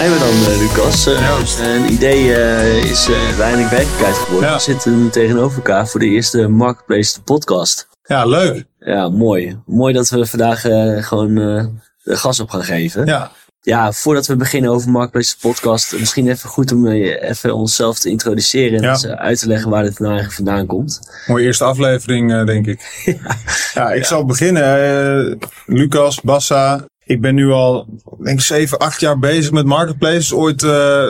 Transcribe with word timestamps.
zijn 0.00 0.12
we 0.12 0.18
dan, 0.18 0.52
uh, 0.52 0.58
Lucas. 0.58 1.08
Uh, 1.08 1.74
een 1.74 1.92
idee 1.92 2.24
uh, 2.24 2.84
is 2.84 3.08
uiteindelijk 3.08 3.70
werkelijkheid 3.70 4.14
geworden. 4.16 4.52
We 4.52 4.58
zitten 4.58 5.10
tegenover 5.10 5.56
elkaar 5.56 5.88
voor 5.88 6.00
de 6.00 6.06
eerste 6.06 6.48
Marketplace 6.48 7.22
podcast. 7.22 7.88
Ja, 8.02 8.24
leuk. 8.24 8.64
Ja, 8.78 9.08
mooi. 9.08 9.60
Mooi 9.66 9.94
dat 9.94 10.08
we 10.08 10.26
vandaag 10.26 10.60
gewoon 11.06 11.34
de 11.34 12.16
gas 12.16 12.40
op 12.40 12.50
gaan 12.50 12.64
geven. 12.64 13.06
Ja. 13.06 13.30
Ja, 13.60 13.92
voordat 13.92 14.26
we 14.26 14.36
beginnen 14.36 14.70
over 14.70 14.90
Marketplace 14.90 15.36
podcast, 15.40 15.98
misschien 15.98 16.28
even 16.28 16.48
goed 16.48 16.72
om 16.72 16.86
even 16.86 17.54
onszelf 17.54 17.98
te 17.98 18.08
introduceren 18.08 18.82
en 18.82 18.98
ja. 19.00 19.16
uit 19.16 19.38
te 19.38 19.46
leggen 19.46 19.70
waar 19.70 19.82
dit 19.82 19.98
nou 19.98 20.12
eigenlijk 20.12 20.36
vandaan 20.36 20.66
komt. 20.66 21.00
Mooie 21.26 21.44
eerste 21.44 21.64
aflevering, 21.64 22.44
denk 22.44 22.66
ik. 22.66 23.02
ja. 23.04 23.36
ja, 23.74 23.92
ik 23.92 24.04
zal 24.04 24.24
beginnen. 24.24 25.38
Lucas, 25.66 26.20
Bassa, 26.20 26.84
ik 27.10 27.20
ben 27.20 27.34
nu 27.34 27.50
al, 27.50 27.86
denk 28.22 28.38
ik, 28.38 28.44
7, 28.44 28.78
8 28.78 29.00
jaar 29.00 29.18
bezig 29.18 29.52
met 29.52 29.66
marketplaces. 29.66 30.32
Ooit 30.32 30.62
uh, 30.62 31.02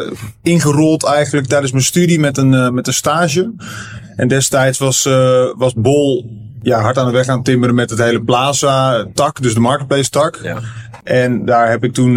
ingerold 0.42 1.04
eigenlijk 1.04 1.46
tijdens 1.46 1.72
mijn 1.72 1.84
studie 1.84 2.20
met 2.20 2.36
een, 2.36 2.52
uh, 2.52 2.68
met 2.68 2.86
een 2.86 2.92
stage. 2.92 3.52
En 4.16 4.28
destijds 4.28 4.78
was, 4.78 5.06
uh, 5.06 5.44
was 5.56 5.74
Bol 5.74 6.30
ja, 6.62 6.80
hard 6.80 6.98
aan 6.98 7.06
de 7.06 7.12
weg 7.12 7.28
aan 7.28 7.42
timmeren 7.42 7.74
met 7.74 7.90
het 7.90 7.98
hele 7.98 8.22
Plaza-tak, 8.22 9.42
dus 9.42 9.54
de 9.54 9.60
marketplace-tak. 9.60 10.40
Ja. 10.42 10.58
En 11.02 11.44
daar 11.44 11.70
heb 11.70 11.84
ik 11.84 11.92
toen 11.92 12.12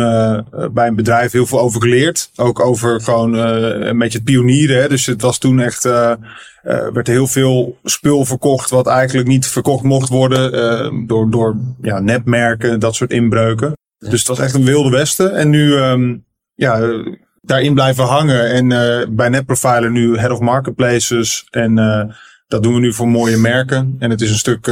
bij 0.72 0.88
een 0.88 0.96
bedrijf 0.96 1.32
heel 1.32 1.46
veel 1.46 1.60
over 1.60 1.82
geleerd. 1.82 2.32
Ook 2.36 2.60
over 2.60 3.02
gewoon 3.02 3.34
een 3.34 3.98
beetje 3.98 4.18
het 4.18 4.28
pionieren. 4.28 4.82
Hè. 4.82 4.90
Dus 4.90 5.06
het 5.06 5.22
was 5.22 5.38
toen 5.38 5.60
echt 5.60 5.86
uh, 5.86 6.14
werd 6.94 7.08
heel 7.08 7.28
veel 7.28 7.78
spul 7.84 8.26
verkocht 8.26 8.70
wat 8.70 8.88
eigenlijk 8.88 9.28
niet 9.28 9.48
verkocht 9.48 9.84
mocht 9.84 10.10
worden 10.10 11.08
door, 11.08 11.30
door 11.30 11.58
ja, 11.82 12.00
nepmerken, 12.00 12.80
dat 12.80 12.96
soort 12.96 13.12
inbreuken. 13.12 13.74
Dus 13.98 14.20
het 14.20 14.28
was 14.28 14.40
echt 14.40 14.54
een 14.54 14.66
wilde 14.66 14.90
westen. 14.90 15.36
En 15.36 15.50
nu 15.50 15.74
um, 15.74 16.26
ja, 16.54 17.04
daarin 17.42 17.74
blijven 17.74 18.04
hangen. 18.04 18.50
En 18.50 18.68
bij 19.16 19.30
NetProfiler 19.30 19.92
nu 19.92 20.18
Head 20.18 20.32
of 20.32 20.40
Marketplaces. 20.40 21.48
En 21.50 21.76
dat 22.48 22.64
doen 22.64 22.74
we 22.74 22.80
nu 22.80 22.94
voor 22.94 23.08
mooie 23.08 23.38
merken. 23.38 23.96
En 24.00 24.10
het 24.10 24.22
is 24.22 24.30
een 24.30 24.36
stuk 24.36 24.68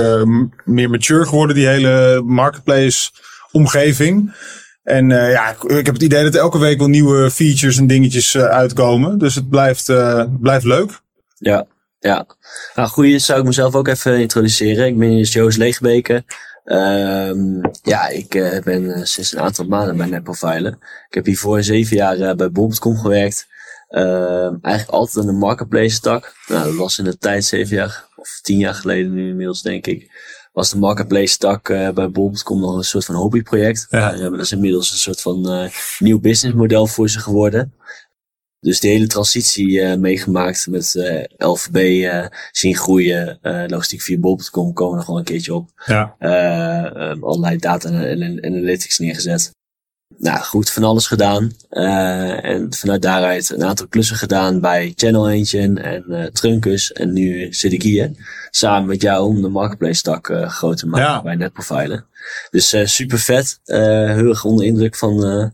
meer 0.66 0.90
mature 0.90 1.26
geworden, 1.26 1.56
die 1.56 1.68
hele 1.68 2.22
marketplace 2.26 3.10
omgeving. 3.52 4.34
En 4.84 5.10
uh, 5.10 5.32
ja, 5.32 5.50
ik 5.50 5.86
heb 5.86 5.94
het 5.94 6.04
idee 6.04 6.24
dat 6.24 6.36
elke 6.36 6.60
week 6.60 6.78
wel 6.78 6.88
nieuwe 6.88 7.32
features 7.32 7.78
en 7.78 7.88
dingetjes 7.88 8.34
uh, 8.34 8.44
uitkomen. 8.44 9.18
Dus 9.18 9.36
het 9.36 9.50
blijft, 9.50 9.90
uh, 9.90 10.24
blijft 10.40 10.66
leuk. 10.66 11.02
Ja, 11.38 11.66
ja, 12.00 12.26
nou 12.76 12.90
goeie 12.90 13.20
zou 13.20 13.40
ik 13.40 13.46
mezelf 13.46 13.76
ook 13.76 13.88
even 13.88 14.20
introduceren. 14.20 14.86
Ik 14.86 14.98
ben 14.98 15.22
Joost 15.22 15.58
Leegbeke. 15.58 16.24
Um, 16.66 17.62
ja, 17.84 18.08
ik 18.08 18.30
ben 18.64 19.08
sinds 19.08 19.34
een 19.34 19.40
aantal 19.40 19.66
maanden 19.66 19.98
bij 19.98 20.08
NetProfiler. 20.08 20.78
Ik 21.08 21.14
heb 21.14 21.26
hiervoor 21.26 21.64
zeven 21.64 21.96
jaar 21.96 22.36
bij 22.36 22.52
Bol.com 22.52 22.98
gewerkt. 22.98 23.48
Uh, 23.90 24.44
eigenlijk 24.44 24.90
altijd 24.90 25.18
aan 25.18 25.32
de 25.32 25.38
marketplace 25.38 26.00
tak. 26.00 26.36
Nou, 26.48 26.66
dat 26.66 26.76
was 26.76 27.00
in 27.00 27.04
de 27.04 27.18
tijd 27.18 27.46
zeven 27.46 27.76
jaar 27.76 28.08
of 28.16 28.40
tien 28.42 28.58
jaar 28.58 28.74
geleden 28.74 29.14
nu 29.14 29.30
inmiddels 29.30 29.62
denk 29.62 29.88
ik. 29.88 30.11
Was 30.52 30.70
de 30.70 30.78
marketplace 30.78 31.38
tak 31.38 31.68
bij 31.68 32.10
Bol.com 32.12 32.60
nog 32.60 32.76
een 32.76 32.84
soort 32.84 33.06
van 33.06 33.16
hobbyproject. 33.16 33.88
Ja. 33.90 34.12
dat 34.12 34.40
is 34.40 34.52
inmiddels 34.52 34.92
een 34.92 34.98
soort 34.98 35.22
van 35.22 35.70
nieuw 36.00 36.20
businessmodel 36.20 36.88
voor 36.88 37.10
ze 37.10 37.20
geworden. 37.20 37.74
Dus 38.60 38.80
de 38.80 38.88
hele 38.88 39.08
transitie 39.08 39.70
uh, 39.70 39.96
meegemaakt 39.96 40.68
met 40.68 40.94
uh, 40.96 41.24
LVB 41.38 41.76
uh, 41.76 42.26
zien 42.52 42.76
groeien. 42.76 43.40
logistiek 43.68 44.02
via 44.02 44.18
Bob.com 44.18 44.74
komen 44.74 44.98
er 44.98 45.04
gewoon 45.04 45.20
een 45.20 45.26
keertje 45.26 45.54
op. 45.54 45.70
Ja. 45.86 46.16
Allerlei 47.22 47.58
data 47.58 47.90
en 47.90 48.46
analytics 48.46 49.00
neergezet. 49.00 49.52
Nou 50.18 50.40
goed, 50.40 50.72
van 50.72 50.84
alles 50.84 51.08
gedaan. 51.08 51.52
en 51.70 52.74
vanuit 52.74 53.02
daaruit 53.02 53.50
een 53.50 53.64
aantal 53.64 53.88
klussen 53.88 54.16
gedaan 54.16 54.60
bij 54.60 54.94
Channel 54.96 55.30
Engine 55.30 55.82
en 55.82 56.34
Truncus. 56.34 56.92
En 56.92 57.14
nu 57.14 57.54
zit 57.54 57.74
ik 57.74 57.82
hier 57.82 58.12
samen 58.50 58.88
met 58.88 59.02
jou 59.02 59.28
om 59.28 59.42
de 59.42 59.50
marketplace 59.50 60.02
tak 60.02 60.32
groot 60.46 60.78
te 60.78 60.88
maken 60.88 61.10
ja. 61.10 61.22
bij 61.22 61.36
NetProfiler. 61.36 62.06
Dus 62.50 62.74
uh, 62.74 62.86
super 62.86 63.20
vet. 63.20 63.60
Uh, 63.66 63.78
heel 64.14 64.30
erg 64.30 64.44
onder 64.44 64.66
indruk 64.66 64.96
van, 64.96 65.26
uh, 65.28 65.46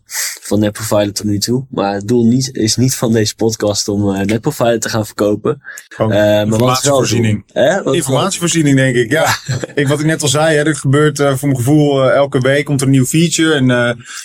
van 0.42 0.60
NetProfiler 0.60 1.14
tot 1.14 1.26
nu 1.26 1.40
toe. 1.40 1.66
Maar 1.70 1.94
het 1.94 2.08
doel 2.08 2.26
niet, 2.26 2.56
is 2.56 2.76
niet 2.76 2.96
van 2.96 3.12
deze 3.12 3.36
podcast 3.36 3.88
om 3.88 4.10
uh, 4.10 4.22
NetProfiler 4.22 4.80
te 4.80 4.90
gaan 4.90 5.06
verkopen. 5.06 5.62
Uh, 6.00 6.08
maar 6.08 6.46
informatievoorziening. 6.46 7.44
Informatievoorziening 7.84 8.76
denk 8.78 8.96
ik, 8.96 9.12
ja. 9.12 9.36
ik, 9.76 9.88
wat 9.88 10.00
ik 10.00 10.06
net 10.06 10.22
al 10.22 10.28
zei, 10.28 10.58
hè, 10.58 10.66
er 10.66 10.76
gebeurt 10.76 11.18
voor 11.18 11.48
mijn 11.48 11.56
gevoel 11.56 12.12
elke 12.12 12.40
week 12.40 12.66
komt 12.66 12.82
er 12.82 12.88
een 12.88 12.94
nieuw 12.94 13.06
feature. 13.06 13.54
En 13.54 13.66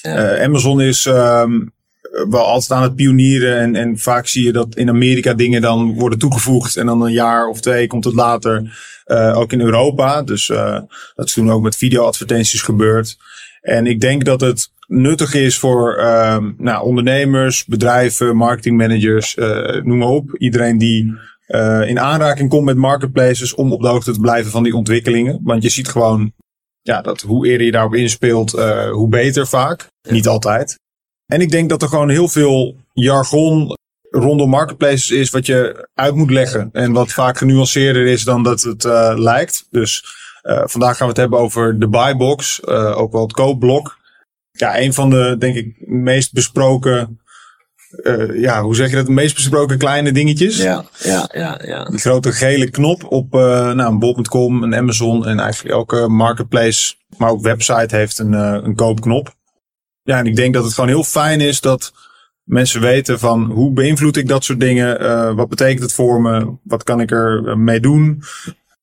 ja. 0.02 0.42
Amazon 0.44 0.81
is... 0.81 1.04
Um, 1.04 1.72
wel 2.12 2.45
altijd 2.45 2.71
aan 2.71 2.83
het 2.83 2.95
pionieren. 2.95 3.59
En, 3.59 3.77
en 3.77 3.99
vaak 3.99 4.27
zie 4.27 4.45
je 4.45 4.53
dat 4.53 4.77
in 4.77 4.89
Amerika 4.89 5.34
dingen 5.34 5.62
dan 5.62 5.95
worden 5.95 6.19
toegevoegd. 6.19 6.77
En 6.77 6.87
dan 6.87 7.03
een 7.03 7.12
jaar 7.12 7.47
of 7.47 7.61
twee 7.61 7.87
komt 7.87 8.05
het 8.05 8.15
later 8.15 8.73
uh, 9.06 9.39
ook 9.39 9.53
in 9.53 9.61
Europa. 9.61 10.23
Dus 10.23 10.49
uh, 10.49 10.81
dat 11.15 11.27
is 11.27 11.33
toen 11.33 11.50
ook 11.50 11.62
met 11.62 11.77
videoadvertenties 11.77 12.62
gebeurd. 12.62 13.17
En 13.61 13.87
ik 13.87 14.00
denk 14.00 14.25
dat 14.25 14.41
het 14.41 14.71
nuttig 14.87 15.34
is 15.34 15.59
voor 15.59 15.99
uh, 15.99 16.39
nou, 16.59 16.84
ondernemers, 16.84 17.65
bedrijven, 17.65 18.37
marketingmanagers, 18.37 19.37
uh, 19.37 19.83
noem 19.83 19.99
maar 19.99 20.09
op. 20.09 20.37
Iedereen 20.39 20.79
die 20.79 21.31
in 21.87 22.00
aanraking 22.00 22.49
komt 22.49 22.65
met 22.65 22.77
marketplaces 22.77 23.55
om 23.55 23.73
op 23.73 23.81
de 23.81 23.89
hoogte 23.89 24.12
te 24.12 24.21
blijven 24.21 24.50
van 24.50 24.62
die 24.62 24.77
ontwikkelingen. 24.77 25.41
Want 25.43 25.62
je 25.62 25.69
ziet 25.69 25.89
gewoon 25.89 26.33
ja, 26.83 27.00
dat 27.03 27.21
hoe 27.21 27.47
eerder 27.47 27.67
je 27.67 27.73
daarop 27.73 27.94
inspeelt, 27.94 28.50
hoe 28.91 29.09
beter 29.09 29.47
vaak. 29.47 29.87
Niet 30.09 30.29
altijd. 30.29 30.81
En 31.32 31.41
ik 31.41 31.50
denk 31.50 31.69
dat 31.69 31.82
er 31.82 31.88
gewoon 31.88 32.09
heel 32.09 32.28
veel 32.28 32.76
jargon 32.93 33.76
rondom 34.10 34.50
marketplaces 34.50 35.10
is 35.10 35.31
wat 35.31 35.47
je 35.47 35.88
uit 35.94 36.15
moet 36.15 36.31
leggen. 36.31 36.69
En 36.72 36.93
wat 36.93 37.12
vaak 37.12 37.38
genuanceerder 37.38 38.06
is 38.06 38.25
dan 38.25 38.43
dat 38.43 38.62
het 38.62 38.84
uh, 38.84 39.12
lijkt. 39.16 39.66
Dus 39.70 40.04
uh, 40.43 40.62
vandaag 40.65 40.97
gaan 40.97 41.06
we 41.06 41.12
het 41.12 41.20
hebben 41.20 41.38
over 41.38 41.78
de 41.78 41.88
buybox, 41.88 42.60
uh, 42.65 42.98
ook 42.98 43.12
wel 43.12 43.22
het 43.22 43.32
koopblok. 43.32 43.98
Ja, 44.50 44.78
een 44.78 44.94
van 44.94 45.10
de, 45.10 45.37
denk 45.38 45.56
ik, 45.56 45.75
meest 45.78 46.32
besproken, 46.32 47.20
ja, 48.32 48.62
hoe 48.62 48.75
zeg 48.75 48.91
je 48.91 48.97
dat, 48.97 49.06
de 49.06 49.12
meest 49.12 49.34
besproken 49.34 49.78
kleine 49.78 50.12
dingetjes. 50.12 50.56
Ja, 50.56 50.84
ja, 50.99 51.28
ja, 51.32 51.60
ja. 51.64 51.84
Die 51.84 51.99
grote 51.99 52.32
gele 52.32 52.70
knop 52.70 53.04
op 53.04 53.32
nou, 53.32 53.81
een 53.81 53.99
bol.com, 53.99 54.62
een 54.62 54.75
Amazon 54.75 55.26
en 55.26 55.41
eigenlijk 55.41 55.75
elke 55.75 56.09
marketplace, 56.09 56.94
maar 57.16 57.31
ook 57.31 57.43
website 57.43 57.97
heeft 57.97 58.19
een, 58.19 58.32
een 58.32 58.75
koopknop. 58.75 59.34
Ja, 60.02 60.18
en 60.18 60.26
ik 60.26 60.36
denk 60.36 60.54
dat 60.54 60.64
het 60.64 60.74
gewoon 60.74 60.88
heel 60.88 61.04
fijn 61.04 61.40
is 61.40 61.60
dat 61.60 61.92
mensen 62.42 62.80
weten 62.80 63.18
van 63.18 63.50
hoe 63.50 63.72
beïnvloed 63.72 64.16
ik 64.16 64.28
dat 64.28 64.44
soort 64.44 64.60
dingen? 64.60 65.02
Uh, 65.02 65.34
wat 65.34 65.48
betekent 65.48 65.82
het 65.82 65.92
voor 65.92 66.20
me? 66.20 66.56
Wat 66.62 66.82
kan 66.82 67.00
ik 67.00 67.10
er 67.10 67.48
eh, 67.48 67.56
mee 67.56 67.80
doen? 67.80 68.22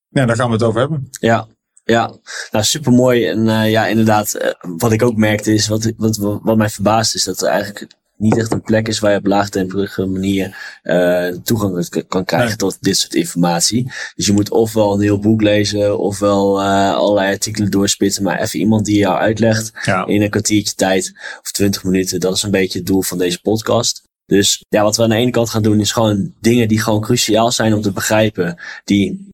Ja, 0.09 0.25
daar 0.25 0.35
gaan 0.35 0.47
we 0.47 0.53
het 0.53 0.63
over 0.63 0.80
hebben. 0.80 1.07
Ja, 1.12 1.47
ja, 1.84 2.13
nou 2.52 2.63
super 2.63 2.91
mooi. 2.91 3.28
En 3.28 3.46
uh, 3.46 3.69
ja, 3.72 3.88
inderdaad, 3.88 4.56
wat 4.78 4.91
ik 4.91 5.03
ook 5.03 5.16
merkte 5.16 5.53
is, 5.53 5.68
wat, 5.68 5.94
wat, 5.97 6.18
wat 6.18 6.57
mij 6.57 6.69
verbaast 6.69 7.16
is 7.16 7.24
dat 7.24 7.41
er 7.41 7.47
eigenlijk 7.47 7.88
niet 8.19 8.38
echt 8.38 8.52
een 8.52 8.62
plek 8.62 8.88
is 8.88 9.00
waar 9.00 9.12
je 9.12 9.18
op 9.18 9.25
laagdrempelige 9.25 10.06
manier 10.06 10.80
uh, 10.84 11.28
toegang 11.28 12.06
kan 12.07 12.25
krijgen 12.25 12.57
tot 12.57 12.78
dit 12.81 12.97
soort 12.97 13.13
informatie. 13.13 13.91
Dus 14.16 14.25
je 14.25 14.34
moet 14.34 14.52
ofwel 14.52 14.94
een 14.94 15.02
heel 15.02 15.19
boek 15.19 15.41
lezen, 15.41 16.00
ofwel 16.00 16.62
uh, 16.62 16.94
allerlei 16.94 17.31
artikelen 17.31 17.72
doorspitten, 17.72 18.24
maar 18.24 18.40
even 18.40 18.59
iemand 18.59 18.85
die 18.85 18.97
jou 18.97 19.18
uitlegt 19.18 19.72
in 20.06 20.22
een 20.22 20.30
kwartiertje 20.30 20.75
tijd 20.75 21.13
of 21.41 21.52
twintig 21.52 21.84
minuten. 21.84 22.19
Dat 22.19 22.35
is 22.35 22.44
een 22.44 22.52
beetje 22.52 22.78
het 22.78 22.88
doel 22.88 23.02
van 23.02 23.18
deze 23.18 23.41
podcast. 23.41 24.03
Dus 24.25 24.63
ja, 24.69 24.84
wat 24.84 24.96
we 24.96 25.03
aan 25.03 25.09
de 25.09 25.16
ene 25.16 25.31
kant 25.31 25.50
gaan 25.50 25.62
doen 25.62 25.80
is 25.80 25.91
gewoon 25.91 26.34
dingen 26.40 26.68
die 26.68 26.81
gewoon 26.81 27.01
cruciaal 27.01 27.51
zijn 27.51 27.74
om 27.74 27.81
te 27.81 27.91
begrijpen, 27.91 28.62
die 28.84 29.30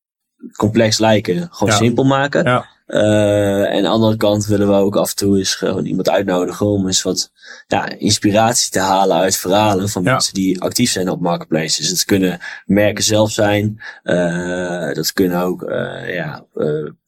complex 0.55 0.97
lijken, 0.97 1.47
gewoon 1.51 1.73
simpel 1.73 2.03
maken. 2.03 2.65
Uh, 2.87 3.65
en 3.65 3.75
aan 3.75 3.81
de 3.81 3.87
andere 3.87 4.17
kant 4.17 4.45
willen 4.45 4.67
we 4.67 4.73
ook 4.73 4.95
af 4.95 5.09
en 5.09 5.15
toe 5.15 5.37
eens 5.37 5.55
gewoon 5.55 5.85
iemand 5.85 6.09
uitnodigen 6.09 6.65
om 6.65 6.85
eens 6.85 7.01
wat 7.01 7.31
ja, 7.67 7.89
inspiratie 7.89 8.71
te 8.71 8.79
halen 8.79 9.17
uit 9.17 9.37
verhalen 9.37 9.89
van 9.89 10.03
mensen 10.03 10.33
die 10.33 10.61
actief 10.61 10.91
zijn 10.91 11.09
op 11.09 11.21
marketplaces. 11.21 11.89
Het 11.89 12.05
kunnen 12.05 12.39
merken 12.65 13.03
zelf 13.03 13.31
zijn, 13.31 13.81
uh, 14.03 14.93
dat 14.93 15.13
kunnen 15.13 15.41
ook 15.41 15.61
uh, 15.61 16.15
ja, 16.15 16.45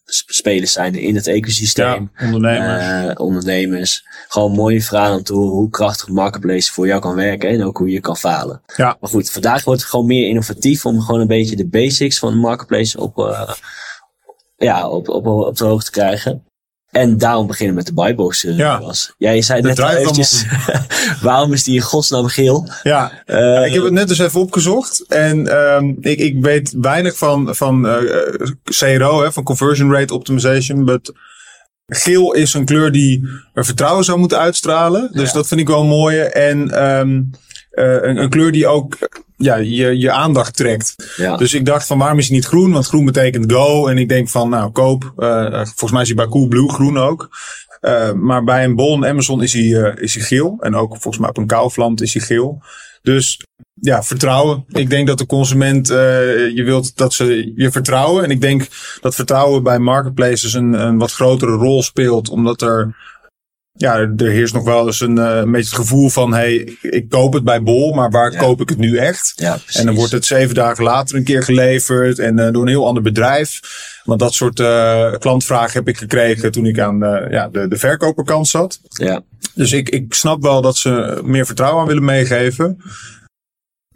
spelers 0.05 0.71
zijn 0.71 0.95
in 0.95 1.15
het 1.15 1.27
ecosysteem. 1.27 2.11
Ja, 2.15 2.25
ondernemers. 2.25 3.15
ondernemers. 3.17 4.05
Gewoon 4.27 4.51
mooie 4.51 4.81
verhalen 4.81 5.17
om 5.17 5.23
te 5.23 5.33
horen 5.33 5.51
hoe 5.51 5.69
krachtig 5.69 6.07
marketplace 6.07 6.71
voor 6.71 6.87
jou 6.87 7.01
kan 7.01 7.15
werken 7.15 7.49
en 7.49 7.63
ook 7.63 7.77
hoe 7.77 7.89
je 7.89 7.99
kan 7.99 8.17
falen. 8.17 8.61
Ja. 8.75 8.97
Maar 8.99 9.09
goed, 9.09 9.31
vandaag 9.31 9.63
wordt 9.63 9.81
het 9.81 9.89
gewoon 9.89 10.05
meer 10.05 10.27
innovatief 10.27 10.85
om 10.85 11.01
gewoon 11.01 11.21
een 11.21 11.27
beetje 11.27 11.55
de 11.55 11.67
basics 11.67 12.19
van 12.19 12.37
marketplace 12.37 12.99
op 12.99 13.17
ja, 14.57 14.89
op, 14.89 15.09
op, 15.09 15.25
op 15.27 15.57
de 15.57 15.65
hoogte 15.65 15.91
krijgen. 15.91 16.45
En 16.91 17.17
daarom 17.17 17.47
beginnen 17.47 17.75
met 17.75 17.85
de 17.85 17.93
buybox. 17.93 18.43
Uh, 18.43 18.57
ja. 18.57 18.81
Was. 18.81 19.13
Ja, 19.17 19.31
je 19.31 19.41
zei 19.41 19.61
net 19.61 19.79
al 19.79 19.89
eventjes, 19.89 20.45
waarom 21.21 21.53
is 21.53 21.63
die 21.63 21.75
in 21.75 21.81
godsnaam 21.81 22.27
geel? 22.27 22.69
Ja, 22.83 23.11
uh, 23.25 23.65
ik 23.65 23.73
heb 23.73 23.83
het 23.83 23.93
net 23.93 24.07
dus 24.07 24.19
even 24.19 24.39
opgezocht. 24.39 25.05
En 25.07 25.57
um, 25.57 25.97
ik, 25.99 26.19
ik 26.19 26.41
weet 26.41 26.73
weinig 26.81 27.17
van, 27.17 27.55
van 27.55 27.85
uh, 27.85 27.97
CRO, 28.63 29.21
hè, 29.21 29.31
van 29.31 29.43
Conversion 29.43 29.93
Rate 29.93 30.13
Optimization. 30.13 30.85
But 30.85 31.11
geel 31.85 32.33
is 32.33 32.53
een 32.53 32.65
kleur 32.65 32.91
die 32.91 33.29
er 33.53 33.65
vertrouwen 33.65 34.03
zou 34.03 34.19
moeten 34.19 34.39
uitstralen. 34.39 35.09
Dus 35.11 35.31
dat 35.31 35.47
vind 35.47 35.59
ik 35.59 35.67
wel 35.67 35.85
mooi. 35.85 36.19
En 36.19 36.83
um, 36.83 37.29
een, 37.77 38.17
een, 38.17 38.29
kleur 38.29 38.51
die 38.51 38.67
ook 38.67 38.97
ja, 39.37 39.55
je, 39.55 39.97
je 39.97 40.11
aandacht 40.11 40.55
trekt. 40.55 40.95
Dus 41.37 41.53
ik 41.53 41.65
dacht 41.65 41.87
van 41.87 41.97
waarom 41.97 42.17
is 42.17 42.27
hij 42.27 42.35
niet 42.35 42.45
groen? 42.45 42.71
Want 42.71 42.87
groen 42.87 43.05
betekent 43.05 43.51
go. 43.51 43.87
En 43.87 43.97
ik 43.97 44.09
denk 44.09 44.29
van 44.29 44.49
nou 44.49 44.71
koop. 44.71 45.13
Uh, 45.17 45.51
volgens 45.51 45.91
mij 45.91 46.01
is 46.01 46.07
hij 46.07 46.17
bij 46.17 46.27
Coolblue 46.27 46.69
groen 46.69 46.97
ook. 46.97 47.29
Uh, 47.81 48.11
maar 48.11 48.43
bij 48.43 48.63
een 48.63 48.75
Bol 48.75 48.95
en 48.95 49.09
Amazon 49.09 49.43
is 49.43 49.53
hij, 49.53 49.63
uh, 49.63 49.91
is 49.95 50.13
hij 50.15 50.23
geel. 50.23 50.57
En 50.59 50.75
ook 50.75 50.89
volgens 50.89 51.17
mij 51.17 51.29
op 51.29 51.37
een 51.37 51.47
Kaufland 51.47 52.01
is 52.01 52.13
hij 52.13 52.21
geel. 52.21 52.61
Dus 53.01 53.41
ja, 53.73 54.03
vertrouwen. 54.03 54.65
Ik 54.67 54.89
denk 54.89 55.07
dat 55.07 55.17
de 55.17 55.25
consument, 55.25 55.89
uh, 55.89 55.97
je 56.55 56.63
wilt 56.63 56.97
dat 56.97 57.13
ze 57.13 57.51
je 57.55 57.71
vertrouwen. 57.71 58.23
En 58.23 58.31
ik 58.31 58.41
denk 58.41 58.67
dat 59.01 59.15
vertrouwen 59.15 59.63
bij 59.63 59.79
marketplaces 59.79 60.53
een, 60.53 60.73
een 60.73 60.97
wat 60.97 61.11
grotere 61.11 61.51
rol 61.51 61.83
speelt. 61.83 62.29
Omdat 62.29 62.61
er 62.61 62.95
ja, 63.77 63.97
er 63.97 64.29
heerst 64.29 64.53
nog 64.53 64.63
wel 64.63 64.85
eens 64.85 65.01
een, 65.01 65.17
een 65.17 65.51
beetje 65.51 65.69
het 65.69 65.79
gevoel 65.79 66.09
van: 66.09 66.33
hey, 66.33 66.77
ik 66.81 67.09
koop 67.09 67.33
het 67.33 67.43
bij 67.43 67.63
Bol, 67.63 67.93
maar 67.93 68.09
waar 68.09 68.37
koop 68.37 68.61
ik 68.61 68.69
het 68.69 68.77
nu 68.77 68.97
echt? 68.97 69.33
Ja, 69.35 69.57
en 69.73 69.85
dan 69.85 69.95
wordt 69.95 70.11
het 70.11 70.25
zeven 70.25 70.55
dagen 70.55 70.83
later 70.83 71.15
een 71.15 71.23
keer 71.23 71.43
geleverd 71.43 72.19
en 72.19 72.39
uh, 72.39 72.51
door 72.51 72.61
een 72.61 72.67
heel 72.67 72.87
ander 72.87 73.03
bedrijf. 73.03 73.59
Want 74.03 74.19
dat 74.19 74.33
soort 74.33 74.59
uh, 74.59 75.13
klantvragen 75.13 75.73
heb 75.73 75.87
ik 75.87 75.97
gekregen 75.97 76.51
toen 76.51 76.65
ik 76.65 76.79
aan 76.79 76.99
ja, 77.29 77.49
de, 77.51 77.67
de 77.67 77.77
verkoperkant 77.77 78.47
zat. 78.47 78.79
Ja. 78.89 79.21
Dus 79.53 79.71
ik, 79.71 79.89
ik 79.89 80.13
snap 80.13 80.41
wel 80.41 80.61
dat 80.61 80.77
ze 80.77 81.21
meer 81.23 81.45
vertrouwen 81.45 81.81
aan 81.81 81.87
willen 81.87 82.05
meegeven. 82.05 82.81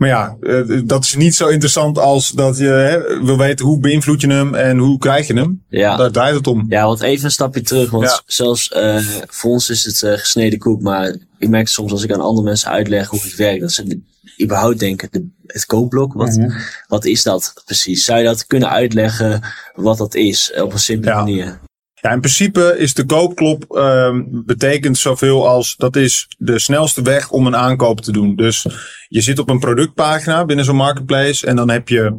Maar 0.01 0.09
ja, 0.09 0.37
eh, 0.41 0.81
dat 0.83 1.03
is 1.03 1.15
niet 1.15 1.35
zo 1.35 1.47
interessant 1.47 1.99
als 1.99 2.31
dat 2.31 2.57
je 2.57 2.63
hè, 2.63 3.23
wil 3.25 3.37
weten 3.37 3.65
hoe 3.65 3.79
beïnvloed 3.79 4.21
je 4.21 4.27
hem 4.27 4.55
en 4.55 4.77
hoe 4.77 4.97
krijg 4.97 5.27
je 5.27 5.33
hem. 5.33 5.63
Ja. 5.69 5.95
Daar 5.95 6.11
draait 6.11 6.35
het 6.35 6.47
om. 6.47 6.65
Ja, 6.69 6.85
want 6.85 7.01
even 7.01 7.25
een 7.25 7.31
stapje 7.31 7.61
terug. 7.61 7.89
Want 7.89 8.03
ja. 8.03 8.21
zelfs 8.25 8.71
uh, 8.75 8.97
voor 9.27 9.51
ons 9.51 9.69
is 9.69 9.83
het 9.83 10.01
uh, 10.01 10.11
gesneden 10.11 10.59
koek. 10.59 10.81
Maar 10.81 11.15
ik 11.37 11.49
merk 11.49 11.67
soms 11.67 11.91
als 11.91 12.03
ik 12.03 12.11
aan 12.11 12.21
andere 12.21 12.47
mensen 12.47 12.69
uitleg 12.69 13.07
hoe 13.07 13.21
het 13.21 13.35
werkt. 13.35 13.61
Dat 13.61 13.71
ze 13.71 14.01
überhaupt 14.41 14.79
denken, 14.79 15.07
de, 15.11 15.27
het 15.45 15.65
koopblok, 15.65 16.13
wat, 16.13 16.37
mm 16.37 16.43
-hmm. 16.43 16.57
wat 16.87 17.05
is 17.05 17.23
dat 17.23 17.53
precies? 17.65 18.05
Zou 18.05 18.19
je 18.19 18.25
dat 18.25 18.47
kunnen 18.47 18.69
uitleggen 18.69 19.41
wat 19.75 19.97
dat 19.97 20.15
is 20.15 20.53
op 20.61 20.73
een 20.73 20.79
simpele 20.79 21.11
ja. 21.11 21.17
manier? 21.17 21.59
Ja, 22.01 22.11
in 22.11 22.19
principe 22.19 22.75
is 22.77 22.93
de 22.93 23.05
koopklop 23.05 23.75
um, 23.75 24.43
betekent 24.45 24.97
zoveel 24.97 25.47
als 25.47 25.75
dat 25.75 25.95
is 25.95 26.27
de 26.37 26.59
snelste 26.59 27.01
weg 27.01 27.29
om 27.29 27.47
een 27.47 27.55
aankoop 27.55 28.01
te 28.01 28.11
doen. 28.11 28.35
Dus 28.35 28.65
je 29.07 29.21
zit 29.21 29.39
op 29.39 29.49
een 29.49 29.59
productpagina 29.59 30.45
binnen 30.45 30.65
zo'n 30.65 30.75
marketplace 30.75 31.47
en 31.47 31.55
dan 31.55 31.69
heb 31.69 31.89
je 31.89 32.15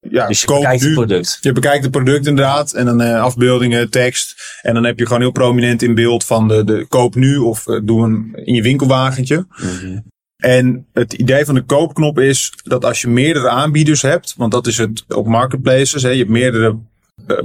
ja, 0.00 0.26
dus 0.26 0.40
je 0.40 0.46
bekijkt 0.46 0.82
het 0.82 0.94
product. 0.94 1.38
Je 1.40 1.52
bekijkt 1.52 1.82
het 1.82 1.92
product 1.92 2.26
inderdaad. 2.26 2.72
En 2.72 2.84
dan 2.84 3.02
uh, 3.02 3.22
afbeeldingen, 3.22 3.90
tekst. 3.90 4.58
En 4.62 4.74
dan 4.74 4.84
heb 4.84 4.98
je 4.98 5.06
gewoon 5.06 5.20
heel 5.20 5.30
prominent 5.30 5.82
in 5.82 5.94
beeld 5.94 6.24
van 6.24 6.48
de, 6.48 6.64
de 6.64 6.86
koop 6.88 7.14
nu 7.14 7.36
of 7.36 7.66
uh, 7.66 7.80
doe 7.84 8.04
een 8.04 8.32
in 8.44 8.54
je 8.54 8.62
winkelwagentje. 8.62 9.36
Mm 9.36 9.78
-hmm. 9.80 10.04
En 10.36 10.86
het 10.92 11.12
idee 11.12 11.44
van 11.44 11.54
de 11.54 11.62
koopknop 11.62 12.18
is 12.18 12.52
dat 12.62 12.84
als 12.84 13.00
je 13.00 13.08
meerdere 13.08 13.48
aanbieders 13.48 14.02
hebt, 14.02 14.34
want 14.36 14.52
dat 14.52 14.66
is 14.66 14.76
het 14.76 15.04
op 15.08 15.26
marketplaces, 15.26 16.02
hè, 16.02 16.08
je 16.08 16.18
hebt 16.18 16.30
meerdere 16.30 16.68
eh, 16.68 16.74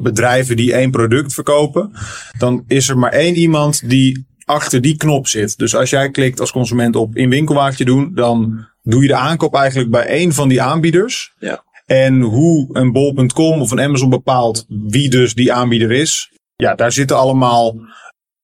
bedrijven 0.02 0.56
die 0.56 0.74
één 0.74 0.92
product 0.92 1.34
verkopen, 1.34 1.92
dan 2.38 2.64
is 2.68 2.90
er 2.90 2.98
maar 2.98 3.12
één 3.12 3.36
iemand 3.36 3.90
die 3.90 4.26
achter 4.46 4.82
die 4.82 4.98
knop 4.98 5.28
zit. 5.28 5.58
Dus 5.58 5.76
als 5.76 5.90
jij 5.90 6.12
klikt 6.12 6.40
als 6.40 6.52
consument 6.52 6.96
op 6.96 7.16
in 7.16 7.30
winkelwagentje 7.30 7.86
doen, 7.86 8.12
dan 8.14 8.68
doe 8.82 9.02
je 9.02 9.08
de 9.08 9.16
aankoop 9.16 9.56
eigenlijk 9.56 9.92
bij 9.92 10.06
één 10.06 10.34
van 10.34 10.48
die 10.48 10.62
aanbieders. 10.62 11.34
Ja. 11.40 11.64
En 11.86 12.22
hoe 12.22 12.70
een 12.72 12.92
bol.com 12.92 13.62
of 13.62 13.72
een 13.72 13.82
Amazon 13.82 14.10
bepaalt 14.10 14.66
wie 14.68 15.10
dus 15.10 15.34
die 15.34 15.54
aanbieder 15.54 15.92
is. 15.92 16.32
Ja, 16.56 16.76
daar 16.76 16.92
zitten 16.92 17.18
allemaal, 17.18 17.76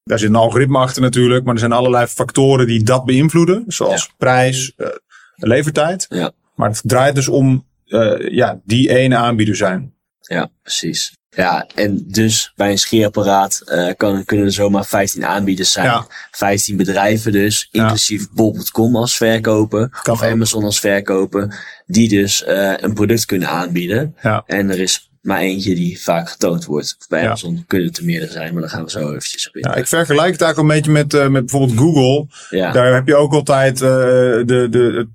daar 0.02 0.18
zit 0.18 0.28
een 0.28 0.34
algoritme 0.34 0.78
achter 0.78 1.02
natuurlijk, 1.02 1.44
maar 1.44 1.54
er 1.54 1.60
zijn 1.60 1.72
allerlei 1.72 2.06
factoren 2.06 2.66
die 2.66 2.82
dat 2.82 3.04
beïnvloeden. 3.04 3.64
Zoals 3.66 4.04
ja. 4.04 4.12
prijs, 4.16 4.72
uh, 4.76 4.86
levertijd. 5.34 6.06
Ja. 6.08 6.32
Maar 6.54 6.68
het 6.68 6.82
draait 6.84 7.14
dus 7.14 7.28
om 7.28 7.66
uh, 7.86 8.28
ja, 8.28 8.60
die 8.64 8.88
ene 8.96 9.16
aanbieder 9.16 9.56
zijn. 9.56 9.94
Ja, 10.20 10.50
precies. 10.62 11.16
Ja, 11.36 11.66
en 11.74 12.04
dus 12.06 12.52
bij 12.56 12.70
een 12.70 12.78
scheerapparaat 12.78 13.62
uh, 13.66 13.90
kan, 13.96 14.24
kunnen 14.24 14.46
er 14.46 14.52
zomaar 14.52 14.86
15 14.86 15.24
aanbieders 15.26 15.72
zijn. 15.72 15.86
Ja. 15.86 16.06
15 16.30 16.76
bedrijven 16.76 17.32
dus, 17.32 17.68
inclusief 17.70 18.20
ja. 18.20 18.28
bol.com 18.32 18.96
als 18.96 19.16
verkoper. 19.16 20.00
Kan 20.02 20.14
of 20.14 20.22
Amazon 20.22 20.64
als 20.64 20.80
verkoper. 20.80 21.64
Die 21.86 22.08
dus 22.08 22.44
uh, 22.48 22.72
een 22.76 22.94
product 22.94 23.24
kunnen 23.24 23.48
aanbieden. 23.48 24.16
Ja. 24.22 24.42
En 24.46 24.70
er 24.70 24.80
is 24.80 25.10
maar 25.20 25.40
eentje 25.40 25.74
die 25.74 26.02
vaak 26.02 26.30
getoond 26.30 26.64
wordt. 26.64 26.96
Bij 27.08 27.26
Amazon 27.26 27.54
ja. 27.54 27.62
kunnen 27.66 27.88
het 27.88 27.98
er 27.98 28.04
meerdere 28.04 28.32
zijn, 28.32 28.52
maar 28.52 28.62
dan 28.62 28.70
gaan 28.70 28.84
we 28.84 28.90
zo 28.90 29.08
eventjes 29.08 29.48
op 29.48 29.56
in. 29.56 29.70
Ja, 29.70 29.74
ik 29.74 29.86
vergelijk 29.86 30.32
het 30.32 30.40
eigenlijk 30.42 30.58
een 30.58 30.76
beetje 30.76 30.92
met, 31.02 31.14
uh, 31.14 31.28
met 31.28 31.46
bijvoorbeeld 31.46 31.78
Google. 31.78 32.26
Ja. 32.50 32.72
Daar 32.72 32.94
heb 32.94 33.06
je 33.06 33.16
ook 33.16 33.32
altijd 33.32 33.78
de, 33.78 34.66
de, 34.70 35.08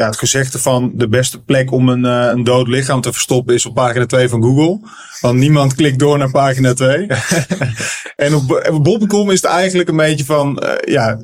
ja, 0.00 0.06
het 0.06 0.18
gezegde 0.18 0.58
van 0.58 0.92
de 0.94 1.08
beste 1.08 1.42
plek 1.42 1.70
om 1.70 1.88
een, 1.88 2.04
uh, 2.04 2.30
een 2.32 2.44
dood 2.44 2.68
lichaam 2.68 3.00
te 3.00 3.12
verstoppen 3.12 3.54
is 3.54 3.66
op 3.66 3.74
pagina 3.74 4.06
2 4.06 4.28
van 4.28 4.42
Google. 4.42 4.88
Want 5.20 5.38
niemand 5.38 5.74
klikt 5.74 5.98
door 5.98 6.18
naar 6.18 6.30
pagina 6.30 6.74
2. 6.74 7.06
en 8.16 8.34
op, 8.34 8.68
op 8.70 8.84
bol.com 8.84 9.30
is 9.30 9.42
het 9.42 9.50
eigenlijk 9.50 9.88
een 9.88 9.96
beetje 9.96 10.24
van, 10.24 10.62
uh, 10.64 10.94
ja, 10.94 11.20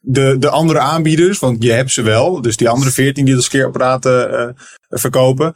de, 0.00 0.36
de 0.38 0.48
andere 0.48 0.78
aanbieders, 0.78 1.38
want 1.38 1.62
je 1.62 1.72
hebt 1.72 1.90
ze 1.90 2.02
wel. 2.02 2.42
Dus 2.42 2.56
die 2.56 2.68
andere 2.68 2.90
14 2.90 3.24
die 3.24 3.34
de 3.34 3.42
scheerapparaten 3.42 4.30
uh, 4.30 4.48
verkopen. 4.88 5.54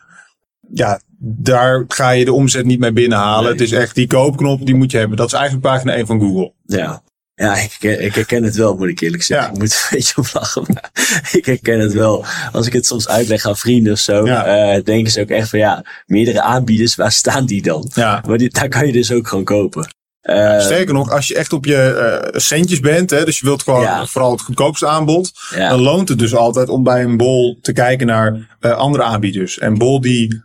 Ja, 0.73 1.01
daar 1.21 1.85
ga 1.89 2.11
je 2.11 2.25
de 2.25 2.33
omzet 2.33 2.65
niet 2.65 2.81
mee 2.81 2.93
binnenhalen. 2.93 3.43
Nee. 3.43 3.53
Het 3.53 3.61
is 3.61 3.73
echt 3.73 3.95
die 3.95 4.07
koopknop, 4.07 4.67
die 4.67 4.75
moet 4.75 4.91
je 4.91 4.99
hebben. 4.99 5.17
Dat 5.17 5.27
is 5.27 5.33
eigenlijk 5.33 5.65
pagina 5.67 5.93
1 5.93 6.07
van 6.07 6.21
Google. 6.21 6.53
Ja, 6.65 7.03
ja, 7.39 7.57
ik, 7.57 7.83
ik 7.83 8.15
herken 8.15 8.43
het 8.43 8.57
wel, 8.57 8.77
moet 8.77 8.89
ik 8.89 9.01
eerlijk 9.01 9.23
zeggen. 9.23 9.47
Ja. 9.47 9.53
Ik 9.53 9.59
moet 9.59 9.73
een 9.91 9.97
beetje 9.97 10.17
op 10.17 10.31
lachen, 10.33 10.65
maar 10.67 10.91
ik 11.33 11.47
herken 11.47 11.81
het 11.81 11.93
wel. 11.93 12.25
Als 12.53 12.67
ik 12.67 12.73
het 12.73 12.87
soms 12.87 13.09
uitleg 13.09 13.47
aan 13.47 13.57
vrienden 13.57 13.93
of 13.93 13.99
zo, 13.99 14.27
ja. 14.27 14.75
uh, 14.77 14.83
denken 14.85 15.13
ze 15.13 15.21
ook 15.21 15.29
echt 15.29 15.49
van 15.49 15.59
ja, 15.59 15.85
meerdere 16.07 16.41
aanbieders, 16.41 16.95
waar 16.95 17.13
staan 17.13 17.47
die 17.47 17.63
dan? 17.63 17.91
Ja. 17.95 18.23
Maar 18.27 18.39
die, 18.39 18.51
daar 18.51 18.69
kan 18.69 18.87
je 18.87 18.93
dus 18.93 19.13
ook 19.13 19.29
gewoon 19.29 19.45
kopen. 19.45 19.89
Uh, 20.23 20.61
Sterker 20.61 20.95
nog, 20.95 21.11
als 21.11 21.29
je 21.29 21.35
echt 21.35 21.53
op 21.53 21.65
je 21.65 22.31
uh, 22.33 22.41
centjes 22.41 22.81
bent, 22.81 23.11
hè, 23.11 23.25
dus 23.25 23.39
je 23.39 23.47
wilt 23.47 23.63
gewoon 23.63 23.83
ja. 23.83 24.07
vooral 24.07 24.31
het 24.31 24.41
goedkoopste 24.41 24.87
aanbod, 24.87 25.33
dan 25.55 25.81
loont 25.81 26.09
het 26.09 26.19
dus 26.19 26.35
altijd 26.35 26.69
om 26.69 26.83
bij 26.83 27.03
een 27.03 27.17
bol 27.17 27.59
te 27.63 27.73
kijken 27.73 28.07
naar 28.07 28.47
andere 28.61 29.03
aanbieders. 29.03 29.59
En 29.59 29.79
bol 29.79 30.01
die 30.01 30.43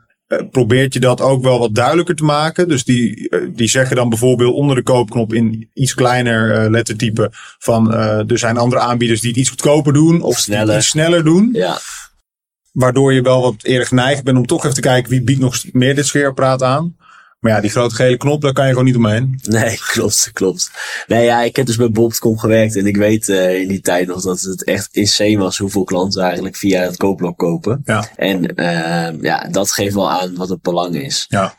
probeert 0.51 0.93
je 0.93 0.99
dat 0.99 1.21
ook 1.21 1.43
wel 1.43 1.59
wat 1.59 1.75
duidelijker 1.75 2.15
te 2.15 2.23
maken. 2.23 2.67
Dus 2.67 2.83
die, 2.83 3.29
die 3.53 3.67
zeggen 3.67 3.95
dan 3.95 4.09
bijvoorbeeld 4.09 4.53
onder 4.53 4.75
de 4.75 4.83
koopknop 4.83 5.33
in 5.33 5.69
iets 5.73 5.93
kleiner 5.93 6.63
uh, 6.63 6.69
lettertype 6.69 7.29
van 7.59 7.93
uh, 7.93 8.29
er 8.29 8.37
zijn 8.37 8.57
andere 8.57 8.81
aanbieders 8.81 9.21
die 9.21 9.29
het 9.29 9.39
iets 9.39 9.49
goedkoper 9.49 9.93
doen 9.93 10.21
of 10.21 10.37
sneller, 10.37 10.77
iets 10.77 10.87
sneller 10.87 11.23
doen. 11.23 11.49
Ja. 11.53 11.79
Waardoor 12.71 13.13
je 13.13 13.21
wel 13.21 13.41
wat 13.41 13.55
eerder 13.63 13.87
geneigd 13.87 14.23
bent 14.23 14.37
om 14.37 14.45
toch 14.45 14.63
even 14.63 14.75
te 14.75 14.81
kijken 14.81 15.09
wie 15.09 15.21
biedt 15.21 15.39
nog 15.39 15.63
meer 15.71 15.95
dit 15.95 16.05
scheerapparaat 16.05 16.63
aan. 16.63 16.95
Maar 17.43 17.51
ja, 17.51 17.61
die 17.61 17.69
grote 17.69 17.95
gele 17.95 18.17
knop, 18.17 18.41
daar 18.41 18.53
kan 18.53 18.63
je 18.63 18.69
gewoon 18.69 18.85
niet 18.85 18.95
omheen. 18.95 19.39
Nee, 19.43 19.77
klopt, 19.93 20.29
klopt. 20.33 20.71
Nee, 21.07 21.25
ja, 21.25 21.41
ik 21.41 21.55
heb 21.55 21.65
dus 21.65 21.75
bij 21.75 21.91
Bob.com 21.91 22.37
gewerkt 22.37 22.75
en 22.75 22.85
ik 22.85 22.97
weet 22.97 23.27
uh, 23.27 23.61
in 23.61 23.67
die 23.67 23.81
tijd 23.81 24.07
nog 24.07 24.21
dat 24.21 24.41
het 24.41 24.63
echt 24.63 24.89
insane 24.91 25.37
was 25.37 25.57
hoeveel 25.57 25.83
klanten 25.83 26.23
eigenlijk 26.23 26.55
via 26.55 26.81
het 26.81 26.97
koopblok 26.97 27.37
kopen. 27.37 27.81
Ja. 27.85 28.09
En 28.15 28.51
uh, 28.55 29.21
ja, 29.21 29.47
dat 29.51 29.71
geeft 29.71 29.93
wel 29.93 30.11
aan 30.11 30.35
wat 30.35 30.49
het 30.49 30.61
belang 30.61 30.95
is. 30.95 31.25
Ja. 31.29 31.55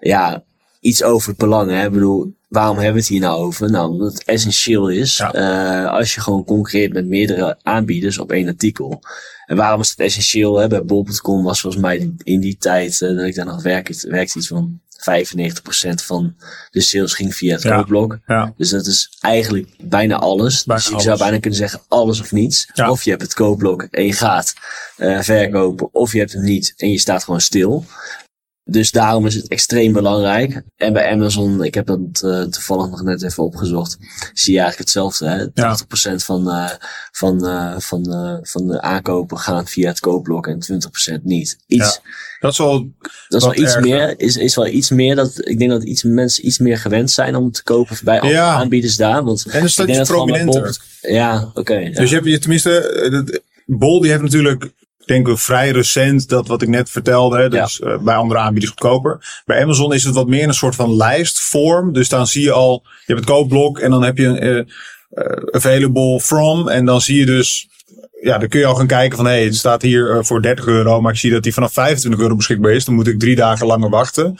Ja, 0.00 0.42
iets 0.80 1.02
over 1.02 1.28
het 1.28 1.38
belang, 1.38 1.70
hè. 1.70 1.84
Ik 1.84 1.92
bedoel, 1.92 2.34
waarom 2.48 2.76
hebben 2.76 2.94
we 2.94 3.00
het 3.00 3.08
hier 3.08 3.20
nou 3.20 3.38
over? 3.38 3.70
Nou, 3.70 3.90
omdat 3.90 4.12
het 4.12 4.24
essentieel 4.24 4.88
is 4.88 5.16
ja. 5.16 5.34
uh, 5.34 5.92
als 5.92 6.14
je 6.14 6.20
gewoon 6.20 6.44
concurreert 6.44 6.92
met 6.92 7.06
meerdere 7.06 7.58
aanbieders 7.62 8.18
op 8.18 8.32
één 8.32 8.48
artikel. 8.48 9.00
En 9.46 9.56
waarom 9.56 9.80
is 9.80 9.90
het 9.90 9.98
essentieel? 9.98 10.56
Hè? 10.56 10.66
Bij 10.66 10.84
Bol.com 10.84 11.42
was 11.42 11.60
volgens 11.60 11.82
mij 11.82 12.12
in 12.22 12.40
die 12.40 12.56
tijd 12.56 13.00
uh, 13.00 13.16
dat 13.16 13.26
ik 13.26 13.34
daar 13.34 13.46
nog 13.46 13.62
werkte, 13.62 14.10
werkte 14.10 14.38
iets 14.38 14.48
van 14.48 14.80
95% 14.98 16.04
van 16.04 16.36
de 16.70 16.80
sales 16.80 17.14
ging 17.14 17.34
via 17.34 17.54
het 17.54 17.62
ja. 17.62 17.76
koopblok. 17.76 18.18
Ja. 18.26 18.52
Dus 18.56 18.70
dat 18.70 18.86
is 18.86 19.16
eigenlijk 19.20 19.68
bijna 19.78 20.16
alles. 20.16 20.64
Bijna 20.64 20.82
dus 20.82 20.92
je 20.92 21.00
zou 21.00 21.18
bijna 21.18 21.38
kunnen 21.38 21.58
zeggen 21.58 21.80
alles 21.88 22.20
of 22.20 22.32
niets. 22.32 22.70
Ja. 22.74 22.90
Of 22.90 23.02
je 23.02 23.10
hebt 23.10 23.22
het 23.22 23.34
koopblok 23.34 23.82
en 23.82 24.06
je 24.06 24.12
gaat 24.12 24.54
uh, 24.96 25.20
verkopen. 25.20 25.94
Of 25.94 26.12
je 26.12 26.18
hebt 26.18 26.32
het 26.32 26.42
niet 26.42 26.74
en 26.76 26.90
je 26.90 26.98
staat 26.98 27.24
gewoon 27.24 27.40
stil. 27.40 27.84
Dus 28.70 28.90
daarom 28.90 29.26
is 29.26 29.34
het 29.34 29.48
extreem 29.48 29.92
belangrijk. 29.92 30.62
En 30.76 30.92
bij 30.92 31.10
Amazon, 31.12 31.64
ik 31.64 31.74
heb 31.74 31.86
dat 31.86 31.98
uh, 32.24 32.42
toevallig 32.42 32.90
nog 32.90 33.02
net 33.02 33.22
even 33.22 33.42
opgezocht, 33.44 33.98
zie 34.32 34.52
je 34.52 34.60
eigenlijk 34.60 34.78
hetzelfde. 34.78 35.28
Hè? 35.28 35.46
80% 35.46 35.50
Ja. 35.54 36.18
van, 36.18 36.48
uh, 36.48 36.70
van, 37.12 37.46
uh, 37.46 37.74
van, 37.78 38.04
van 38.42 38.66
de 38.66 38.80
aankopen 38.80 39.38
gaan 39.38 39.66
via 39.66 39.88
het 39.88 40.00
koopblok 40.00 40.46
en 40.46 40.58
20% 40.58 41.22
niet. 41.22 41.58
Iets, 41.66 42.00
Dat 42.40 42.52
is 42.52 42.58
wel, 42.58 42.88
dat 43.28 43.40
is 43.40 43.46
wel 43.46 43.56
iets 43.56 43.78
meer. 43.78 44.20
Is, 44.20 44.36
is 44.36 44.54
wel 44.54 44.66
iets 44.66 44.90
meer 44.90 45.16
dat 45.16 45.48
ik 45.48 45.58
denk 45.58 45.70
dat 45.70 45.82
iets, 45.84 46.02
mensen 46.02 46.46
iets 46.46 46.58
meer 46.58 46.78
gewend 46.78 47.10
zijn 47.10 47.36
om 47.36 47.52
te 47.52 47.62
kopen 47.62 47.96
bij 48.04 48.20
andere 48.20 48.40
Ja. 48.40 48.54
aanbieders 48.54 48.96
daar. 48.96 49.24
Want 49.24 49.46
en 49.46 49.62
je 49.62 49.72
dat 49.76 49.86
bij 49.86 50.02
prominenter. 50.04 50.78
Ja, 51.00 51.50
oké. 51.54 51.90
Dus 51.94 52.08
je 52.08 52.14
hebt 52.14 52.28
je 52.28 52.38
tenminste, 52.38 52.80
eh, 52.80 53.40
Bol 53.66 54.00
die 54.00 54.10
heeft 54.10 54.22
natuurlijk 54.22 54.70
denk 55.08 55.28
ik 55.28 55.38
vrij 55.38 55.70
recent 55.70 56.28
dat 56.28 56.46
wat 56.46 56.62
ik 56.62 56.68
net 56.68 56.90
vertelde. 56.90 57.48
Dus 57.48 57.76
ja. 57.76 57.98
bij 57.98 58.14
andere 58.14 58.40
aanbieders 58.40 58.72
goedkoper. 58.72 59.42
Bij 59.44 59.62
Amazon 59.62 59.94
is 59.94 60.04
het 60.04 60.14
wat 60.14 60.28
meer 60.28 60.48
een 60.48 60.54
soort 60.54 60.74
van 60.74 60.96
lijstvorm. 60.96 61.92
Dus 61.92 62.08
dan 62.08 62.26
zie 62.26 62.42
je 62.42 62.52
al, 62.52 62.82
je 62.84 63.12
hebt 63.12 63.18
het 63.18 63.28
koopblok 63.28 63.78
en 63.78 63.90
dan 63.90 64.02
heb 64.02 64.18
je 64.18 64.26
een 64.26 64.68
available 65.50 66.20
from. 66.20 66.68
En 66.68 66.84
dan 66.84 67.00
zie 67.00 67.18
je 67.18 67.26
dus 67.26 67.68
ja, 68.20 68.38
dan 68.38 68.48
kun 68.48 68.60
je 68.60 68.66
al 68.66 68.74
gaan 68.74 68.86
kijken 68.86 69.16
van 69.16 69.26
hé, 69.26 69.32
hey, 69.32 69.44
het 69.44 69.56
staat 69.56 69.82
hier 69.82 70.24
voor 70.24 70.42
30 70.42 70.66
euro, 70.66 71.00
maar 71.00 71.12
ik 71.12 71.18
zie 71.18 71.30
dat 71.30 71.42
die 71.42 71.54
vanaf 71.54 71.72
25 71.72 72.20
euro 72.20 72.36
beschikbaar 72.36 72.72
is. 72.72 72.84
Dan 72.84 72.94
moet 72.94 73.06
ik 73.06 73.18
drie 73.18 73.36
dagen 73.36 73.66
langer 73.66 73.90
wachten. 73.90 74.38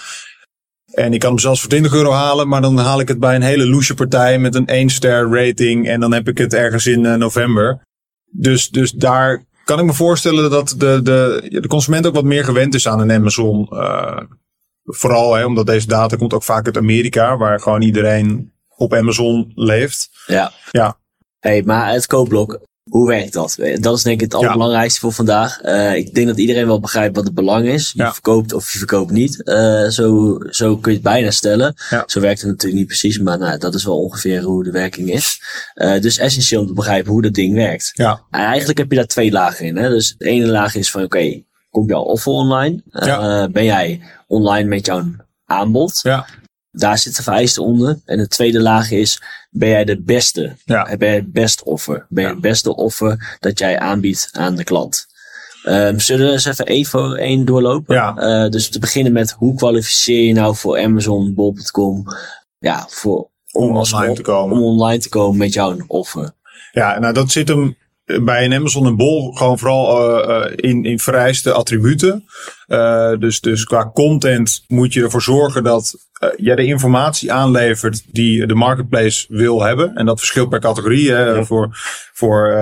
En 0.92 1.12
ik 1.12 1.20
kan 1.20 1.30
hem 1.30 1.38
zelfs 1.38 1.60
voor 1.60 1.68
20 1.68 1.92
euro 1.92 2.12
halen, 2.12 2.48
maar 2.48 2.60
dan 2.60 2.78
haal 2.78 3.00
ik 3.00 3.08
het 3.08 3.18
bij 3.18 3.34
een 3.34 3.42
hele 3.42 3.66
loesje 3.66 3.94
partij 3.94 4.38
met 4.38 4.54
een 4.54 4.66
1 4.66 4.90
ster 4.90 5.30
rating 5.30 5.88
en 5.88 6.00
dan 6.00 6.12
heb 6.12 6.28
ik 6.28 6.38
het 6.38 6.54
ergens 6.54 6.86
in 6.86 7.18
november. 7.18 7.80
Dus, 8.30 8.68
dus 8.68 8.92
daar 8.92 9.44
kan 9.68 9.78
ik 9.78 9.84
me 9.84 9.92
voorstellen 9.92 10.50
dat 10.50 10.74
de, 10.76 11.02
de, 11.02 11.46
de 11.60 11.68
consument 11.68 12.06
ook 12.06 12.14
wat 12.14 12.24
meer 12.24 12.44
gewend 12.44 12.74
is 12.74 12.88
aan 12.88 13.00
een 13.00 13.12
Amazon. 13.12 13.68
Uh, 13.70 14.20
vooral 14.84 15.34
hè, 15.34 15.44
omdat 15.44 15.66
deze 15.66 15.86
data 15.86 16.16
komt 16.16 16.32
ook 16.34 16.42
vaak 16.42 16.66
uit 16.66 16.76
Amerika, 16.76 17.36
waar 17.36 17.60
gewoon 17.60 17.82
iedereen 17.82 18.52
op 18.76 18.94
Amazon 18.94 19.52
leeft. 19.54 20.10
Ja. 20.26 20.52
Ja. 20.70 20.98
Hey, 21.38 21.62
maar 21.62 21.92
het 21.92 22.06
koopblok, 22.06 22.60
hoe 22.88 23.08
werkt 23.08 23.32
dat? 23.32 23.56
Dat 23.74 23.96
is 23.96 24.02
denk 24.02 24.16
ik 24.16 24.20
het 24.20 24.34
allerbelangrijkste 24.34 25.00
voor 25.00 25.12
vandaag. 25.12 25.64
Uh, 25.64 25.94
ik 25.94 26.14
denk 26.14 26.26
dat 26.26 26.38
iedereen 26.38 26.66
wel 26.66 26.80
begrijpt 26.80 27.16
wat 27.16 27.24
het 27.24 27.34
belang 27.34 27.66
is. 27.66 27.92
Je 27.96 28.12
verkoopt 28.12 28.52
of 28.52 28.72
je 28.72 28.78
verkoopt 28.78 29.10
niet. 29.10 29.42
Uh, 29.44 29.88
zo, 29.88 30.38
zo 30.50 30.76
kun 30.76 30.90
je 30.90 30.98
het 30.98 31.06
bijna 31.06 31.30
stellen. 31.30 31.74
Ja. 31.90 32.04
Zo 32.06 32.20
werkt 32.20 32.40
het 32.40 32.50
natuurlijk 32.50 32.78
niet 32.78 32.86
precies, 32.86 33.18
maar 33.18 33.38
nou, 33.38 33.58
dat 33.58 33.74
is 33.74 33.84
wel 33.84 34.02
ongeveer 34.02 34.42
hoe 34.42 34.64
de 34.64 34.70
werking 34.70 35.12
is. 35.12 35.40
Uh, 35.74 36.00
dus 36.00 36.18
essentieel 36.18 36.60
om 36.60 36.66
te 36.66 36.72
begrijpen 36.72 37.12
hoe 37.12 37.22
dat 37.22 37.34
ding 37.34 37.54
werkt. 37.54 37.90
Ja. 37.94 38.22
En 38.30 38.40
eigenlijk 38.40 38.78
heb 38.78 38.90
je 38.90 38.96
daar 38.96 39.06
twee 39.06 39.30
lagen 39.30 39.66
in. 39.66 39.76
Hè? 39.76 39.88
Dus 39.88 40.14
de 40.18 40.28
ene 40.28 40.46
laag 40.46 40.74
is 40.74 40.90
van 40.90 41.02
oké, 41.02 41.16
okay, 41.16 41.46
kom 41.70 41.88
je 41.88 41.94
al 41.94 42.04
offer 42.04 42.32
online? 42.32 42.82
Ben 43.52 43.64
jij 43.64 44.00
online 44.26 44.68
met 44.68 44.86
jouw 44.86 45.04
aanbod? 45.44 46.00
Ja. 46.02 46.26
Daar 46.70 46.98
zit 46.98 47.16
de 47.16 47.22
vereiste 47.22 47.62
onder. 47.62 47.98
En 48.04 48.18
de 48.18 48.28
tweede 48.28 48.60
laag 48.60 48.90
is, 48.90 49.22
ben 49.50 49.68
jij 49.68 49.84
de 49.84 50.00
beste? 50.00 50.56
Ja. 50.64 50.96
Ben 50.96 51.08
je 51.08 51.14
het 51.14 51.32
best 51.32 51.62
offer? 51.62 52.06
Ben 52.08 52.24
je 52.24 52.30
het 52.30 52.40
beste 52.40 52.76
offer 52.76 53.36
dat 53.40 53.58
jij 53.58 53.78
aanbiedt 53.78 54.28
aan 54.32 54.54
de 54.54 54.64
klant? 54.64 55.06
Um, 55.64 56.00
zullen 56.00 56.26
we 56.26 56.32
eens 56.32 56.44
even 56.44 56.66
één 56.66 56.86
voor 56.86 57.16
één 57.16 57.44
doorlopen? 57.44 57.94
Ja. 57.94 58.44
Uh, 58.44 58.50
dus 58.50 58.68
te 58.68 58.78
beginnen 58.78 59.12
met 59.12 59.30
hoe 59.30 59.54
kwalificeer 59.54 60.22
je 60.22 60.32
nou 60.32 60.56
voor 60.56 60.78
Amazon, 60.78 61.34
Bol.com, 61.34 62.04
ja, 62.58 62.86
voor, 62.88 63.30
om, 63.52 63.68
om 63.68 63.76
online 63.76 64.14
te 64.14 64.22
komen. 64.22 64.56
Om 64.56 64.62
online 64.62 64.98
te 64.98 65.08
komen 65.08 65.38
met 65.38 65.52
jouw 65.52 65.76
offer. 65.86 66.30
Ja, 66.72 66.98
nou 66.98 67.14
dat 67.14 67.30
zit 67.30 67.48
hem 67.48 67.76
bij 68.22 68.44
een 68.44 68.54
Amazon 68.54 68.86
en 68.86 68.96
Bol 68.96 69.32
gewoon 69.32 69.58
vooral 69.58 70.30
uh, 70.30 70.52
in, 70.56 70.84
in 70.84 70.98
vereiste 70.98 71.52
attributen. 71.52 72.24
Uh, 72.66 73.12
dus, 73.18 73.40
dus 73.40 73.64
qua 73.64 73.90
content 73.94 74.64
moet 74.66 74.92
je 74.92 75.02
ervoor 75.02 75.22
zorgen 75.22 75.62
dat 75.62 75.94
uh, 76.20 76.28
jij 76.36 76.56
de 76.56 76.64
informatie 76.64 77.32
aanlevert 77.32 78.02
die 78.06 78.46
de 78.46 78.54
marketplace 78.54 79.26
wil 79.28 79.62
hebben. 79.62 79.94
En 79.94 80.06
dat 80.06 80.18
verschilt 80.18 80.48
per 80.48 80.60
categorie. 80.60 81.10
Hè. 81.10 81.24
Ja. 81.24 81.44
Voor, 81.44 81.68
voor 82.12 82.56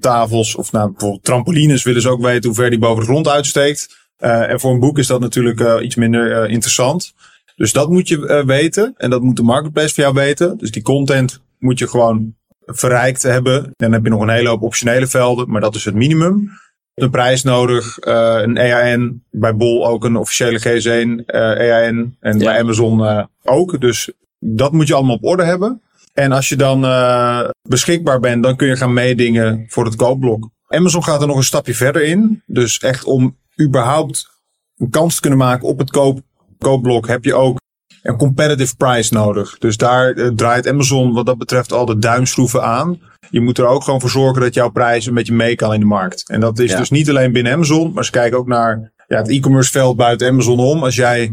tafels 0.00 0.54
of 0.54 0.72
nou, 0.72 0.90
bijvoorbeeld 0.90 1.24
trampolines 1.24 1.82
willen 1.82 2.02
ze 2.02 2.10
ook 2.10 2.22
weten 2.22 2.48
hoe 2.48 2.58
ver 2.58 2.70
die 2.70 2.78
boven 2.78 3.04
de 3.04 3.10
grond 3.10 3.28
uitsteekt. 3.28 3.96
en 4.18 4.60
voor 4.60 4.72
een 4.72 4.80
boek 4.80 4.98
is 4.98 5.06
dat 5.06 5.20
natuurlijk 5.20 5.80
iets 5.80 5.94
minder 5.94 6.48
interessant. 6.48 7.12
Dus 7.56 7.72
dat 7.72 7.90
moet 7.90 8.08
je 8.08 8.42
weten. 8.46 8.94
En 8.96 9.10
dat 9.10 9.22
moet 9.22 9.36
de 9.36 9.42
marketplace 9.42 9.94
voor 9.94 10.02
jou 10.02 10.14
weten. 10.14 10.58
Dus 10.58 10.70
die 10.70 10.82
content 10.82 11.40
moet 11.58 11.78
je 11.78 11.88
gewoon 11.88 12.36
verrijkt 12.74 13.22
hebben. 13.22 13.72
Dan 13.76 13.92
heb 13.92 14.04
je 14.04 14.10
nog 14.10 14.20
een 14.20 14.28
hele 14.28 14.48
hoop 14.48 14.62
optionele 14.62 15.06
velden, 15.06 15.50
maar 15.50 15.60
dat 15.60 15.74
is 15.74 15.84
het 15.84 15.94
minimum. 15.94 16.50
Een 16.94 17.10
prijs 17.10 17.42
nodig, 17.42 18.06
uh, 18.06 18.38
een 18.42 18.56
EAN, 18.56 19.22
bij 19.30 19.56
Bol 19.56 19.86
ook 19.86 20.04
een 20.04 20.16
officiële 20.16 20.60
GS1 20.60 21.24
uh, 21.26 21.58
EAN 21.58 22.16
en 22.20 22.38
ja. 22.38 22.44
bij 22.44 22.60
Amazon 22.60 23.00
uh, 23.00 23.24
ook. 23.42 23.80
Dus 23.80 24.12
dat 24.38 24.72
moet 24.72 24.88
je 24.88 24.94
allemaal 24.94 25.16
op 25.16 25.24
orde 25.24 25.44
hebben. 25.44 25.82
En 26.12 26.32
als 26.32 26.48
je 26.48 26.56
dan 26.56 26.80
beschikbaar 27.68 28.20
bent, 28.20 28.42
dan 28.42 28.56
kun 28.56 28.68
je 28.68 28.76
gaan 28.76 28.92
meedingen 28.92 29.64
voor 29.68 29.84
het 29.84 29.96
koopblok. 29.96 30.50
Amazon 30.66 31.04
gaat 31.04 31.20
er 31.20 31.26
nog 31.26 31.36
een 31.36 31.42
stapje 31.42 31.74
verder 31.74 32.02
in. 32.02 32.42
Dus 32.46 32.78
echt 32.78 33.04
om 33.04 33.36
überhaupt 33.60 34.30
een 34.76 34.90
kans 34.90 35.14
te 35.14 35.20
kunnen 35.20 35.38
maken 35.38 35.68
op 35.68 35.78
het 35.78 35.90
koop, 35.90 36.20
koopblok 36.58 37.08
heb 37.08 37.24
je 37.24 37.34
ook 37.34 37.58
een 38.02 38.16
competitive 38.16 38.76
price 38.76 39.14
nodig. 39.14 39.58
Dus 39.58 39.76
daar 39.76 40.14
uh, 40.14 40.28
draait 40.28 40.68
Amazon 40.68 41.12
wat 41.12 41.26
dat 41.26 41.38
betreft 41.38 41.72
al 41.72 41.86
de 41.86 41.98
duimschroeven 41.98 42.62
aan. 42.62 43.00
Je 43.30 43.40
moet 43.40 43.58
er 43.58 43.66
ook 43.66 43.84
gewoon 43.84 44.00
voor 44.00 44.10
zorgen 44.10 44.42
dat 44.42 44.54
jouw 44.54 44.70
prijs 44.70 45.06
een 45.06 45.14
beetje 45.14 45.34
mee 45.34 45.54
kan 45.54 45.74
in 45.74 45.80
de 45.80 45.86
markt. 45.86 46.28
En 46.28 46.40
dat 46.40 46.58
is 46.58 46.70
ja. 46.70 46.78
dus 46.78 46.90
niet 46.90 47.08
alleen 47.08 47.32
binnen 47.32 47.52
Amazon, 47.52 47.92
maar 47.92 48.04
ze 48.04 48.10
kijken 48.10 48.38
ook 48.38 48.46
naar 48.46 48.92
ja, 49.06 49.16
het 49.16 49.28
e-commerce 49.28 49.70
veld 49.70 49.96
buiten 49.96 50.28
Amazon 50.28 50.58
om. 50.58 50.82
Als 50.84 50.94
jij 50.94 51.32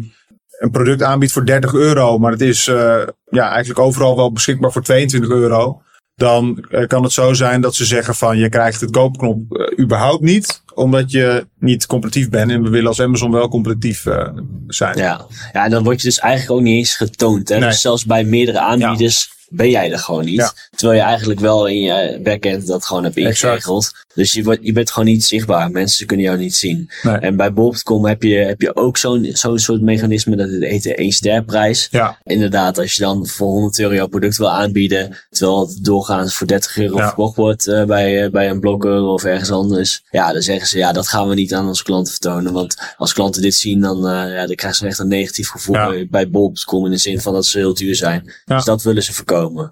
een 0.60 0.72
product 0.72 1.03
aanbiedt 1.03 1.31
voor 1.31 1.45
30 1.45 1.74
euro, 1.74 2.17
maar 2.17 2.31
het 2.31 2.41
is 2.41 2.67
uh, 2.67 3.01
ja, 3.29 3.50
eigenlijk 3.50 3.79
overal 3.79 4.15
wel 4.15 4.31
beschikbaar 4.31 4.72
voor 4.72 4.81
22 4.81 5.29
euro. 5.29 5.81
Dan 6.15 6.65
uh, 6.69 6.88
kan 6.88 7.03
het 7.03 7.12
zo 7.12 7.34
zijn 7.34 7.62
dat 7.62 7.75
ze 7.75 7.86
zeggen 7.86 8.15
van 8.15 8.38
je 8.38 8.50
krijgt 8.50 8.81
het 8.81 8.91
koopknop 8.91 9.69
überhaupt 9.79 10.22
niet 10.22 10.63
omdat 10.75 11.12
je 11.12 11.48
niet 11.60 11.86
competitief 11.86 12.29
bent. 12.29 12.51
En 12.51 12.63
we 12.63 12.70
willen 12.70 12.88
als 12.88 13.01
Amazon 13.01 13.32
wel 13.32 13.50
competitief 13.50 14.05
uh, 14.05 14.27
zijn. 14.67 14.98
Ja. 14.98 15.25
ja, 15.53 15.63
en 15.63 15.72
dan 15.72 15.84
word 15.84 16.01
je 16.01 16.08
dus 16.08 16.20
eigenlijk 16.20 16.51
ook 16.51 16.62
niet 16.62 16.77
eens 16.77 16.96
getoond. 16.96 17.50
Hè? 17.50 17.58
Nee. 17.58 17.70
Dus 17.70 17.82
zelfs 17.82 18.05
bij 18.05 18.24
meerdere 18.24 18.60
aanbieders 18.60 19.29
ja. 19.29 19.36
Ben 19.55 19.69
jij 19.69 19.91
er 19.91 20.00
gewoon 20.00 20.25
niet. 20.25 20.35
Ja. 20.39 20.53
Terwijl 20.75 21.00
je 21.00 21.05
eigenlijk 21.05 21.39
wel 21.39 21.67
in 21.67 21.81
je 21.81 22.19
backend 22.24 22.67
dat 22.67 22.85
gewoon 22.85 23.03
hebt 23.03 23.17
ingeregeld. 23.17 23.91
Dus 24.15 24.33
je, 24.33 24.43
wordt, 24.43 24.59
je 24.63 24.71
bent 24.71 24.91
gewoon 24.91 25.09
niet 25.09 25.24
zichtbaar. 25.24 25.71
Mensen 25.71 26.05
kunnen 26.07 26.25
jou 26.25 26.38
niet 26.38 26.55
zien. 26.55 26.89
Nee. 27.01 27.15
En 27.15 27.35
bij 27.35 27.53
Bob.com 27.53 28.05
heb 28.05 28.24
je, 28.24 28.35
heb 28.35 28.62
je 28.62 28.75
ook 28.75 28.97
zo'n 28.97 29.29
zo'n 29.33 29.59
soort 29.59 29.81
mechanisme. 29.81 30.35
Dat 30.35 30.50
het 30.50 30.63
heet 30.63 30.83
de 30.83 30.95
1 30.95 31.12
ster 31.12 31.43
prijs. 31.43 31.88
Ja. 31.91 32.17
Inderdaad, 32.24 32.77
als 32.77 32.93
je 32.93 33.03
dan 33.03 33.27
voor 33.27 33.47
100 33.47 33.79
euro 33.79 33.93
jouw 33.93 34.07
product 34.07 34.38
wil 34.38 34.51
aanbieden. 34.51 35.17
Terwijl 35.29 35.59
het 35.59 35.83
doorgaans 35.83 36.35
voor 36.35 36.47
30 36.47 36.77
euro 36.77 36.97
Ja. 36.97 37.05
verkocht 37.07 37.35
wordt 37.35 37.67
uh, 37.67 37.83
bij, 37.83 38.24
uh, 38.24 38.31
bij 38.31 38.50
een 38.50 38.59
blokker 38.59 39.01
of 39.01 39.24
ergens 39.24 39.51
anders. 39.51 40.03
Ja, 40.12 40.33
dan 40.33 40.41
zeggen 40.41 40.67
ze 40.67 40.77
ja, 40.77 40.91
dat 40.91 41.07
gaan 41.07 41.27
we 41.27 41.35
niet 41.35 41.53
aan 41.53 41.67
onze 41.67 41.83
klanten 41.83 42.12
vertonen. 42.12 42.53
Want 42.53 42.75
als 42.97 43.13
klanten 43.13 43.41
dit 43.41 43.53
zien, 43.55 43.81
dan, 43.81 43.97
uh, 43.97 44.12
ja, 44.35 44.45
dan 44.45 44.55
krijgen 44.55 44.79
ze 44.79 44.85
echt 44.88 45.00
een 45.00 45.07
negatief 45.07 45.50
gevoel 45.50 45.75
bij, 45.75 46.07
bij 46.09 46.29
Bob.com. 46.29 46.85
In 46.85 46.91
de 46.91 46.97
zin 46.97 47.21
van 47.21 47.33
dat 47.33 47.45
ze 47.45 47.57
heel 47.57 47.74
duur 47.74 47.95
zijn. 47.95 48.33
Dus 48.45 48.63
dat 48.65 48.83
willen 48.83 49.03
ze 49.03 49.13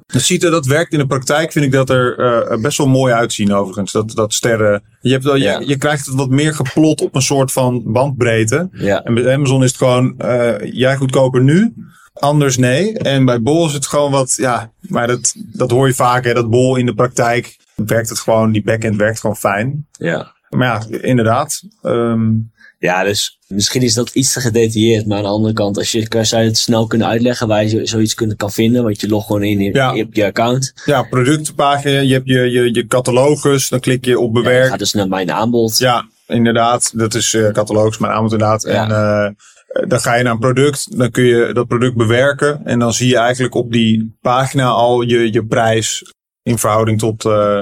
Dat, 0.05 0.21
ziet 0.21 0.43
er, 0.43 0.51
dat 0.51 0.65
werkt 0.65 0.93
in 0.93 0.99
de 0.99 1.07
praktijk, 1.07 1.51
vind 1.51 1.65
ik 1.65 1.71
dat 1.71 1.89
er 1.89 2.19
uh, 2.51 2.61
best 2.61 2.77
wel 2.77 2.87
mooi 2.87 3.13
uitzien 3.13 3.53
overigens. 3.53 3.91
Dat, 3.91 4.11
dat 4.11 4.33
sterren. 4.33 4.83
Je, 5.01 5.11
hebt 5.11 5.23
wel, 5.23 5.35
Ja. 5.35 5.59
je, 5.59 5.67
je 5.67 5.77
krijgt 5.77 6.05
het 6.05 6.15
wat 6.15 6.29
meer 6.29 6.53
geplot 6.53 7.01
op 7.01 7.15
een 7.15 7.21
soort 7.21 7.51
van 7.51 7.83
bandbreedte. 7.85 8.69
Ja. 8.71 9.03
En 9.03 9.13
bij 9.13 9.33
Amazon 9.33 9.63
is 9.63 9.69
het 9.69 9.77
gewoon, 9.77 10.15
uh, 10.17 10.73
jij 10.73 10.95
goedkoper 10.95 11.41
nu, 11.41 11.73
anders 12.13 12.57
nee. 12.57 12.97
En 12.97 13.25
bij 13.25 13.41
Bol 13.41 13.65
is 13.67 13.73
het 13.73 13.87
gewoon 13.87 14.11
wat, 14.11 14.33
ja, 14.35 14.71
maar 14.79 15.07
dat, 15.07 15.35
dat 15.37 15.71
hoor 15.71 15.87
je 15.87 15.93
vaak, 15.93 16.23
hè, 16.23 16.33
dat 16.33 16.49
Bol 16.49 16.75
in 16.75 16.85
de 16.85 16.93
praktijk 16.93 17.57
werkt 17.75 18.09
het 18.09 18.19
gewoon, 18.19 18.51
die 18.51 18.63
backend 18.63 18.95
werkt 18.95 19.19
gewoon 19.19 19.35
fijn. 19.35 19.87
Ja. 19.91 20.31
Maar 20.49 20.67
ja, 20.89 20.97
inderdaad. 21.01 21.61
Um, 21.83 22.51
Ja, 22.83 23.03
dus 23.03 23.39
misschien 23.47 23.81
is 23.81 23.93
dat 23.93 24.09
iets 24.09 24.33
te 24.33 24.39
gedetailleerd. 24.39 25.07
Maar 25.07 25.17
aan 25.17 25.23
de 25.23 25.29
andere 25.29 25.53
kant, 25.53 25.77
als 25.77 25.91
je, 25.91 26.07
zou 26.21 26.41
je 26.41 26.47
het 26.47 26.57
snel 26.57 26.87
kunnen 26.87 27.07
uitleggen 27.07 27.47
waar 27.47 27.63
je 27.63 27.69
zo- 27.69 27.85
zoiets 27.85 28.13
kunt, 28.13 28.35
kan 28.35 28.51
vinden. 28.51 28.83
Want 28.83 29.01
je 29.01 29.07
logt 29.07 29.25
gewoon 29.25 29.43
in 29.43 29.59
Ja. 29.61 30.05
je 30.11 30.25
account. 30.25 30.73
ja, 30.85 31.03
productenpagina, 31.03 31.99
je 31.99 32.13
hebt 32.13 32.27
je, 32.27 32.39
je, 32.51 32.73
je 32.73 32.85
catalogus, 32.87 33.69
dan 33.69 33.79
klik 33.79 34.05
je 34.05 34.19
op 34.19 34.33
Ja, 34.33 34.39
je 34.39 34.45
bewerk. 34.45 34.69
gaat 34.69 34.79
dus 34.79 34.93
naar 34.93 35.07
mijn 35.07 35.31
aanbod. 35.31 35.77
Ja, 35.77 36.07
inderdaad. 36.27 36.91
Dat 36.97 37.13
is 37.13 37.33
uh, 37.33 37.51
catalogus, 37.51 37.97
mijn 37.97 38.13
aanbod 38.13 38.31
inderdaad. 38.31 38.63
Ja. 38.63 38.83
En 38.83 38.89
uh, 38.89 39.87
dan 39.89 39.99
ga 39.99 40.15
je 40.15 40.23
naar 40.23 40.33
een 40.33 40.39
product, 40.39 40.97
dan 40.97 41.11
kun 41.11 41.23
je 41.23 41.53
dat 41.53 41.67
product 41.67 41.95
bewerken. 41.95 42.61
En 42.65 42.79
dan 42.79 42.93
zie 42.93 43.07
je 43.09 43.17
eigenlijk 43.17 43.55
op 43.55 43.71
die 43.71 44.17
pagina 44.21 44.67
al 44.67 45.01
je, 45.01 45.31
je 45.33 45.45
prijs 45.45 46.13
in 46.43 46.57
verhouding 46.57 46.99
tot, 46.99 47.25
uh, 47.25 47.61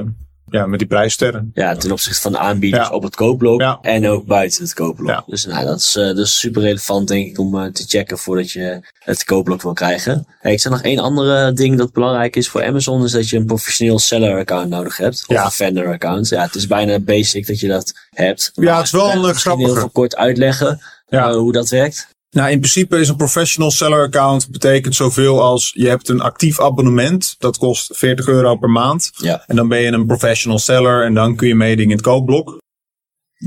ja, 0.52 0.66
met 0.66 0.80
die 0.80 0.88
prijssterren. 0.88 1.52
Ja, 1.54 1.76
ten 1.76 1.92
opzichte 1.92 2.22
van 2.22 2.32
de 2.32 2.38
aanbieders 2.38 2.88
Ja. 2.88 2.94
op 2.94 3.04
het 3.04 3.16
koopblok 3.16 3.60
Ja. 3.62 3.80
en 3.82 4.08
ook 4.08 4.26
buiten 4.26 4.64
het 4.64 4.74
koopblok. 4.74 5.10
Ja. 5.10 5.24
Dus 5.28 5.46
nou, 5.46 5.66
dat 5.66 5.80
is, 5.80 5.92
dat 5.92 6.18
is 6.18 6.40
super 6.40 6.62
relevant 6.62 7.08
denk 7.08 7.28
ik 7.28 7.40
om 7.40 7.60
eh, 7.60 7.72
te 7.72 7.84
checken 7.88 8.18
voordat 8.18 8.52
je 8.52 8.80
het 9.00 9.24
koopblok 9.24 9.62
wil 9.62 9.74
krijgen. 9.74 10.26
Hey, 10.40 10.52
ik 10.52 10.60
zeg 10.62 10.72
nog 10.72 10.82
één 10.82 11.00
andere 11.00 11.54
ding 11.54 11.78
dat 11.78 11.94
belangrijk 11.94 12.36
is 12.36 12.50
voor 12.50 12.64
Amazon, 12.66 13.04
is 13.04 13.12
dat 13.12 13.30
je 13.30 13.38
een 13.38 13.46
professioneel 13.46 14.00
seller 14.00 14.38
account 14.40 14.70
nodig 14.70 14.98
hebt. 14.98 15.24
Of 15.28 15.44
een 15.44 15.52
vendor 15.52 15.88
account. 15.88 16.30
Ja, 16.30 16.42
het 16.42 16.56
is 16.56 16.68
bijna 16.68 17.00
basic 17.00 17.48
dat 17.48 17.60
je 17.60 17.68
dat 17.68 17.94
hebt. 18.10 18.52
Ja, 18.54 18.76
het 18.78 18.86
is 18.86 18.92
wel 18.92 19.12
een, 19.28 19.36
grappige. 19.36 19.66
heel 19.70 19.80
veel 19.80 19.90
kort 19.90 20.16
uitleggen 20.16 20.82
Ja. 21.08 21.30
eh, 21.30 21.36
hoe 21.36 21.52
dat 21.52 21.70
werkt. 21.70 22.08
Nou, 22.32 22.52
in 22.52 22.60
principe 22.60 23.00
is 23.00 23.10
een 23.10 23.16
professional 23.16 23.72
seller 23.72 24.02
account 24.02 24.52
betekent 24.52 24.96
zoveel 24.96 25.42
als 25.42 25.72
je 25.76 25.88
hebt 25.88 26.10
een 26.10 26.22
actief 26.22 26.60
abonnement. 26.62 27.36
Dat 27.38 27.58
kost 27.58 27.98
40 27.98 28.28
euro 28.28 28.56
per 28.56 28.70
maand. 28.70 29.12
Ja. 29.18 29.44
En 29.48 29.56
dan 29.56 29.68
ben 29.68 29.80
je 29.80 29.92
een 29.92 30.06
professional 30.06 30.60
seller 30.60 31.04
en 31.06 31.14
dan 31.14 31.36
kun 31.36 31.48
je 31.48 31.56
meedingen 31.56 31.90
in 31.92 31.96
het 31.98 32.06
koopblok. 32.06 32.58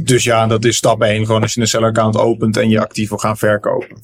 Dus 0.03 0.25
ja, 0.25 0.47
dat 0.47 0.65
is 0.65 0.77
stap 0.77 1.03
1. 1.03 1.27
Gewoon 1.27 1.43
als 1.43 1.55
je 1.55 1.61
een 1.61 1.67
seller 1.69 1.89
account 1.89 2.17
opent 2.17 2.57
en 2.57 2.69
je 2.69 2.81
actief 2.81 3.09
wil 3.09 3.19
gaan 3.19 3.37
verkopen. 3.39 3.99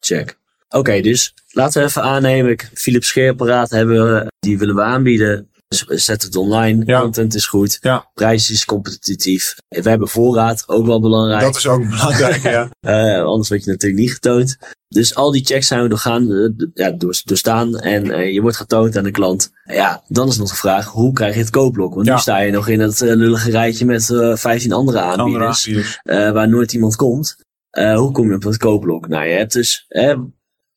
Check. 0.00 0.38
Oké, 0.68 1.00
dus 1.00 1.34
laten 1.50 1.80
we 1.82 1.88
even 1.88 2.02
aannemen. 2.02 2.50
ik- 2.50 2.70
Philips 2.74 3.06
scheerapparaat 3.08 3.70
hebben 3.70 4.14
we, 4.14 4.26
die 4.38 4.58
willen 4.58 4.74
we 4.74 4.82
aanbieden. 4.82 5.47
Zet 5.68 6.22
het 6.22 6.36
online, 6.36 7.00
content 7.00 7.34
is 7.34 7.46
goed, 7.46 7.78
ja. 7.80 8.10
prijs 8.14 8.50
is 8.50 8.64
competitief. 8.64 9.54
We 9.68 9.88
hebben 9.88 10.08
voorraad, 10.08 10.64
ook 10.66 10.86
wel 10.86 11.00
belangrijk. 11.00 11.40
Dat 11.40 11.56
is 11.56 11.66
ook 11.66 11.88
belangrijk, 11.88 12.42
ja. 12.42 12.70
uh, 12.80 13.24
anders 13.32 13.48
word 13.48 13.64
je 13.64 13.70
natuurlijk 13.70 14.00
niet 14.00 14.12
getoond. 14.12 14.56
Dus 14.88 15.14
al 15.14 15.30
die 15.30 15.44
checks 15.44 15.66
zijn 15.66 15.82
we 15.82 15.88
doorgaan, 15.88 16.30
uh, 16.30 16.50
ja, 16.74 16.90
door, 16.90 17.20
doorstaan 17.24 17.78
en 17.78 18.06
uh, 18.06 18.32
je 18.32 18.40
wordt 18.40 18.56
getoond 18.56 18.96
aan 18.96 19.04
de 19.04 19.10
klant. 19.10 19.50
Ja, 19.64 20.02
dan 20.06 20.28
is 20.28 20.38
nog 20.38 20.48
de 20.48 20.56
vraag, 20.56 20.86
hoe 20.86 21.12
krijg 21.12 21.34
je 21.34 21.40
het 21.40 21.50
koopblok? 21.50 21.94
Want 21.94 22.08
nu 22.08 22.18
sta 22.18 22.38
je 22.38 22.52
nog 22.52 22.68
in 22.68 22.80
het 22.80 23.00
lullige 23.00 23.50
rijtje 23.50 23.84
met 23.84 24.04
15 24.34 24.72
andere 24.72 24.98
aanbieders, 24.98 25.68
andere 25.68 26.32
waar 26.32 26.48
nooit 26.48 26.72
iemand 26.72 26.96
komt. 26.96 27.36
hoe 27.70 28.12
kom 28.12 28.28
je 28.28 28.34
op 28.34 28.42
het 28.42 28.56
koopblok? 28.56 29.08
Nou, 29.08 29.24
je 29.24 29.36
hebt 29.36 29.52
dus 29.52 29.86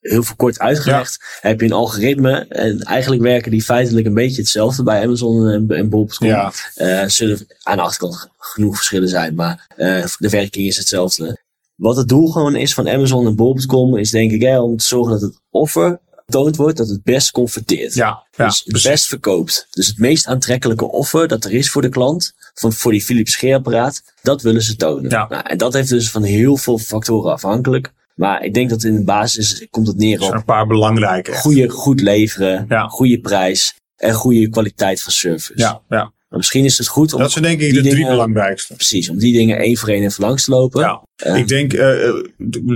heel 0.02 0.24
veel 0.24 0.36
kort 0.36 0.60
uitgelegd, 0.60 1.40
heb 1.42 1.60
je 1.60 1.66
een 1.66 1.72
algoritme. 1.72 2.46
En 2.50 2.80
eigenlijk 2.80 3.22
werken 3.22 3.52
die 3.52 3.64
feitelijk 3.64 4.06
een 4.06 4.14
beetje 4.14 4.42
hetzelfde 4.42 4.84
bij 4.84 5.04
Amazon 5.04 5.48
en, 5.48 5.70
en 5.70 5.90
Bol.com. 5.90 6.28
Ja. 6.28 6.52
Uh, 6.76 7.08
zullen 7.08 7.48
aan 7.64 7.78
de 7.78 7.84
achterkant 7.84 8.30
genoeg 8.38 8.76
verschillen 8.76 9.10
zijn, 9.10 9.36
maar 9.36 9.68
uh, 9.78 10.06
de 10.18 10.30
werking 10.30 10.68
is 10.68 10.78
hetzelfde. 10.78 11.40
Wat 11.76 11.98
het 11.98 12.08
doel 12.08 12.28
gewoon 12.28 12.56
is 12.56 12.74
van 12.74 12.90
Amazon 12.90 13.26
en 13.26 13.36
Bol.com 13.36 13.98
is 13.98 14.12
denk 14.12 14.32
ik 14.32 14.42
hè, 14.42 14.60
om 14.60 14.78
te 14.78 14.86
zorgen 14.86 15.12
dat 15.12 15.22
het 15.22 15.42
offer 15.50 16.00
getoond 16.26 16.56
wordt 16.56 16.78
dat 16.78 16.90
het 16.90 17.04
best 17.04 17.32
converteert. 17.32 17.94
Ja, 17.94 18.24
ja, 18.32 18.46
dus 18.46 18.62
het 18.66 18.84
best 18.84 19.06
verkoopt. 19.06 19.68
Dus 19.70 19.88
het 19.88 19.98
meest 19.98 20.28
aantrekkelijke 20.28 20.92
offer 20.92 21.28
dat 21.28 21.46
er 21.46 21.52
is 21.52 21.70
voor 21.70 21.82
de 21.82 21.90
klant, 21.90 22.34
van, 22.54 22.74
voor 22.74 22.92
die 22.92 23.02
Philips 23.02 23.32
scheerapparaat, 23.32 24.04
dat 24.22 24.42
willen 24.42 24.62
ze 24.62 24.76
tonen. 24.76 25.10
Ja. 25.10 25.28
Nou, 25.30 25.44
en 25.44 25.58
dat 25.58 25.74
heeft 25.74 25.90
dus 25.90 26.12
van 26.12 26.24
heel 26.24 26.58
veel 26.58 26.78
factoren 26.78 27.32
afhankelijk. 27.32 27.94
Maar 28.22 28.44
ik 28.44 28.54
denk 28.54 28.70
dat 28.70 28.84
in 28.84 28.96
de 28.96 29.04
basis 29.04 29.68
komt 29.70 29.88
het 29.88 29.98
neer 29.98 30.22
op... 30.22 30.34
een 30.34 30.44
paar 30.44 30.68
belangrijke. 30.68 31.34
Goede, 31.34 31.70
goed 31.70 32.02
leveren, 32.02 32.66
ja. 32.70 32.88
goede 32.88 33.20
prijs 33.20 33.76
en 33.96 34.14
goede 34.14 34.50
kwaliteit 34.50 35.02
van 35.02 35.12
service. 35.12 35.52
Ja, 35.56 35.82
ja. 35.90 36.14
Maar 36.32 36.40
misschien 36.40 36.66
is 36.66 36.78
het 36.78 36.88
goed 36.88 37.14
om. 37.14 37.20
Dat 37.20 37.32
zijn 37.32 37.44
denk 37.44 37.62
ik 37.62 37.74
de 37.74 37.90
drie 37.90 38.08
belangrijkste. 38.08 38.74
Precies, 38.74 39.10
om 39.10 39.18
die 39.18 39.34
dingen 39.34 39.58
één 39.58 39.78
voor 39.78 39.90
één 39.90 40.04
even 40.04 40.24
langs 40.24 40.44
te 40.44 40.52
lopen. 40.52 40.82
Ja, 40.82 41.04
ik 41.36 41.48
denk 41.48 41.74
uh, 41.74 41.80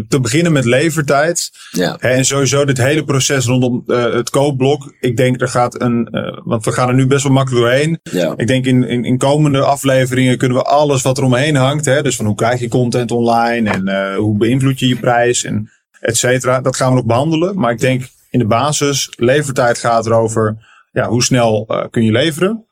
te 0.08 0.20
beginnen 0.22 0.52
met 0.52 0.66
levertijd. 0.66 1.52
Ja. 1.72 1.98
En 1.98 2.26
sowieso 2.26 2.66
dit 2.66 2.78
hele 2.78 3.04
proces 3.04 3.46
rondom 3.46 3.84
uh, 3.88 4.14
het 4.14 4.30
koopblok. 4.30 4.96
Ik 5.00 5.18
denk 5.18 5.42
er 5.42 5.48
gaat 5.48 5.82
een. 5.82 6.10
Want 6.44 6.66
we 6.66 6.72
gaan 6.72 6.88
er 6.88 6.94
nu 6.94 7.08
best 7.08 7.24
wel 7.24 7.32
makkelijk 7.32 7.66
doorheen. 7.66 8.00
Ja. 8.04 8.34
Ik 8.38 8.48
denk 8.48 8.66
in, 8.66 8.88
in, 8.88 9.04
in 9.04 9.18
komende 9.18 9.62
afleveringen 9.62 10.38
kunnen 10.38 10.58
we 10.58 10.64
alles 10.64 11.02
wat 11.02 11.18
er 11.18 11.24
omheen 11.24 11.56
hangt. 11.56 11.86
Hè, 11.86 12.04
dus 12.04 12.16
van 12.16 12.26
hoe 12.26 12.36
krijg 12.36 12.60
je 12.60 12.68
content 12.68 13.12
online 13.12 13.70
en 13.70 14.16
hoe 14.16 14.38
beïnvloed 14.38 14.80
je 14.80 14.88
je 14.88 15.00
prijs 15.00 15.44
en 15.44 15.70
et 16.00 16.18
cetera. 16.18 16.62
Dat 16.62 16.76
gaan 16.76 16.90
we 16.90 16.96
nog 16.96 17.06
behandelen. 17.06 17.60
Maar 17.60 17.72
ik 17.72 17.80
denk 17.80 18.08
in 18.30 18.40
de 18.40 18.48
basis, 18.48 19.10
levertijd 19.16 19.78
gaat 19.78 20.06
erover. 20.06 20.58
Ja, 20.92 21.08
hoe 21.08 21.24
snel 21.24 21.68
kun 21.92 22.04
je 22.04 22.12
leveren? 22.12 22.66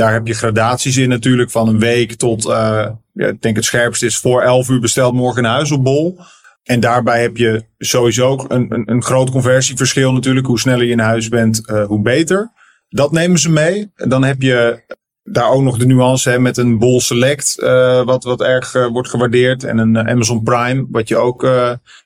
Daar 0.00 0.12
heb 0.12 0.26
je 0.26 0.34
gradaties 0.34 0.96
in 0.96 1.08
natuurlijk 1.08 1.50
van 1.50 1.68
een 1.68 1.78
week 1.78 2.12
tot, 2.12 2.46
uh, 2.46 2.86
ja, 3.12 3.26
ik 3.26 3.42
denk 3.42 3.56
het 3.56 3.64
scherpste 3.64 4.06
is 4.06 4.18
voor 4.18 4.42
11 4.42 4.68
uur 4.68 4.80
besteld 4.80 5.14
morgen 5.14 5.44
een 5.44 5.50
huis 5.50 5.70
op 5.70 5.84
bol. 5.84 6.18
En 6.62 6.80
daarbij 6.80 7.20
heb 7.22 7.36
je 7.36 7.64
sowieso 7.78 8.44
een, 8.48 8.66
een, 8.74 8.90
een 8.90 9.02
groot 9.02 9.30
conversieverschil 9.30 10.12
natuurlijk. 10.12 10.46
Hoe 10.46 10.58
sneller 10.58 10.84
je 10.84 10.92
in 10.92 10.98
huis 10.98 11.28
bent, 11.28 11.62
uh, 11.66 11.86
hoe 11.86 12.02
beter. 12.02 12.52
Dat 12.88 13.12
nemen 13.12 13.38
ze 13.38 13.50
mee. 13.50 13.92
Dan 13.94 14.24
heb 14.24 14.42
je 14.42 14.82
daar 15.32 15.50
ook 15.50 15.62
nog 15.62 15.78
de 15.78 15.86
nuance 15.86 16.30
hè, 16.30 16.38
met 16.38 16.56
een 16.56 16.78
Bol 16.78 17.00
Select, 17.00 17.56
uh, 17.58 18.02
wat, 18.02 18.24
wat 18.24 18.42
erg 18.42 18.74
uh, 18.74 18.86
wordt 18.86 19.08
gewaardeerd. 19.08 19.64
En 19.64 19.78
een 19.78 19.94
uh, 19.94 20.06
Amazon 20.06 20.42
Prime, 20.42 20.86
wat 20.90 21.08
je 21.08 21.16
ook, 21.16 21.42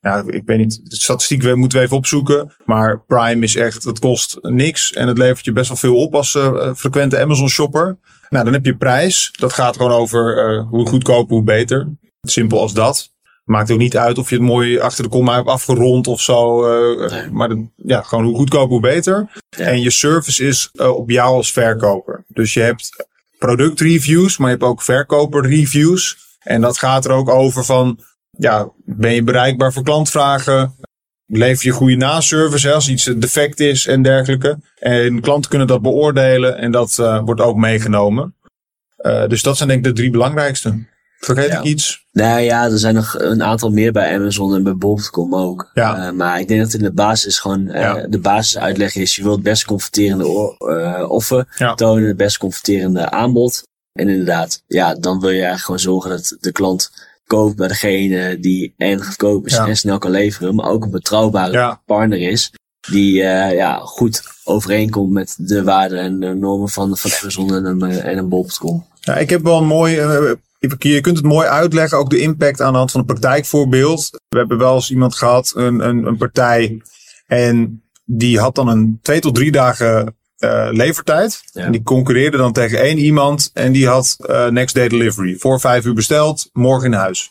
nou, 0.01 0.33
ik 0.33 0.43
weet 0.47 0.59
niet, 0.59 0.81
de 0.85 0.97
statistiek 0.97 1.55
moeten 1.55 1.79
we 1.79 1.85
even 1.85 1.97
opzoeken. 1.97 2.53
Maar 2.65 3.01
Prime 3.07 3.45
is 3.45 3.57
echt, 3.57 3.85
dat 3.85 3.99
kost 3.99 4.39
niks. 4.41 4.93
En 4.93 5.09
het 5.09 5.19
levert 5.19 5.45
je 5.45 5.53
best 5.53 5.69
wel 5.69 5.77
veel 5.77 5.97
op 5.97 6.15
als 6.15 6.39
frequente 6.77 7.21
Amazon 7.21 7.49
shopper. 7.49 7.99
Nou, 8.29 8.45
dan 8.45 8.53
heb 8.53 8.65
je 8.65 8.77
prijs. 8.77 9.33
Dat 9.39 9.53
gaat 9.53 9.77
gewoon 9.77 9.93
over 9.93 10.59
hoe 10.71 10.87
goedkoper, 10.87 11.35
hoe 11.35 11.45
beter. 11.45 11.89
Simpel 12.23 12.61
als 12.61 12.73
dat. 12.73 13.13
Maakt 13.45 13.71
ook 13.71 13.79
niet 13.79 13.97
uit 13.97 14.19
of 14.19 14.31
je 14.31 14.37
het 14.37 14.45
mooi 14.45 14.79
achter 14.79 15.05
de 15.05 15.11
komma 15.11 15.35
hebt 15.35 15.49
afgerond 15.49 16.07
of 16.07 16.21
zo. 16.21 16.61
Nee. 17.09 17.31
Maar 17.31 17.49
de, 17.49 17.67
ja, 17.77 18.03
gewoon 18.03 18.25
hoe 18.25 18.37
goedkoper, 18.37 18.71
hoe 18.71 18.81
beter. 18.81 19.29
En 19.57 19.81
je 19.81 19.91
service 19.91 20.45
is 20.45 20.71
op 20.77 21.11
jou 21.11 21.35
als 21.35 21.53
verkoper. 21.53 22.25
Dus 22.29 22.55
je 22.55 22.61
hebt 22.61 23.07
productreviews, 23.45 24.37
maar 24.37 24.51
je 24.51 24.57
hebt 24.57 24.69
ook 24.69 24.83
verkoperreviews. 24.83 26.17
En 26.39 26.61
dat 26.61 26.79
gaat 26.79 27.05
er 27.05 27.11
ook 27.11 27.29
over 27.29 27.65
van, 27.65 27.99
ja, 28.31 28.71
ben 28.85 29.15
je 29.15 29.23
bereikbaar 29.23 29.73
voor 29.73 29.83
klantvragen? 29.83 30.75
Lever 31.27 31.67
je 31.67 31.73
goede 31.73 31.97
naservice 31.97 32.73
als 32.73 32.89
iets 32.89 33.05
defect 33.05 33.61
is 33.61 33.87
en 33.87 34.03
dergelijke. 34.03 34.59
En 34.79 35.21
klanten 35.21 35.51
kunnen 35.51 35.67
dat 35.67 35.83
beoordelen 35.83 36.59
en 36.59 36.71
dat 36.71 36.97
uh, 37.01 37.21
wordt 37.25 37.41
ook 37.41 37.57
meegenomen. 37.57 38.35
Uh, 38.99 39.27
dus 39.27 39.43
dat 39.43 39.57
zijn 39.57 39.69
denk 39.69 39.85
ik 39.85 39.91
de 39.91 40.01
drie 40.01 40.11
belangrijkste. 40.11 40.87
Vergeet 41.19 41.53
ik 41.53 41.63
iets? 41.63 42.05
Nou 42.13 42.41
ja, 42.41 42.65
er 42.65 42.79
zijn 42.79 42.95
nog 42.95 43.15
een 43.19 43.43
aantal 43.43 43.71
meer 43.71 43.93
bij 43.93 44.15
Amazon 44.15 44.55
en 44.55 44.63
bij 44.63 44.77
Bol.com 44.77 45.35
ook. 45.35 45.71
Ja. 45.73 46.07
Uh, 46.07 46.13
maar 46.13 46.41
ik 46.41 46.49
denk 46.49 46.61
dat 46.61 46.73
in 46.73 46.83
de 46.83 46.93
basis 46.93 47.39
gewoon 47.39 47.61
uh, 47.69 47.75
ja. 47.75 48.07
de 48.07 48.19
basisuitleg 48.19 48.95
is. 48.95 49.17
Je 49.17 49.23
wilt 49.23 49.35
het 49.35 49.45
best 49.45 49.65
converterende 49.65 50.25
uh, 50.59 51.11
offer 51.11 51.55
ja. 51.57 51.75
tonen, 51.75 52.09
het 52.09 52.17
best 52.17 52.39
converterende 52.39 53.11
aanbod. 53.11 53.63
En 53.93 54.09
inderdaad, 54.09 54.63
ja, 54.67 54.95
dan 54.95 55.21
wil 55.21 55.31
je 55.31 55.45
eigenlijk 55.45 55.65
gewoon 55.65 55.81
zorgen 55.81 56.11
dat 56.11 56.37
de 56.41 56.53
klant 56.53 56.91
koopt 57.27 57.57
bij 57.57 57.69
degene 57.69 58.41
die 58.41 58.75
en 58.77 59.05
goedkoop 59.05 59.47
is 59.47 59.57
en 59.57 59.77
snel 59.77 59.99
kan 59.99 60.11
leveren. 60.11 60.55
Maar 60.55 60.71
ook 60.71 60.85
een 60.85 60.91
betrouwbare 60.91 61.79
partner 61.87 62.19
is. 62.19 62.53
Die 62.91 63.15
ja, 63.15 63.79
goed 63.79 64.23
overeenkomt 64.45 65.13
met 65.13 65.35
de 65.39 65.63
waarden 65.63 65.99
en 65.99 66.21
de 66.21 66.35
normen 66.35 66.69
van, 66.69 66.97
van 66.97 67.11
Amazon 67.21 67.55
en 67.55 67.65
een, 67.65 67.83
en 68.03 68.29
Bol.com. 68.29 68.87
Ja, 69.01 69.17
ik 69.17 69.31
heb 69.31 69.43
wel 69.43 69.59
een 69.59 69.67
mooi 69.67 70.01
je 70.79 71.01
kunt 71.01 71.17
het 71.17 71.27
mooi 71.27 71.49
uitleggen, 71.49 71.99
ook 71.99 72.11
de 72.11 72.19
impact 72.19 72.61
aan 72.61 72.73
de 72.73 72.79
hand 72.79 72.91
van 72.91 73.01
een 73.01 73.07
praktijkvoorbeeld. 73.07 74.11
We 74.29 74.39
hebben 74.39 74.59
wel 74.59 74.75
eens 74.75 74.91
iemand 74.91 75.15
gehad, 75.15 75.53
een, 75.57 75.89
een, 75.89 76.07
een 76.07 76.17
partij, 76.17 76.83
en 77.27 77.83
die 78.05 78.39
had 78.39 78.55
dan 78.55 78.69
een 78.69 78.99
twee 79.03 79.21
tot 79.21 79.35
drie 79.35 79.53
dagen 79.53 80.17
uh, 80.39 80.69
levertijd. 80.71 81.41
En 81.53 81.73
die 81.73 81.83
concurreerde 81.83 82.37
dan 82.37 82.53
tegen 82.53 82.79
één 82.79 82.99
iemand 82.99 83.51
en 83.53 83.73
die 83.73 83.89
had 83.89 84.17
uh, 84.21 84.47
next 84.49 84.75
day 84.75 84.89
delivery. 84.89 85.37
Voor 85.39 85.61
vijf 85.61 85.85
uur 85.85 85.95
besteld, 85.95 86.51
morgen 86.53 86.93
in 86.93 86.99
huis. 86.99 87.31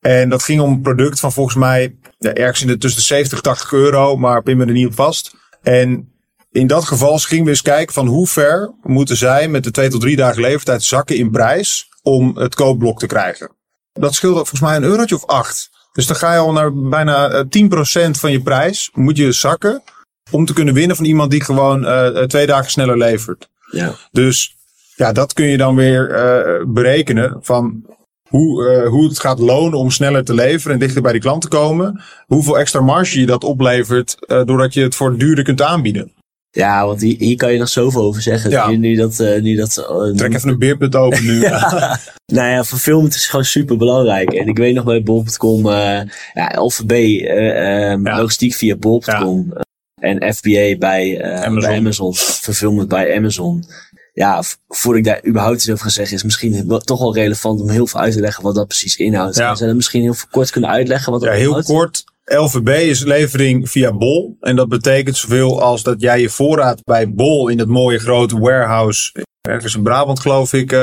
En 0.00 0.28
dat 0.28 0.42
ging 0.42 0.60
om 0.60 0.72
een 0.72 0.80
product 0.80 1.20
van 1.20 1.32
volgens 1.32 1.56
mij 1.56 1.96
ja, 2.18 2.32
ergens 2.32 2.60
in 2.60 2.66
de 2.66 2.78
tussen 2.78 3.00
de 3.00 3.06
70 3.06 3.40
80 3.40 3.72
euro, 3.72 4.16
maar 4.16 4.42
pin 4.42 4.56
me 4.56 4.64
er 4.64 4.72
niet 4.72 4.86
op 4.86 4.94
vast. 4.94 5.34
En 5.62 6.12
in 6.50 6.66
dat 6.66 6.84
geval 6.84 7.18
gingen 7.18 7.44
we 7.44 7.50
eens 7.50 7.62
kijken 7.62 7.94
van 7.94 8.06
hoe 8.06 8.26
ver 8.26 8.74
moeten 8.82 9.16
zij 9.16 9.48
met 9.48 9.64
de 9.64 9.70
twee 9.70 9.88
tot 9.88 10.00
drie 10.00 10.16
dagen 10.16 10.42
levertijd 10.42 10.82
zakken 10.82 11.16
in 11.16 11.30
prijs 11.30 11.88
om 12.06 12.36
het 12.36 12.54
koopblok 12.54 12.98
te 12.98 13.06
krijgen. 13.06 13.50
Dat 13.92 14.14
scheelt 14.14 14.34
volgens 14.34 14.60
mij 14.60 14.76
een 14.76 14.82
eurotje 14.82 15.14
of 15.14 15.26
acht. 15.26 15.70
Dus 15.92 16.06
dan 16.06 16.16
ga 16.16 16.32
je 16.32 16.38
al 16.38 16.52
naar 16.52 16.74
bijna 16.74 17.44
10% 17.44 17.46
eh, 17.68 18.12
van 18.12 18.32
je 18.32 18.42
prijs. 18.42 18.90
Moet 18.92 19.16
je 19.16 19.32
zakken 19.32 19.82
om 20.30 20.44
te 20.44 20.52
kunnen 20.52 20.74
winnen 20.74 20.96
van 20.96 21.04
iemand 21.04 21.30
die 21.30 21.44
gewoon 21.44 21.84
uh, 21.84 22.08
twee 22.08 22.46
dagen 22.46 22.70
sneller 22.70 22.98
levert. 22.98 23.48
Ja. 23.70 23.94
Dus 24.12 24.56
ja, 24.94 25.12
dat 25.12 25.32
kun 25.32 25.46
je 25.46 25.56
dan 25.56 25.74
weer 25.74 26.10
uh, 26.10 26.64
berekenen 26.66 27.38
van 27.40 27.84
hoe, 28.28 28.62
uh, 28.62 28.88
hoe 28.88 29.08
het 29.08 29.20
gaat 29.20 29.38
lonen 29.38 29.78
om 29.78 29.90
sneller 29.90 30.24
te 30.24 30.34
leveren 30.34 30.72
en 30.72 30.78
dichter 30.78 31.02
bij 31.02 31.12
die 31.12 31.20
klant 31.20 31.42
te 31.42 31.48
komen. 31.48 32.02
Hoeveel 32.26 32.58
extra 32.58 32.80
marge 32.80 33.20
je 33.20 33.26
dat 33.26 33.44
oplevert 33.44 34.16
doordat 34.26 34.74
je 34.74 34.82
het 34.82 34.94
voor 34.94 35.18
duurder 35.18 35.44
kunt 35.44 35.62
aanbieden. 35.62 36.12
Ja, 36.50 36.86
want 36.86 37.00
hier, 37.00 37.16
hier 37.18 37.36
kan 37.36 37.52
je 37.52 37.58
nog 37.58 37.68
zoveel 37.68 38.02
over 38.02 38.22
zeggen. 38.22 38.50
Ja. 38.50 38.68
Nu, 38.68 38.76
nu 38.76 38.94
dat, 38.94 39.20
uh, 39.20 39.40
nu 39.40 39.56
dat, 39.56 39.86
uh, 39.90 40.14
Trek 40.14 40.34
even 40.34 40.48
een 40.48 40.58
beerput 40.58 40.96
open 40.96 41.24
nu. 41.24 41.40
ja. 41.50 41.98
nou 42.26 42.48
ja, 42.48 42.64
verfilmment 42.64 43.14
is 43.14 43.26
gewoon 43.26 43.44
super 43.44 43.76
belangrijk. 43.76 44.32
En 44.32 44.46
ik 44.46 44.58
weet 44.58 44.74
nog 44.74 44.84
bij 44.84 45.02
bol.com, 45.02 45.66
uh, 45.66 46.00
ja, 46.32 46.52
LVB, 46.54 46.90
um, 46.90 48.06
ja. 48.06 48.16
logistiek 48.16 48.54
via 48.54 48.76
bol.com. 48.76 49.52
en 50.00 50.34
FBA 50.34 50.76
bij, 50.78 51.24
Amazon. 51.24 51.60
bij 51.60 51.78
Amazon. 51.78 52.86
Bij 52.88 53.16
Amazon. 53.16 53.64
Ja, 54.12 54.42
voordat 54.68 54.98
ik 54.98 55.04
daar 55.04 55.26
überhaupt 55.26 55.56
iets 55.56 55.70
over 55.70 55.84
ga 55.84 55.90
zeggen, 55.90 56.16
is 56.16 56.22
misschien 56.22 56.80
toch 56.84 56.98
wel 56.98 57.14
relevant 57.14 57.60
om 57.60 57.70
heel 57.70 57.86
veel 57.86 58.00
uit 58.00 58.12
te 58.12 58.20
leggen 58.20 58.42
wat 58.42 58.54
dat 58.54 58.66
precies 58.66 58.96
inhoudt. 58.96 59.36
Ja. 59.36 59.54
Zou 59.54 59.70
je 59.70 59.76
misschien 59.76 60.02
heel 60.02 60.14
kort 60.30 60.50
kunnen 60.50 60.70
uitleggen 60.70 61.12
wat 61.12 61.20
dat 61.20 61.30
Ja, 61.30 61.36
heel 61.36 61.62
kort. 61.62 62.04
LVB 62.34 62.68
is 62.68 63.04
levering 63.04 63.70
via 63.70 63.92
Bol. 63.92 64.36
En 64.40 64.56
dat 64.56 64.68
betekent 64.68 65.16
zoveel 65.16 65.62
als 65.62 65.82
dat 65.82 66.00
jij 66.00 66.20
je 66.20 66.30
voorraad 66.30 66.84
bij 66.84 67.12
Bol 67.12 67.48
in 67.48 67.58
het 67.58 67.68
mooie 67.68 67.98
grote 67.98 68.38
warehouse, 68.38 69.24
ergens 69.40 69.74
in 69.74 69.82
Brabant 69.82 70.20
geloof 70.20 70.52
ik, 70.52 70.72
uh, 70.72 70.78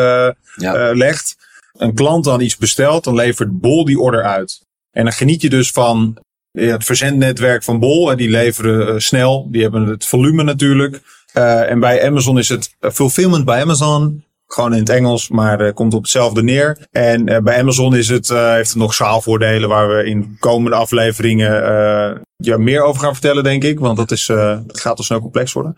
ja. 0.55 0.89
uh, 0.89 0.95
legt. 0.95 1.35
Een 1.73 1.93
klant 1.93 2.23
dan 2.23 2.41
iets 2.41 2.57
bestelt, 2.57 3.03
dan 3.03 3.15
levert 3.15 3.59
Bol 3.59 3.85
die 3.85 3.99
order 3.99 4.23
uit. 4.23 4.61
En 4.91 5.03
dan 5.03 5.13
geniet 5.13 5.41
je 5.41 5.49
dus 5.49 5.71
van 5.71 6.17
het 6.51 6.83
verzendnetwerk 6.83 7.63
van 7.63 7.79
Bol. 7.79 8.11
En 8.11 8.17
die 8.17 8.29
leveren 8.29 8.93
uh, 8.93 8.99
snel. 8.99 9.47
Die 9.51 9.61
hebben 9.61 9.87
het 9.87 10.05
volume 10.05 10.43
natuurlijk. 10.43 11.01
en 11.33 11.79
bij 11.79 12.05
Amazon 12.05 12.37
is 12.37 12.49
het 12.49 12.75
fulfillment 12.79 13.45
bij 13.45 13.61
Amazon 13.61 14.23
gewoon 14.47 14.73
in 14.73 14.79
het 14.79 14.89
Engels, 14.89 15.29
maar 15.29 15.61
uh, 15.61 15.73
komt 15.73 15.93
op 15.93 16.01
hetzelfde 16.01 16.43
neer. 16.43 16.87
En 16.91 17.29
uh, 17.29 17.37
bij 17.37 17.59
Amazon 17.59 17.95
is 17.95 18.07
het, 18.07 18.29
uh, 18.29 18.51
heeft 18.51 18.69
het 18.69 18.77
nog 18.77 18.93
schaalvoordelen 18.93 19.69
waar 19.69 19.87
we 19.87 20.05
in 20.05 20.37
komende 20.39 20.77
afleveringen 20.77 21.51
ja, 22.35 22.57
meer 22.57 22.81
over 22.81 23.01
gaan 23.01 23.13
vertellen, 23.13 23.43
denk 23.43 23.63
ik. 23.63 23.79
Want 23.79 23.97
dat, 23.97 24.11
is, 24.11 24.25
dat 24.25 24.79
gaat 24.79 24.97
al 24.97 25.03
snel 25.03 25.21
complex 25.21 25.53
worden. 25.53 25.77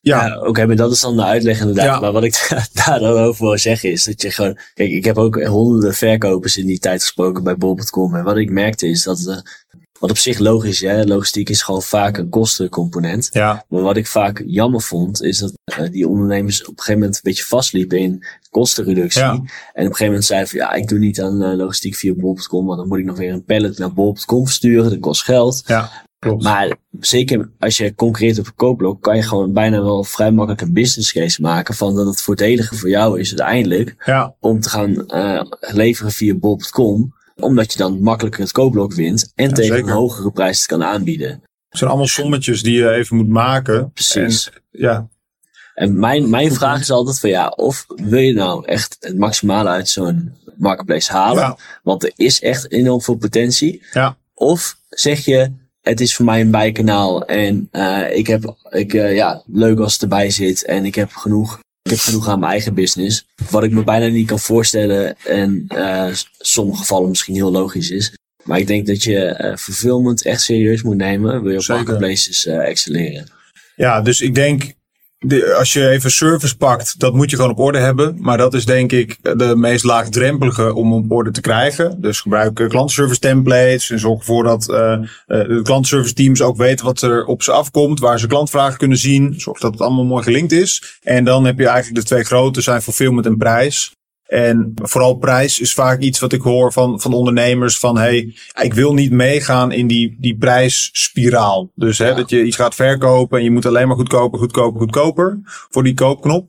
Ja, 0.00 0.38
oké, 0.38 0.66
maar 0.66 0.76
dat 0.76 0.92
is 0.92 1.00
dan 1.00 1.16
de 1.16 1.24
uitleg 1.24 1.60
inderdaad. 1.60 2.00
Maar 2.00 2.12
wat 2.12 2.24
ik 2.24 2.48
daar 2.84 2.98
dan 2.98 3.18
over 3.18 3.46
wil 3.46 3.58
zeggen 3.58 3.90
is 3.90 4.04
dat 4.04 4.22
je 4.22 4.30
gewoon... 4.30 4.58
Kijk, 4.74 4.90
ik 4.90 5.04
heb 5.04 5.18
ook 5.18 5.42
honderden 5.42 5.94
verkopers 5.94 6.56
in 6.56 6.66
die 6.66 6.78
tijd 6.78 7.00
gesproken 7.00 7.44
bij 7.44 7.56
bol.com. 7.56 8.14
En 8.14 8.24
wat 8.24 8.36
ik 8.36 8.50
merkte 8.50 8.88
is 8.88 9.02
dat... 9.02 9.42
Wat 10.00 10.10
op 10.10 10.18
zich 10.18 10.38
logisch 10.38 10.82
is, 10.82 11.04
logistiek 11.06 11.48
is 11.48 11.62
gewoon 11.62 11.82
vaak 11.82 12.16
een 12.16 12.28
kostencomponent. 12.28 13.28
Ja. 13.32 13.64
Maar 13.68 13.82
wat 13.82 13.96
ik 13.96 14.06
vaak 14.06 14.42
jammer 14.46 14.82
vond, 14.82 15.22
is 15.22 15.38
dat 15.38 15.52
uh, 15.78 15.90
die 15.90 16.08
ondernemers 16.08 16.60
op 16.60 16.68
een 16.68 16.78
gegeven 16.78 16.98
moment 16.98 17.14
een 17.14 17.22
beetje 17.22 17.44
vastliepen 17.44 17.98
in 17.98 18.24
kostenreductie. 18.50 19.20
Ja. 19.20 19.30
En 19.30 19.38
op 19.38 19.46
een 19.74 19.82
gegeven 19.82 20.06
moment 20.06 20.24
zeiden 20.24 20.48
van 20.48 20.58
ja, 20.58 20.72
ik 20.72 20.88
doe 20.88 20.98
niet 20.98 21.20
aan 21.20 21.42
uh, 21.42 21.56
logistiek 21.56 21.94
via 21.94 22.14
bol.com, 22.14 22.66
want 22.66 22.78
dan 22.78 22.88
moet 22.88 22.98
ik 22.98 23.04
nog 23.04 23.18
weer 23.18 23.32
een 23.32 23.44
pallet 23.44 23.78
naar 23.78 23.92
bol.com 23.92 24.44
versturen, 24.44 24.90
dat 24.90 25.00
kost 25.00 25.22
geld. 25.22 25.62
Ja. 25.66 26.04
Maar 26.38 26.76
zeker 27.00 27.50
als 27.58 27.76
je 27.76 27.94
concreet 27.94 28.38
op 28.38 28.46
een 28.46 28.54
koopblok, 28.54 29.02
kan 29.02 29.16
je 29.16 29.22
gewoon 29.22 29.52
bijna 29.52 29.82
wel 29.82 30.04
vrij 30.04 30.30
makkelijk 30.30 30.60
een 30.60 30.72
business 30.72 31.12
case 31.12 31.40
maken 31.40 31.74
van 31.74 31.94
dat 31.94 32.06
het 32.06 32.22
voordelige 32.22 32.74
voor 32.74 32.88
jou 32.88 33.20
is 33.20 33.28
uiteindelijk 33.28 33.94
ja. 34.04 34.34
om 34.40 34.60
te 34.60 34.68
gaan 34.68 35.04
uh, 35.06 35.42
leveren 35.60 36.12
via 36.12 36.34
bol.com. 36.34 37.14
Omdat 37.40 37.72
je 37.72 37.78
dan 37.78 38.02
makkelijker 38.02 38.40
het 38.40 38.52
koopblok 38.52 38.92
wint 38.92 39.32
en 39.34 39.54
tegen 39.54 39.78
een 39.78 39.88
hogere 39.88 40.30
prijs 40.30 40.66
kan 40.66 40.84
aanbieden. 40.84 41.28
Het 41.68 41.78
zijn 41.78 41.90
allemaal 41.90 42.06
sommetjes 42.06 42.62
die 42.62 42.76
je 42.76 42.90
even 42.90 43.16
moet 43.16 43.28
maken. 43.28 43.92
Precies. 43.92 44.50
En, 44.50 44.60
ja. 44.70 45.08
En 45.74 45.98
mijn, 45.98 46.30
mijn 46.30 46.52
vraag 46.52 46.80
is 46.80 46.90
altijd 46.90 47.20
van 47.20 47.30
ja, 47.30 47.48
of 47.48 47.84
wil 47.86 48.20
je 48.20 48.32
nou 48.32 48.64
echt 48.64 48.96
het 49.00 49.18
maximale 49.18 49.68
uit 49.68 49.88
zo'n 49.88 50.34
marketplace 50.56 51.12
halen? 51.12 51.42
Ja. 51.42 51.58
Want 51.82 52.02
er 52.02 52.12
is 52.16 52.40
echt 52.40 52.70
enorm 52.70 53.02
veel 53.02 53.16
potentie. 53.16 53.82
Ja. 53.92 54.16
Of 54.34 54.78
zeg 54.88 55.24
je, 55.24 55.52
het 55.80 56.00
is 56.00 56.16
voor 56.16 56.24
mij 56.24 56.40
een 56.40 56.50
bijkanaal 56.50 57.24
en 57.24 57.68
uh, 57.72 58.16
ik 58.16 58.26
heb, 58.26 58.54
ik, 58.70 58.92
uh, 58.92 59.14
ja, 59.14 59.42
leuk 59.46 59.78
als 59.78 59.92
het 59.92 60.02
erbij 60.02 60.30
zit 60.30 60.64
en 60.64 60.84
ik 60.84 60.94
heb 60.94 61.12
genoeg, 61.12 61.58
ik 61.86 61.92
heb 61.92 62.00
genoeg 62.00 62.28
aan 62.28 62.38
mijn 62.38 62.52
eigen 62.52 62.74
business. 62.74 63.26
Wat 63.50 63.64
ik 63.64 63.70
me 63.70 63.84
bijna 63.84 64.06
niet 64.06 64.26
kan 64.26 64.38
voorstellen 64.38 65.16
en 65.24 65.64
uh, 65.68 66.08
sommige 66.38 66.78
gevallen 66.78 67.08
misschien 67.08 67.34
heel 67.34 67.50
logisch 67.50 67.90
is. 67.90 68.14
Maar 68.44 68.58
ik 68.58 68.66
denk 68.66 68.86
dat 68.86 69.02
je 69.02 69.40
uh, 69.40 69.56
fulfillment 69.56 70.24
echt 70.24 70.40
serieus 70.40 70.82
moet 70.82 70.96
nemen, 70.96 71.42
wil 71.42 71.52
je 71.52 71.58
op 71.58 71.66
marketplaces 71.66 72.46
uh, 72.46 72.68
excelleren. 72.68 73.26
Ja, 73.76 74.00
dus 74.00 74.20
ik 74.20 74.34
denk, 74.34 74.72
de, 75.18 75.54
als 75.54 75.72
je 75.72 75.88
even 75.88 76.10
service 76.10 76.56
pakt, 76.56 76.98
dat 76.98 77.14
moet 77.14 77.30
je 77.30 77.36
gewoon 77.36 77.50
op 77.50 77.58
orde 77.58 77.78
hebben. 77.78 78.16
Maar 78.20 78.38
dat 78.38 78.54
is 78.54 78.64
denk 78.64 78.92
ik 78.92 79.18
de 79.22 79.56
meest 79.56 79.84
laagdrempelige 79.84 80.74
om 80.74 80.92
op 80.92 81.12
orde 81.12 81.30
te 81.30 81.40
krijgen. 81.40 82.00
Dus 82.00 82.20
gebruik 82.20 82.60
uh, 82.60 82.68
klantenservice 82.68 83.20
templates 83.20 83.90
en 83.90 83.98
zorg 83.98 84.18
ervoor 84.18 84.44
dat 84.44 84.68
uh, 84.68 84.76
de 85.26 85.60
klantenservice 85.62 86.14
teams 86.14 86.42
ook 86.42 86.56
weten 86.56 86.84
wat 86.84 87.02
er 87.02 87.24
op 87.24 87.42
ze 87.42 87.52
afkomt. 87.52 88.00
Waar 88.00 88.18
ze 88.18 88.26
klantvragen 88.26 88.78
kunnen 88.78 88.98
zien. 88.98 89.34
Zorg 89.36 89.58
dat 89.58 89.72
het 89.72 89.80
allemaal 89.80 90.04
mooi 90.04 90.22
gelinkt 90.22 90.52
is. 90.52 90.98
En 91.02 91.24
dan 91.24 91.44
heb 91.44 91.58
je 91.58 91.66
eigenlijk 91.66 92.00
de 92.00 92.08
twee 92.08 92.24
grote 92.24 92.60
zijn 92.60 92.82
fulfillment 92.82 93.26
en 93.26 93.36
prijs. 93.36 93.94
En 94.26 94.72
vooral 94.74 95.14
prijs 95.14 95.60
is 95.60 95.72
vaak 95.72 96.00
iets 96.00 96.18
wat 96.18 96.32
ik 96.32 96.40
hoor 96.40 96.72
van, 96.72 97.00
van 97.00 97.12
ondernemers 97.12 97.78
van 97.78 97.98
hey, 97.98 98.34
ik 98.62 98.74
wil 98.74 98.94
niet 98.94 99.12
meegaan 99.12 99.72
in 99.72 99.86
die, 99.86 100.16
die 100.20 100.36
prijsspiraal. 100.36 101.70
Dus 101.74 101.98
hè, 101.98 102.08
Ja. 102.08 102.14
dat 102.14 102.30
je 102.30 102.44
iets 102.44 102.56
gaat 102.56 102.74
verkopen 102.74 103.38
en 103.38 103.44
je 103.44 103.50
moet 103.50 103.66
alleen 103.66 103.88
maar 103.88 103.96
goedkoper, 103.96 104.38
goedkoper, 104.38 104.80
goedkoper 104.80 105.40
voor 105.44 105.82
die 105.82 105.94
koopknop. 105.94 106.48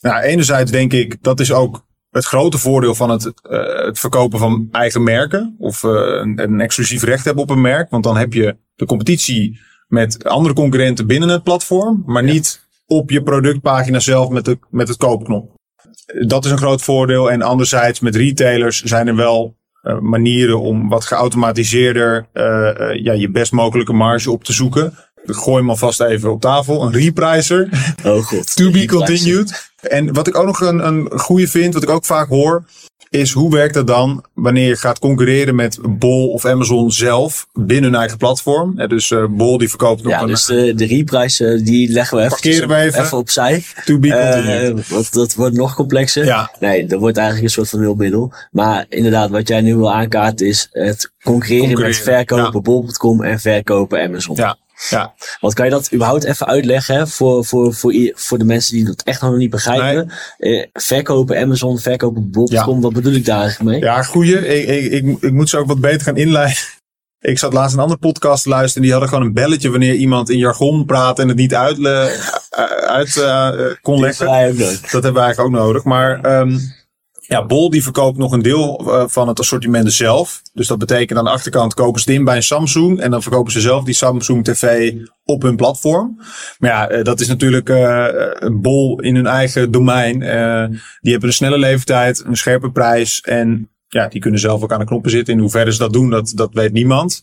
Nou, 0.00 0.22
enerzijds 0.22 0.70
denk 0.70 0.92
ik, 0.92 1.16
dat 1.22 1.40
is 1.40 1.52
ook 1.52 1.86
het 2.10 2.24
grote 2.24 2.58
voordeel 2.58 2.94
van 2.94 3.10
het, 3.10 3.32
eh, 3.42 3.84
het 3.86 3.98
verkopen 3.98 4.38
van 4.38 4.68
eigen 4.72 5.02
merken. 5.02 5.54
Of 5.58 5.84
eh, 5.84 5.90
een, 5.90 6.42
een 6.42 6.60
exclusief 6.60 7.02
recht 7.02 7.24
hebben 7.24 7.42
op 7.42 7.50
een 7.50 7.60
merk. 7.60 7.90
Want 7.90 8.04
dan 8.04 8.16
heb 8.16 8.32
je 8.32 8.56
de 8.76 8.86
competitie 8.86 9.60
met 9.88 10.24
andere 10.24 10.54
concurrenten 10.54 11.06
binnen 11.06 11.28
het 11.28 11.42
platform. 11.42 12.02
Maar 12.06 12.22
niet 12.22 12.66
op 12.86 13.10
je 13.10 13.22
productpagina 13.22 14.00
zelf 14.00 14.28
met, 14.28 14.44
de, 14.44 14.58
met 14.70 14.88
het 14.88 14.96
koopknop 14.96 15.56
dat 16.06 16.44
is 16.44 16.50
een 16.50 16.58
groot 16.58 16.82
voordeel. 16.82 17.30
En 17.30 17.42
anderzijds 17.42 18.00
met 18.00 18.16
retailers 18.16 18.82
zijn 18.82 19.08
er 19.08 19.16
wel 19.16 19.56
uh, 19.82 19.98
manieren 19.98 20.60
om 20.60 20.88
wat 20.88 21.04
geautomatiseerder 21.04 22.28
uh, 22.34 22.44
uh, 22.44 23.04
ja, 23.04 23.12
je 23.12 23.30
best 23.30 23.52
mogelijke 23.52 23.92
marge 23.92 24.30
op 24.30 24.44
te 24.44 24.52
zoeken. 24.52 24.94
Ik 25.24 25.34
gooi 25.34 25.56
hem 25.56 25.70
alvast 25.70 26.00
even 26.00 26.30
op 26.30 26.40
tafel. 26.40 26.82
Een 26.82 26.92
repricer. 26.92 27.68
Oh 28.04 28.24
god. 28.24 28.56
to 28.56 28.70
be 28.70 28.86
continued. 28.86 29.72
En 29.80 30.12
wat 30.12 30.26
ik 30.26 30.36
ook 30.36 30.46
nog 30.46 30.60
een, 30.60 30.86
een 30.86 31.10
goede 31.18 31.48
vind, 31.48 31.74
wat 31.74 31.82
ik 31.82 31.90
ook 31.90 32.04
vaak 32.04 32.28
hoor, 32.28 32.64
is 33.10 33.32
hoe 33.32 33.50
werkt 33.50 33.74
dat 33.74 33.86
dan 33.86 34.24
wanneer 34.34 34.68
je 34.68 34.76
gaat 34.76 34.98
concurreren 34.98 35.54
met 35.54 35.78
Bol 35.98 36.28
of 36.28 36.44
Amazon 36.44 36.92
zelf 36.92 37.46
binnen 37.52 37.90
hun 37.90 38.00
eigen 38.00 38.18
platform. 38.18 38.86
Dus 38.88 39.10
uh, 39.10 39.24
Bol 39.30 39.58
die 39.58 39.68
verkoopt 39.68 40.02
nog 40.02 40.12
Ja, 40.12 40.26
dus 40.26 40.44
de, 40.44 40.74
de 40.74 40.86
reprijzen 40.86 41.64
die 41.64 41.92
leggen 41.92 42.18
we 42.18 42.24
even, 42.24 42.68
we 42.68 42.76
even. 42.76 43.04
even 43.04 43.18
opzij. 43.18 43.64
to 43.84 43.98
be 43.98 44.08
continued. 44.08 44.78
Uh, 44.78 44.84
want 44.84 45.12
dat 45.12 45.34
wordt 45.34 45.56
nog 45.56 45.74
complexer. 45.74 46.24
Ja. 46.24 46.50
Nee, 46.60 46.86
dat 46.86 47.00
wordt 47.00 47.16
eigenlijk 47.16 47.46
een 47.46 47.52
soort 47.52 47.68
van 47.68 47.80
hulpmiddel. 47.80 48.32
Maar 48.50 48.86
inderdaad, 48.88 49.30
wat 49.30 49.48
jij 49.48 49.60
nu 49.60 49.76
wil 49.76 49.92
aankaarten 49.92 50.46
is 50.46 50.68
het 50.72 51.12
concurreren, 51.22 51.66
Concurreren, 51.66 52.04
met 52.04 52.14
verkopen 52.14 52.52
ja. 52.52 52.60
bol.com 52.60 53.22
en 53.22 53.40
verkopen 53.40 54.02
Amazon. 54.02 54.36
ja, 54.36 54.56
ja. 54.90 55.14
Want 55.40 55.54
kan 55.54 55.64
je 55.64 55.70
dat 55.70 55.92
überhaupt 55.92 56.24
even 56.24 56.46
uitleggen 56.46 56.94
hè, 56.94 57.06
voor, 57.06 57.44
voor, 57.44 57.74
voor, 57.74 58.12
voor 58.14 58.38
de 58.38 58.44
mensen 58.44 58.74
die 58.74 58.84
dat 58.84 59.02
echt 59.02 59.20
nog 59.20 59.36
niet 59.36 59.50
begrijpen? 59.50 60.12
Eh, 60.38 60.66
verkopen 60.72 61.38
Amazon, 61.38 61.78
verkopen 61.78 62.30
bol.com, 62.30 62.80
wat 62.80 62.92
bedoel 62.92 63.12
ik 63.12 63.24
daar 63.24 63.40
eigenlijk 63.40 63.70
mee? 63.70 63.80
Ja, 63.80 64.02
goeie. 64.02 64.48
Ik, 64.48 64.68
ik, 64.68 64.92
ik, 64.92 65.22
ik 65.22 65.32
moet 65.32 65.48
ze 65.48 65.58
ook 65.58 65.66
wat 65.66 65.80
beter 65.80 66.00
gaan 66.00 66.16
inleiden. 66.16 66.56
Ik 67.20 67.38
zat 67.38 67.52
laatst 67.52 67.74
een 67.74 67.82
andere 67.82 68.00
podcast 68.00 68.42
te 68.42 68.48
luisteren. 68.48 68.82
Die 68.82 68.92
hadden 68.92 69.08
gewoon 69.10 69.24
een 69.24 69.32
belletje 69.32 69.70
wanneer 69.70 69.94
iemand 69.94 70.30
in 70.30 70.38
jargon 70.38 70.84
praat 70.84 71.18
en 71.18 71.28
het 71.28 71.36
niet 71.36 71.54
uit, 71.54 71.84
uit 72.86 73.16
uh, 73.16 73.50
kon 73.82 74.00
leggen. 74.00 74.26
Dat 74.26 74.90
hebben 74.90 75.12
we 75.12 75.20
eigenlijk 75.20 75.40
ook 75.40 75.50
nodig. 75.50 75.84
Maar 75.84 76.40
um, 76.40 76.60
ja, 77.28 77.46
Bol 77.46 77.70
die 77.70 77.82
verkoopt 77.82 78.18
nog 78.18 78.32
een 78.32 78.42
deel 78.42 78.80
uh, 78.86 79.04
van 79.06 79.28
het 79.28 79.38
assortiment 79.38 79.92
zelf. 79.92 80.42
Dus 80.52 80.66
dat 80.66 80.78
betekent 80.78 81.18
aan 81.18 81.24
de 81.24 81.30
achterkant 81.30 81.74
kopen 81.74 82.00
ze 82.00 82.10
het 82.10 82.18
in 82.18 82.24
bij 82.24 82.36
een 82.36 82.42
Samsung. 82.42 83.00
En 83.00 83.10
dan 83.10 83.22
verkopen 83.22 83.52
ze 83.52 83.60
zelf 83.60 83.84
die 83.84 83.94
Samsung 83.94 84.44
TV 84.44 84.94
op 85.24 85.42
hun 85.42 85.56
platform. 85.56 86.20
Maar 86.58 86.70
ja, 86.70 86.90
uh, 86.90 87.04
dat 87.04 87.20
is 87.20 87.28
natuurlijk 87.28 87.68
uh, 87.68 88.06
een 88.32 88.60
Bol 88.60 89.00
in 89.00 89.14
hun 89.14 89.26
eigen 89.26 89.70
domein. 89.70 90.18
die 91.00 91.12
hebben 91.12 91.28
een 91.28 91.34
snelle 91.34 91.58
leeftijd, 91.58 92.24
een 92.26 92.36
scherpe 92.36 92.70
prijs. 92.70 93.20
En 93.20 93.70
ja, 93.88 94.08
die 94.08 94.20
kunnen 94.20 94.40
zelf 94.40 94.62
ook 94.62 94.72
aan 94.72 94.78
de 94.78 94.84
knoppen 94.84 95.10
zitten. 95.10 95.34
In 95.34 95.40
hoeverre 95.40 95.72
ze 95.72 95.78
dat 95.78 95.92
doen, 95.92 96.10
dat, 96.10 96.32
dat 96.34 96.50
weet 96.52 96.72
niemand. 96.72 97.22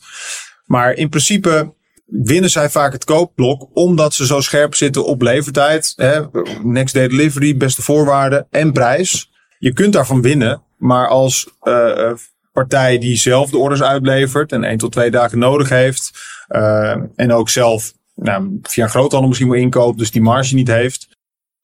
Maar 0.65 0.93
in 0.93 1.09
principe 1.09 1.73
winnen 2.05 2.49
zij 2.49 2.69
vaak 2.69 2.93
het 2.93 3.03
koopblok 3.03 3.69
omdat 3.73 4.13
ze 4.13 4.25
zo 4.25 4.41
scherp 4.41 4.75
zitten 4.75 5.05
op 5.05 5.21
levertijd. 5.21 5.93
Hè, 5.95 6.21
next 6.63 6.93
day 6.93 7.07
delivery, 7.07 7.57
beste 7.57 7.81
voorwaarden 7.81 8.47
en 8.49 8.71
prijs. 8.71 9.33
Je 9.65 9.73
kunt 9.73 9.93
daarvan 9.93 10.21
winnen, 10.21 10.61
maar 10.77 11.07
als 11.07 11.49
uh, 11.63 12.11
partij 12.51 12.97
die 12.97 13.15
zelf 13.15 13.49
de 13.49 13.57
orders 13.57 13.81
uitlevert 13.81 14.51
en 14.51 14.63
één 14.63 14.77
tot 14.77 14.91
twee 14.91 15.11
dagen 15.11 15.39
nodig 15.39 15.69
heeft 15.69 16.11
uh, 16.49 16.95
en 17.15 17.31
ook 17.31 17.49
zelf 17.49 17.93
nou, 18.15 18.59
via 18.61 18.83
een 18.83 18.89
groothandel 18.89 19.27
misschien 19.27 19.49
wel 19.49 19.59
inkoopt, 19.59 19.97
dus 19.97 20.11
die 20.11 20.21
marge 20.21 20.55
niet 20.55 20.67
heeft, 20.67 21.07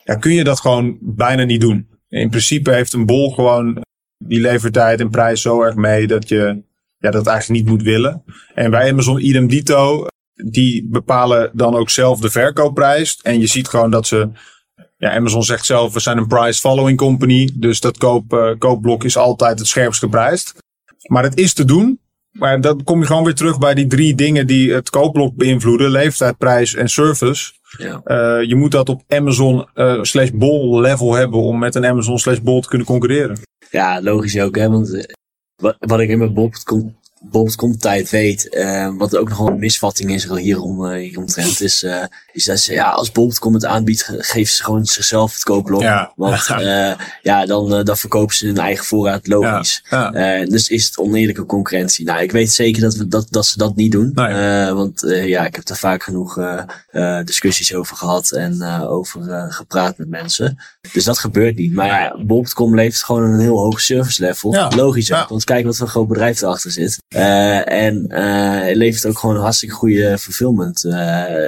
ja, 0.03 0.15
kun 0.15 0.33
je 0.33 0.43
dat 0.43 0.59
gewoon 0.59 0.97
bijna 1.01 1.43
niet 1.43 1.61
doen. 1.61 1.87
In 2.09 2.29
principe 2.29 2.71
heeft 2.71 2.93
een 2.93 3.05
bol 3.05 3.31
gewoon 3.31 3.81
die 4.17 4.41
levertijd 4.41 4.99
en 4.99 5.09
prijs 5.09 5.41
zo 5.41 5.61
erg 5.61 5.75
mee 5.75 6.07
dat 6.07 6.29
je 6.29 6.63
ja, 6.97 7.11
dat 7.11 7.27
eigenlijk 7.27 7.61
niet 7.61 7.69
moet 7.69 7.83
willen. 7.83 8.23
En 8.53 8.71
bij 8.71 8.91
Amazon 8.91 9.25
idem 9.25 9.47
dito, 9.47 10.05
die 10.33 10.87
bepalen 10.89 11.51
dan 11.53 11.75
ook 11.75 11.89
zelf 11.89 12.19
de 12.19 12.29
verkoopprijs. 12.29 13.19
En 13.21 13.39
je 13.39 13.47
ziet 13.47 13.67
gewoon 13.67 13.91
dat 13.91 14.07
ze 14.07 14.29
ja, 14.97 15.15
Amazon 15.15 15.43
zegt 15.43 15.65
zelf, 15.65 15.93
we 15.93 15.99
zijn 15.99 16.17
een 16.17 16.27
price 16.27 16.59
following 16.59 16.97
company. 16.97 17.49
Dus 17.53 17.79
dat 17.79 17.97
koop, 17.97 18.33
uh, 18.33 18.49
koopblok 18.57 19.03
is 19.03 19.17
altijd 19.17 19.59
het 19.59 19.67
scherpst 19.67 19.99
geprijsd. 19.99 20.53
Maar 21.07 21.23
het 21.23 21.37
is 21.37 21.53
te 21.53 21.65
doen. 21.65 21.99
Maar 22.31 22.61
dan 22.61 22.83
kom 22.83 22.99
je 22.99 23.05
gewoon 23.05 23.23
weer 23.23 23.35
terug 23.35 23.59
bij 23.59 23.73
die 23.73 23.87
drie 23.87 24.15
dingen 24.15 24.47
die 24.47 24.73
het 24.73 24.89
koopblok 24.89 25.35
beïnvloeden. 25.35 25.91
Leeftijd, 25.91 26.37
prijs 26.37 26.75
en 26.75 26.89
service. 26.89 27.51
Ja. 27.77 28.01
Uh, 28.05 28.47
je 28.47 28.55
moet 28.55 28.71
dat 28.71 28.89
op 28.89 29.01
Amazon 29.07 29.67
uh, 29.75 29.99
slash 30.01 30.29
bol 30.33 30.79
level 30.79 31.13
hebben 31.13 31.39
om 31.39 31.59
met 31.59 31.75
een 31.75 31.85
Amazon 31.85 32.19
slash 32.19 32.39
bol 32.39 32.61
te 32.61 32.67
kunnen 32.67 32.87
concurreren. 32.87 33.39
Ja, 33.69 34.01
logisch 34.01 34.39
ook, 34.39 34.55
hè. 34.55 34.69
Want 34.69 35.07
wat, 35.55 35.75
wat 35.79 35.99
ik 35.99 36.09
in 36.09 36.17
mijn 36.17 36.33
bol.com 36.33 36.99
bol.com 37.23 37.77
tijd 37.77 38.09
weet, 38.09 38.47
uh, 38.51 38.89
wat 38.97 39.15
ook 39.15 39.29
nog 39.29 39.37
wel 39.37 39.47
een 39.47 39.59
misvatting 39.59 40.11
is 40.11 40.29
hierom, 40.29 40.85
uh, 40.85 40.99
hieromtrent, 40.99 41.61
is, 41.61 41.83
uh, 41.83 42.03
is 42.31 42.45
dat 42.45 42.59
ze, 42.59 42.73
ja, 42.73 42.89
als 42.89 43.11
bol.com 43.11 43.53
het 43.53 43.65
aanbiedt, 43.65 44.13
geven 44.17 44.53
ze 44.53 44.63
gewoon 44.63 44.85
zichzelf 44.85 45.33
het 45.33 45.43
koopblok. 45.43 45.81
Ja. 45.81 46.13
Want 46.15 46.45
ja, 47.21 47.45
dan, 47.45 47.83
dan 47.83 47.97
verkopen 47.97 48.35
ze 48.35 48.45
hun 48.45 48.57
eigen 48.57 48.85
voorraad 48.85 49.27
logisch. 49.27 49.83
Ja. 49.89 50.11
Ja. 50.13 50.45
Dus 50.45 50.69
is 50.69 50.85
het 50.85 50.97
oneerlijke 50.97 51.45
concurrentie. 51.45 52.05
Nou, 52.05 52.21
ik 52.21 52.31
weet 52.31 52.51
zeker 52.51 52.81
dat, 52.81 52.95
we 52.95 53.07
dat, 53.07 53.27
dat 53.29 53.45
ze 53.45 53.57
dat 53.57 53.75
niet 53.75 53.91
doen. 53.91 54.11
Nee. 54.13 54.73
Want 54.73 55.01
ja, 55.05 55.45
ik 55.45 55.55
heb 55.55 55.65
daar 55.65 55.77
vaak 55.77 56.03
genoeg 56.03 56.39
discussies 57.25 57.73
over 57.73 57.95
gehad 57.97 58.31
en 58.31 58.63
over 58.87 59.51
gepraat 59.51 59.97
met 59.97 60.09
mensen. 60.09 60.57
Dus 60.93 61.03
dat 61.03 61.19
gebeurt 61.19 61.55
niet. 61.55 61.73
Maar 61.73 61.87
ja, 61.87 62.23
bol.com 62.25 62.75
levert 62.75 63.03
gewoon 63.03 63.23
een 63.23 63.39
heel 63.39 63.57
hoog 63.57 63.81
service 63.81 64.21
level. 64.23 64.53
Ja. 64.53 64.71
Logisch 64.75 65.11
ook, 65.11 65.17
Ja. 65.17 65.25
want 65.29 65.43
kijk 65.43 65.65
wat 65.65 65.75
voor 65.77 65.85
een 65.85 65.91
groot 65.91 66.07
bedrijf 66.07 66.41
erachter 66.41 66.71
zit. 66.71 66.97
en 67.65 68.05
uh, 68.09 68.75
levert 68.75 69.05
ook 69.05 69.17
gewoon 69.17 69.37
hartstikke 69.37 69.75
goede 69.75 70.17
fulfillment 70.17 70.83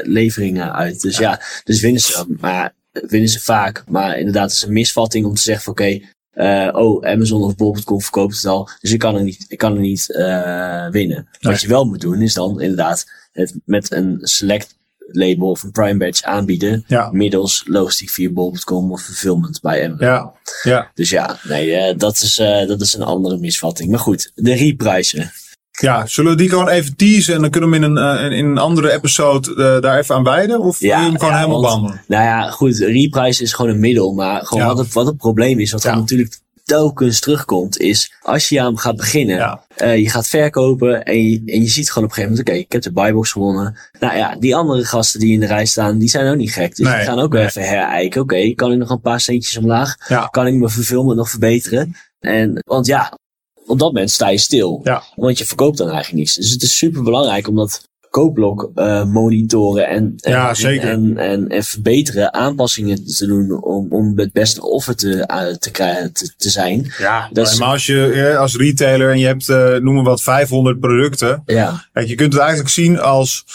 leveringen 0.01 0.73
uit. 0.73 1.01
Dus 1.01 1.17
ja, 1.17 1.41
dus 1.63 1.81
winnen 1.81 2.01
ze. 2.01 2.25
Maar 2.39 2.73
winnen 2.91 3.29
ze 3.29 3.39
vaak. 3.39 3.83
Maar 3.87 4.17
inderdaad, 4.17 4.43
het 4.43 4.53
is 4.53 4.61
een 4.61 4.73
misvatting 4.73 5.25
om 5.25 5.35
te 5.35 5.41
zeggen 5.41 5.63
van 5.63 5.73
oké, 5.73 5.99
uh, 6.35 6.69
oh, 6.71 7.05
Amazon 7.05 7.43
of 7.43 7.55
Bol.com 7.55 8.01
verkoopt 8.01 8.35
het 8.35 8.45
al. 8.45 8.69
Dus 8.79 8.91
ik 8.91 8.99
kan 8.99 9.15
er 9.15 9.23
niet, 9.23 9.45
ik 9.47 9.57
kan 9.57 9.73
er 9.73 9.79
niet 9.81 10.05
uh, 10.09 10.87
winnen. 10.89 11.27
Wat 11.39 11.61
je 11.61 11.67
wel 11.67 11.85
moet 11.85 12.01
doen, 12.01 12.21
is 12.21 12.33
dan 12.33 12.61
inderdaad 12.61 13.05
het 13.31 13.59
met 13.65 13.91
een 13.91 14.17
select 14.21 14.75
label 15.07 15.49
of 15.49 15.63
een 15.63 15.71
prime 15.71 15.97
badge 15.97 16.25
aanbieden. 16.25 16.83
Ja. 16.87 17.09
Middels 17.11 17.63
logistiek 17.65 18.09
via 18.09 18.29
bol.com 18.29 18.91
of 18.91 19.01
fulfillment 19.01 19.61
bij 19.61 19.85
Amazon. 19.85 20.07
Ja. 20.07 20.33
Ja. 20.63 20.91
Dus 20.93 21.09
ja, 21.09 21.37
nee, 21.43 21.67
uh, 21.67 21.97
dat, 21.97 22.15
is, 22.15 22.35
dat 22.67 22.81
is 22.81 22.93
een 22.93 23.03
andere 23.03 23.37
misvatting. 23.37 23.89
Maar 23.89 23.99
goed, 23.99 24.31
de 24.35 24.53
reprijzen. 24.53 25.31
Ja, 25.79 26.05
zullen 26.05 26.31
we 26.31 26.37
die 26.37 26.49
gewoon 26.49 26.69
even 26.69 26.95
teasen 26.95 27.35
en 27.35 27.41
dan 27.41 27.49
kunnen 27.49 27.69
we 27.69 27.75
in 27.75 27.83
een, 27.83 27.97
uh, 28.31 28.37
in 28.37 28.45
een 28.45 28.57
andere 28.57 28.91
episode 28.91 29.49
uh, 29.49 29.81
daar 29.81 29.97
even 29.97 30.15
aan 30.15 30.23
wijden? 30.23 30.59
Of 30.59 30.79
ja, 30.79 30.95
wil 30.95 31.05
je 31.05 31.11
hem 31.11 31.19
gewoon 31.19 31.35
helemaal 31.35 31.61
want, 31.61 31.73
behandelen? 31.73 32.03
Nou 32.07 32.23
ja, 32.23 32.49
goed, 32.49 32.77
reprise 32.77 33.43
is 33.43 33.53
gewoon 33.53 33.71
een 33.71 33.79
middel. 33.79 34.13
Maar 34.13 34.45
gewoon 34.45 34.65
wat, 34.65 34.77
het, 34.77 34.93
wat 34.93 35.05
het 35.05 35.17
probleem 35.17 35.59
is, 35.59 35.71
wat 35.71 35.83
er 35.83 35.95
natuurlijk 35.95 36.37
telkens 36.63 37.19
terugkomt, 37.19 37.77
is 37.77 38.13
als 38.21 38.49
je 38.49 38.61
aan 38.61 38.77
gaat 38.77 38.95
beginnen, 38.95 39.59
uh, 39.77 39.97
je 39.97 40.09
gaat 40.09 40.27
verkopen 40.27 41.03
en 41.03 41.29
je, 41.29 41.41
en 41.45 41.61
je 41.61 41.67
ziet 41.67 41.91
gewoon 41.91 42.03
op 42.03 42.09
een 42.09 42.15
gegeven 42.15 42.29
moment, 42.29 42.49
oké, 42.49 42.57
ik 42.57 42.71
heb 42.71 42.81
de 42.81 42.91
buybox 42.91 43.31
gewonnen. 43.31 43.77
Nou 43.99 44.17
ja, 44.17 44.35
die 44.35 44.55
andere 44.55 44.85
gasten 44.85 45.19
die 45.19 45.33
in 45.33 45.39
de 45.39 45.45
rij 45.45 45.65
staan, 45.65 45.97
die 45.97 46.09
zijn 46.09 46.31
ook 46.31 46.37
niet 46.37 46.53
gek. 46.53 46.75
Dus 46.75 46.87
nee, 46.87 46.95
die 46.95 47.05
gaan 47.05 47.19
ook 47.19 47.33
nee. 47.33 47.45
even 47.45 47.67
herijken. 47.67 48.21
Oké, 48.21 48.53
kan 48.53 48.71
ik 48.71 48.77
nog 48.77 48.89
een 48.89 49.01
paar 49.01 49.19
centjes 49.19 49.57
omlaag? 49.57 49.95
Kan 50.29 50.47
ik 50.47 50.53
mijn 50.53 50.71
verfilmen 50.71 51.15
nog 51.15 51.29
verbeteren? 51.29 51.95
En, 52.19 52.59
want 52.65 52.85
ja, 52.85 53.17
op 53.65 53.79
dat 53.79 53.87
moment 53.87 54.11
sta 54.11 54.29
je 54.29 54.37
stil. 54.37 54.79
Ja. 54.83 55.03
Want 55.15 55.37
je 55.37 55.45
verkoopt 55.45 55.77
dan 55.77 55.87
eigenlijk 55.89 56.17
niets. 56.17 56.35
Dus 56.35 56.51
het 56.51 56.61
is 56.61 56.77
super 56.77 57.03
belangrijk 57.03 57.47
om 57.47 57.55
dat 57.55 57.87
koopblok 58.13 58.71
uh, 58.75 59.05
monitoren 59.05 59.87
en, 59.87 60.13
en, 60.19 60.31
ja, 60.31 60.53
zeker. 60.53 60.89
En, 60.89 61.17
en, 61.17 61.47
en, 61.47 61.63
verbeteren, 61.63 62.33
aanpassingen 62.33 63.05
te 63.05 63.25
doen 63.25 63.63
om, 63.63 63.87
om 63.89 64.19
het 64.19 64.31
beste 64.31 64.61
offer 64.61 64.95
te, 64.95 65.29
uh, 65.31 65.55
te, 65.55 65.71
krijgen, 65.71 66.13
te, 66.13 66.33
te, 66.37 66.49
zijn. 66.49 66.91
Ja, 66.97 67.29
dat 67.31 67.57
maar 67.57 67.67
als 67.67 67.85
je 67.85 68.35
als 68.39 68.55
retailer 68.55 69.11
en 69.11 69.19
je 69.19 69.25
hebt, 69.25 69.47
uh, 69.47 69.75
noem 69.75 69.95
maar 69.95 70.03
wat, 70.03 70.21
500 70.21 70.79
producten. 70.79 71.43
Ja. 71.45 71.85
Kijk, 71.93 72.07
je 72.07 72.15
kunt 72.15 72.33
het 72.33 72.41
eigenlijk 72.41 72.71
zien 72.71 72.99
als 72.99 73.45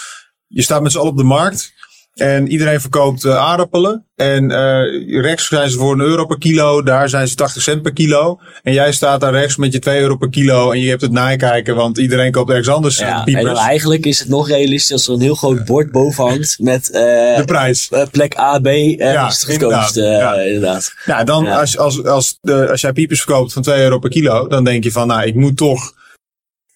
je 0.46 0.62
staat 0.62 0.82
met 0.82 0.92
z'n 0.92 0.98
allen 0.98 1.10
op 1.10 1.16
de 1.16 1.24
markt. 1.24 1.72
En 2.18 2.48
iedereen 2.48 2.80
verkoopt 2.80 3.24
uh, 3.24 3.36
aardappelen. 3.36 4.04
En 4.16 4.50
uh, 4.50 5.22
rechts 5.22 5.46
zijn 5.46 5.70
ze 5.70 5.78
voor 5.78 5.92
een 5.92 6.00
euro 6.00 6.26
per 6.26 6.38
kilo. 6.38 6.82
Daar 6.82 7.08
zijn 7.08 7.28
ze 7.28 7.34
80 7.34 7.62
cent 7.62 7.82
per 7.82 7.92
kilo. 7.92 8.40
En 8.62 8.72
jij 8.72 8.92
staat 8.92 9.20
daar 9.20 9.32
rechts 9.32 9.56
met 9.56 9.72
je 9.72 9.78
2 9.78 10.00
euro 10.00 10.16
per 10.16 10.28
kilo. 10.28 10.70
En 10.70 10.80
je 10.80 10.88
hebt 10.88 11.02
het 11.02 11.12
nakijken, 11.12 11.76
want 11.76 11.98
iedereen 11.98 12.32
koopt 12.32 12.50
ergens 12.50 12.68
anders 12.68 12.98
ja, 12.98 13.24
En 13.24 13.44
dan 13.44 13.56
eigenlijk 13.56 14.06
is 14.06 14.18
het 14.18 14.28
nog 14.28 14.48
realistisch 14.48 14.92
als 14.92 15.06
er 15.06 15.14
een 15.14 15.20
heel 15.20 15.34
groot 15.34 15.64
bord 15.64 15.92
boven 15.92 16.24
hangt 16.24 16.58
met 16.58 16.88
uh, 16.88 16.96
de 17.36 17.42
prijs. 17.46 17.90
plek 18.10 18.38
A, 18.38 18.58
B. 18.58 18.66
en 18.66 18.96
ja, 18.96 19.28
is 19.28 19.40
het 19.40 19.50
inderdaad. 19.50 19.94
ja. 19.94 20.34
inderdaad. 20.34 20.92
Ja, 21.04 21.24
dan 21.24 21.44
ja. 21.44 21.60
Als, 21.60 21.78
als, 21.78 22.04
als, 22.04 22.38
de, 22.40 22.70
als 22.70 22.80
jij 22.80 22.92
piepers 22.92 23.22
verkoopt 23.22 23.52
van 23.52 23.62
2 23.62 23.82
euro 23.82 23.98
per 23.98 24.10
kilo. 24.10 24.46
Dan 24.46 24.64
denk 24.64 24.84
je 24.84 24.92
van, 24.92 25.06
nou, 25.06 25.26
ik 25.26 25.34
moet 25.34 25.56
toch 25.56 25.92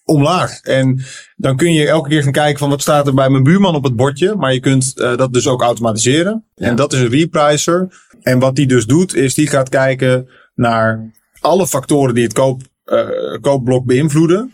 omlaag. 0.03 0.59
En 0.61 1.03
dan 1.35 1.55
kun 1.55 1.73
je 1.73 1.87
elke 1.87 2.09
keer 2.09 2.23
gaan 2.23 2.31
kijken 2.31 2.59
van 2.59 2.69
wat 2.69 2.81
staat 2.81 3.07
er 3.07 3.13
bij 3.13 3.29
mijn 3.29 3.43
buurman 3.43 3.75
op 3.75 3.83
het 3.83 3.95
bordje. 3.95 4.35
Maar 4.35 4.53
je 4.53 4.59
kunt 4.59 4.93
uh, 4.95 5.17
dat 5.17 5.33
dus 5.33 5.47
ook 5.47 5.61
automatiseren. 5.61 6.45
Ja. 6.55 6.67
En 6.67 6.75
dat 6.75 6.93
is 6.93 6.99
een 6.99 7.09
repricer. 7.09 7.87
En 8.21 8.39
wat 8.39 8.55
die 8.55 8.67
dus 8.67 8.85
doet, 8.85 9.15
is 9.15 9.33
die 9.33 9.47
gaat 9.47 9.69
kijken 9.69 10.29
naar 10.55 11.11
alle 11.39 11.67
factoren 11.67 12.15
die 12.15 12.23
het 12.23 12.33
koop, 12.33 12.61
uh, 12.85 13.07
koopblok 13.41 13.85
beïnvloeden. 13.85 14.53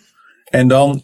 En 0.49 0.67
dan 0.67 1.03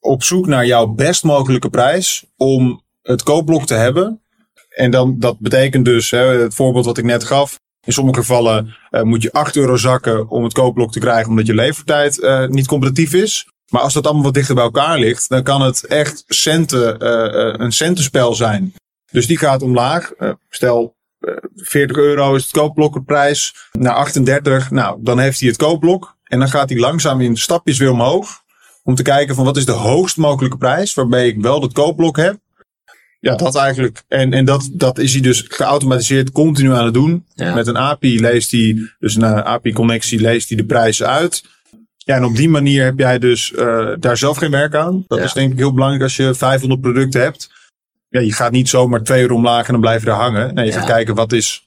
op 0.00 0.22
zoek 0.22 0.46
naar 0.46 0.66
jouw 0.66 0.86
best 0.86 1.24
mogelijke 1.24 1.70
prijs 1.70 2.24
om 2.36 2.82
het 3.02 3.22
koopblok 3.22 3.66
te 3.66 3.74
hebben. 3.74 4.20
En 4.68 4.90
dan, 4.90 5.18
dat 5.18 5.38
betekent 5.38 5.84
dus, 5.84 6.10
hè, 6.10 6.18
het 6.18 6.54
voorbeeld 6.54 6.84
wat 6.84 6.98
ik 6.98 7.04
net 7.04 7.24
gaf. 7.24 7.58
In 7.84 7.92
sommige 7.92 8.20
gevallen 8.20 8.74
uh, 8.90 9.02
moet 9.02 9.22
je 9.22 9.32
8 9.32 9.56
euro 9.56 9.76
zakken 9.76 10.28
om 10.28 10.44
het 10.44 10.52
koopblok 10.52 10.92
te 10.92 10.98
krijgen 10.98 11.28
omdat 11.28 11.46
je 11.46 11.54
levertijd 11.54 12.18
uh, 12.18 12.46
niet 12.46 12.66
competitief 12.66 13.14
is. 13.14 13.46
Maar 13.70 13.82
als 13.82 13.94
dat 13.94 14.04
allemaal 14.04 14.22
wat 14.22 14.34
dichter 14.34 14.54
bij 14.54 14.64
elkaar 14.64 14.98
ligt, 14.98 15.28
dan 15.28 15.42
kan 15.42 15.62
het 15.62 15.86
echt 15.86 16.24
centen, 16.26 17.02
uh, 17.02 17.54
een 17.56 17.72
centenspel 17.72 18.34
zijn. 18.34 18.74
Dus 19.10 19.26
die 19.26 19.38
gaat 19.38 19.62
omlaag. 19.62 20.12
Uh, 20.18 20.32
stel, 20.48 20.96
40 21.56 21.96
euro 21.96 22.34
is 22.34 22.42
het 22.42 22.50
koopblokprijs. 22.50 23.54
Naar 23.72 23.94
38, 23.94 24.70
nou, 24.70 24.98
dan 25.02 25.18
heeft 25.18 25.40
hij 25.40 25.48
het 25.48 25.58
koopblok. 25.58 26.16
En 26.24 26.38
dan 26.38 26.48
gaat 26.48 26.68
hij 26.68 26.78
langzaam 26.78 27.20
in 27.20 27.36
stapjes 27.36 27.78
weer 27.78 27.90
omhoog. 27.90 28.44
Om 28.82 28.94
te 28.94 29.02
kijken 29.02 29.34
van 29.34 29.44
wat 29.44 29.56
is 29.56 29.64
de 29.64 29.72
hoogst 29.72 30.16
mogelijke 30.16 30.56
prijs 30.56 30.94
waarbij 30.94 31.26
ik 31.26 31.40
wel 31.40 31.60
dat 31.60 31.72
koopblok 31.72 32.16
heb. 32.16 32.38
Ja, 33.20 33.34
dat 33.34 33.56
eigenlijk. 33.56 34.02
En, 34.08 34.32
en 34.32 34.44
dat, 34.44 34.68
dat 34.72 34.98
is 34.98 35.12
hij 35.12 35.22
dus 35.22 35.44
geautomatiseerd 35.48 36.32
continu 36.32 36.72
aan 36.72 36.84
het 36.84 36.94
doen. 36.94 37.26
Ja. 37.34 37.54
Met 37.54 37.66
een 37.66 37.76
API 37.76 38.20
leest 38.20 38.50
hij, 38.50 38.90
dus 38.98 39.14
een 39.14 39.24
API-connectie 39.24 40.20
leest 40.20 40.48
hij 40.48 40.56
de 40.56 40.64
prijzen 40.64 41.06
uit. 41.06 41.44
Ja, 42.06 42.16
en 42.16 42.24
op 42.24 42.36
die 42.36 42.48
manier 42.48 42.84
heb 42.84 42.98
jij 42.98 43.18
dus 43.18 43.52
uh, 43.52 43.88
daar 43.98 44.16
zelf 44.16 44.36
geen 44.36 44.50
werk 44.50 44.74
aan. 44.74 45.04
Dat 45.08 45.18
ja. 45.18 45.24
is 45.24 45.32
denk 45.32 45.52
ik 45.52 45.58
heel 45.58 45.72
belangrijk 45.72 46.02
als 46.02 46.16
je 46.16 46.34
500 46.34 46.80
producten 46.80 47.20
hebt. 47.20 47.50
Ja, 48.08 48.20
je 48.20 48.32
gaat 48.32 48.52
niet 48.52 48.68
zomaar 48.68 49.02
twee 49.02 49.22
uur 49.22 49.32
omlaag 49.32 49.66
en 49.66 49.72
dan 49.72 49.80
blijf 49.80 50.00
je 50.00 50.06
daar 50.06 50.20
hangen. 50.20 50.54
Nee, 50.54 50.64
je 50.64 50.72
ja. 50.72 50.78
gaat 50.78 50.88
kijken 50.88 51.14
wat 51.14 51.32
is 51.32 51.65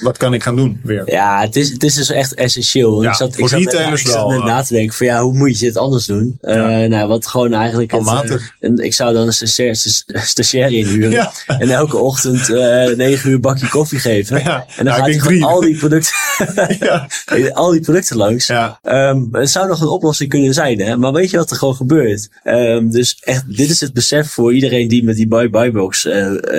wat 0.00 0.16
kan 0.16 0.34
ik 0.34 0.42
gaan 0.42 0.56
doen 0.56 0.80
weer? 0.82 1.02
Ja, 1.06 1.40
het 1.40 1.56
is, 1.56 1.70
het 1.70 1.82
is 1.82 1.94
dus 1.94 2.10
echt 2.10 2.34
essentieel. 2.34 3.02
Ja, 3.02 3.10
ik 3.10 3.14
zat, 3.14 3.38
ik 3.38 3.48
zat, 3.48 3.58
net, 3.58 3.72
ik 3.72 3.98
zat 3.98 4.28
net 4.28 4.44
na 4.44 4.62
te 4.62 4.74
denken 4.74 4.94
van 4.94 5.06
ja, 5.06 5.22
hoe 5.22 5.34
moet 5.34 5.58
je 5.58 5.66
het 5.66 5.76
anders 5.76 6.06
doen? 6.06 6.38
Ja. 6.40 6.82
Uh, 6.82 6.88
nou, 6.88 7.08
wat 7.08 7.26
gewoon 7.26 7.52
eigenlijk... 7.52 7.92
Het, 7.92 8.40
uh, 8.60 8.84
ik 8.84 8.94
zou 8.94 9.14
dan 9.14 9.26
een 9.26 9.32
stagiair, 10.22 10.72
inhuren. 10.72 11.10
Ja. 11.10 11.32
En 11.46 11.70
elke 11.70 11.96
ochtend 11.96 12.48
uh, 12.48 12.96
negen 12.96 13.30
uur 13.30 13.40
bakje 13.40 13.68
koffie 13.68 13.98
geven. 13.98 14.44
En 14.44 14.84
dan 14.84 14.94
gaat 14.94 15.06
hij 15.06 15.42
al 15.42 15.60
die 15.60 15.76
producten, 15.76 16.14
al 17.52 17.70
die 17.70 17.80
producten 17.80 18.16
langs. 18.16 18.50
Um, 18.82 19.28
het 19.32 19.50
zou 19.50 19.68
nog 19.68 19.80
een 19.80 19.88
oplossing 19.88 20.30
kunnen 20.30 20.54
zijn, 20.54 20.80
hè? 20.80 20.96
Maar 20.96 21.12
weet 21.12 21.30
je 21.30 21.36
wat 21.36 21.50
er 21.50 21.56
gewoon 21.56 21.76
gebeurt? 21.76 22.28
Um, 22.44 22.90
dus 22.90 23.16
echt, 23.20 23.56
dit 23.56 23.70
is 23.70 23.80
het 23.80 23.92
besef 23.92 24.30
voor 24.30 24.54
iedereen 24.54 24.88
die 24.88 25.04
met 25.04 25.16
die 25.16 25.28
buy-buy 25.28 25.70
box 25.70 26.08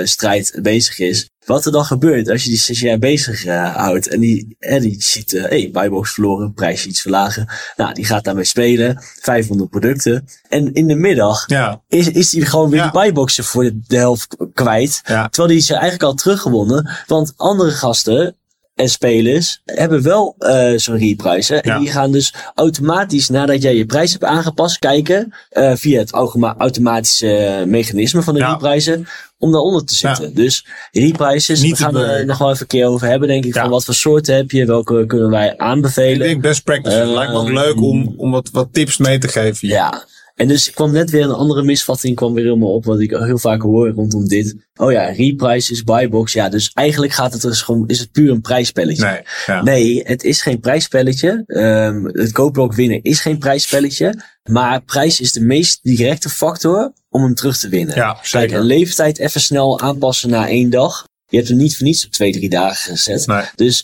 strijd 0.03 0.59
bezig 0.61 0.99
is. 0.99 1.31
Wat 1.45 1.65
er 1.65 1.71
dan 1.71 1.85
gebeurt 1.85 2.29
als 2.29 2.43
je 2.43 2.49
die 2.49 2.59
stagiair 2.59 2.99
bezig 2.99 3.45
uh, 3.45 3.75
houdt 3.75 4.07
en 4.07 4.19
die, 4.19 4.55
en 4.59 4.81
die 4.81 5.01
ziet, 5.01 5.31
hé, 5.31 5.37
uh, 5.37 5.45
hey, 5.45 5.69
buybox 5.71 6.13
verloren, 6.13 6.53
prijs 6.53 6.85
iets 6.85 7.01
verlagen. 7.01 7.47
Nou, 7.75 7.93
die 7.93 8.05
gaat 8.05 8.23
daarmee 8.23 8.43
spelen, 8.43 8.97
500 9.21 9.69
producten. 9.69 10.27
En 10.49 10.73
in 10.73 10.87
de 10.87 10.95
middag 10.95 11.43
ja. 11.47 11.81
is, 11.87 12.09
is 12.09 12.29
die 12.29 12.45
gewoon 12.45 12.69
weer 12.69 12.79
ja. 12.79 12.83
die 12.83 12.99
buyboxen 13.01 13.43
voor 13.43 13.71
de, 13.87 13.97
helft 13.97 14.35
kwijt. 14.53 15.01
Terwijl 15.03 15.47
die 15.47 15.59
ze 15.59 15.73
eigenlijk 15.73 16.03
al 16.03 16.13
teruggewonnen. 16.13 16.89
Want 17.07 17.33
andere 17.37 17.71
gasten, 17.71 18.35
en 18.75 18.89
spelers 18.89 19.61
hebben 19.65 20.03
wel 20.03 20.35
uh, 20.39 20.77
zo'n 20.77 20.97
reprijs. 20.97 21.49
En 21.49 21.79
die 21.79 21.91
gaan 21.91 22.11
dus 22.11 22.33
automatisch, 22.55 23.29
nadat 23.29 23.61
jij 23.61 23.75
je 23.75 23.85
prijs 23.85 24.11
hebt 24.11 24.23
aangepast, 24.23 24.79
kijken 24.79 25.33
uh, 25.51 25.71
via 25.75 25.99
het 25.99 26.11
automatische 26.57 27.63
mechanisme 27.67 28.21
van 28.21 28.33
de 28.33 28.39
ja. 28.39 28.51
reprijzen 28.51 29.07
om 29.37 29.51
daaronder 29.51 29.85
te 29.85 29.95
zitten. 29.95 30.27
Ja. 30.27 30.35
Dus 30.35 30.65
reprijzen, 30.91 31.69
we 31.69 31.75
gaan 31.75 31.97
er 31.97 32.25
nog 32.25 32.37
wel 32.37 32.49
even 32.49 32.61
een 32.61 32.67
keer 32.67 32.87
over 32.87 33.07
hebben, 33.07 33.27
denk 33.27 33.45
ik. 33.45 33.53
Van 33.53 33.69
wat 33.69 33.85
voor 33.85 33.93
soorten 33.93 34.35
heb 34.35 34.51
je, 34.51 34.65
welke 34.65 35.05
kunnen 35.05 35.29
wij 35.29 35.57
aanbevelen. 35.57 36.11
Ik 36.11 36.19
denk 36.19 36.41
best 36.41 36.63
practice. 36.63 37.01
Uh, 37.01 37.11
lijkt 37.11 37.31
me 37.31 37.37
ook 37.37 37.49
leuk 37.49 37.81
om, 37.81 38.13
om 38.17 38.31
wat, 38.31 38.49
wat 38.51 38.67
tips 38.71 38.97
mee 38.97 39.17
te 39.17 39.27
geven. 39.27 39.67
Ja, 39.67 40.05
en 40.35 40.47
dus 40.47 40.71
kwam 40.71 40.91
net 40.91 41.09
weer 41.09 41.23
een 41.23 41.31
andere 41.31 41.63
misvatting 41.63 42.15
kwam 42.15 42.33
weer 42.33 42.43
helemaal 42.43 42.73
op, 42.73 42.85
wat 42.85 42.99
ik 42.99 43.09
heel 43.09 43.37
vaak 43.37 43.61
hoor 43.61 43.89
rondom 43.89 44.27
dit. 44.27 44.55
Oh 44.75 44.91
ja, 44.91 45.05
reprices, 45.05 45.83
buybox. 45.83 46.33
Ja, 46.33 46.49
dus 46.49 46.71
eigenlijk 46.73 47.13
gaat 47.13 47.33
het 47.33 47.41
dus 47.41 47.61
gewoon, 47.61 47.87
is 47.87 47.99
het 47.99 48.11
puur 48.11 48.31
een 48.31 48.41
prijsspelletje. 48.41 49.05
Nee, 49.05 49.21
ja. 49.45 49.63
nee 49.63 50.01
het 50.03 50.23
is 50.23 50.41
geen 50.41 50.59
prijsspelletje. 50.59 51.43
Um, 51.47 52.05
het 52.05 52.31
koopblok 52.31 52.73
winnen 52.73 53.01
is 53.01 53.19
geen 53.19 53.37
prijsspelletje. 53.37 54.21
Maar 54.43 54.81
prijs 54.81 55.19
is 55.21 55.31
de 55.31 55.41
meest 55.41 55.79
directe 55.83 56.29
factor 56.29 56.93
om 57.09 57.23
hem 57.23 57.35
terug 57.35 57.57
te 57.57 57.69
winnen. 57.69 57.95
Ja, 57.95 58.17
zeker. 58.21 58.47
Kijk, 58.47 58.61
een 58.61 58.67
leeftijd 58.67 59.19
even 59.19 59.41
snel 59.41 59.79
aanpassen 59.79 60.29
na 60.29 60.47
één 60.47 60.69
dag. 60.69 61.07
Je 61.33 61.39
hebt 61.39 61.51
hem 61.51 61.57
niet 61.57 61.77
voor 61.77 61.85
niets 61.85 62.05
op 62.05 62.11
twee, 62.11 62.31
drie 62.31 62.49
dagen 62.49 62.95
gezet. 62.97 63.27
Nee. 63.27 63.41
Dus 63.55 63.83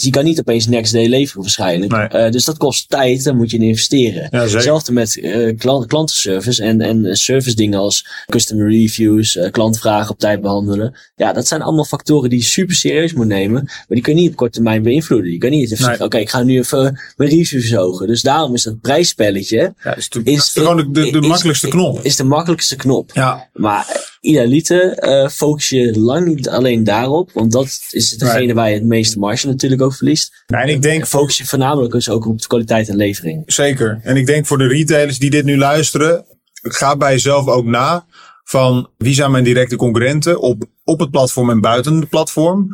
je 0.00 0.10
kan 0.10 0.24
niet 0.24 0.38
opeens 0.38 0.66
next 0.66 0.92
day 0.92 1.06
leveren 1.06 1.42
waarschijnlijk. 1.42 1.92
Nee. 1.92 2.24
Uh, 2.24 2.30
dus 2.30 2.44
dat 2.44 2.56
kost 2.56 2.88
tijd, 2.88 3.24
dan 3.24 3.36
moet 3.36 3.50
je 3.50 3.56
in 3.56 3.62
investeren. 3.62 4.28
Ja, 4.30 4.40
Hetzelfde 4.40 4.92
met 4.92 5.16
uh, 5.16 5.56
klant, 5.56 5.86
klantenservice 5.86 6.62
en, 6.62 6.80
en 6.80 7.16
service 7.16 7.56
dingen 7.56 7.78
als 7.78 8.06
customer 8.26 8.70
reviews, 8.70 9.36
uh, 9.36 9.50
klantvragen 9.50 10.10
op 10.10 10.18
tijd 10.18 10.40
behandelen. 10.40 10.94
Ja, 11.16 11.32
dat 11.32 11.48
zijn 11.48 11.62
allemaal 11.62 11.84
factoren 11.84 12.30
die 12.30 12.38
je 12.38 12.44
super 12.44 12.74
serieus 12.74 13.12
moet 13.12 13.26
nemen. 13.26 13.62
Maar 13.64 13.86
die 13.88 14.00
kun 14.00 14.14
je 14.14 14.20
niet 14.20 14.30
op 14.30 14.36
korte 14.36 14.52
termijn 14.52 14.82
beïnvloeden. 14.82 15.32
Je 15.32 15.38
kan 15.38 15.50
niet 15.50 15.72
even 15.72 15.84
nee. 15.84 15.94
oké, 15.94 16.04
okay, 16.04 16.20
ik 16.20 16.30
ga 16.30 16.42
nu 16.42 16.58
even 16.58 17.00
mijn 17.16 17.30
reviews 17.30 17.68
verhogen. 17.68 18.06
Dus 18.06 18.22
daarom 18.22 18.54
is 18.54 18.62
dat 18.62 18.80
prijsspelletje... 18.80 19.74
Ja, 19.82 19.96
is, 19.96 20.08
de, 20.08 20.20
is, 20.24 20.36
is 20.36 20.50
gewoon 20.52 20.76
de, 20.76 20.90
de, 20.90 21.10
de 21.10 21.20
makkelijkste 21.20 21.68
knop. 21.68 22.00
Is 22.02 22.16
de 22.16 22.24
makkelijkste 22.24 22.76
knop. 22.76 23.10
Ja. 23.14 23.48
Maar 23.52 24.18
idealiter 24.20 25.04
uh, 25.04 25.28
focus 25.28 25.68
je 25.68 25.98
lang 26.00 26.26
niet 26.26 26.48
alleen 26.48 26.84
daarop, 26.84 27.32
want 27.32 27.52
dat 27.52 27.80
is 27.90 28.10
degene 28.10 28.54
waar 28.54 28.68
je 28.68 28.74
het 28.74 28.84
meeste 28.84 29.18
marge 29.18 29.46
natuurlijk 29.46 29.82
ook 29.82 29.94
verliest. 29.94 30.44
en 30.46 30.68
ik 30.68 30.82
denk 30.82 31.06
focus 31.06 31.36
je 31.36 31.46
voornamelijk 31.46 31.92
dus 31.92 32.08
ook 32.08 32.26
op 32.26 32.40
de 32.40 32.46
kwaliteit 32.46 32.88
en 32.88 32.96
levering. 32.96 33.42
Zeker. 33.46 34.00
En 34.02 34.16
ik 34.16 34.26
denk 34.26 34.46
voor 34.46 34.58
de 34.58 34.66
retailers 34.66 35.18
die 35.18 35.30
dit 35.30 35.44
nu 35.44 35.56
luisteren, 35.56 36.24
ga 36.52 36.96
bij 36.96 37.12
jezelf 37.12 37.46
ook 37.46 37.64
na 37.64 38.06
van 38.44 38.90
wie 38.96 39.14
zijn 39.14 39.30
mijn 39.30 39.44
directe 39.44 39.76
concurrenten 39.76 40.40
op, 40.40 40.64
op 40.84 41.00
het 41.00 41.10
platform 41.10 41.50
en 41.50 41.60
buiten 41.60 41.94
het 41.94 42.08
platform 42.08 42.68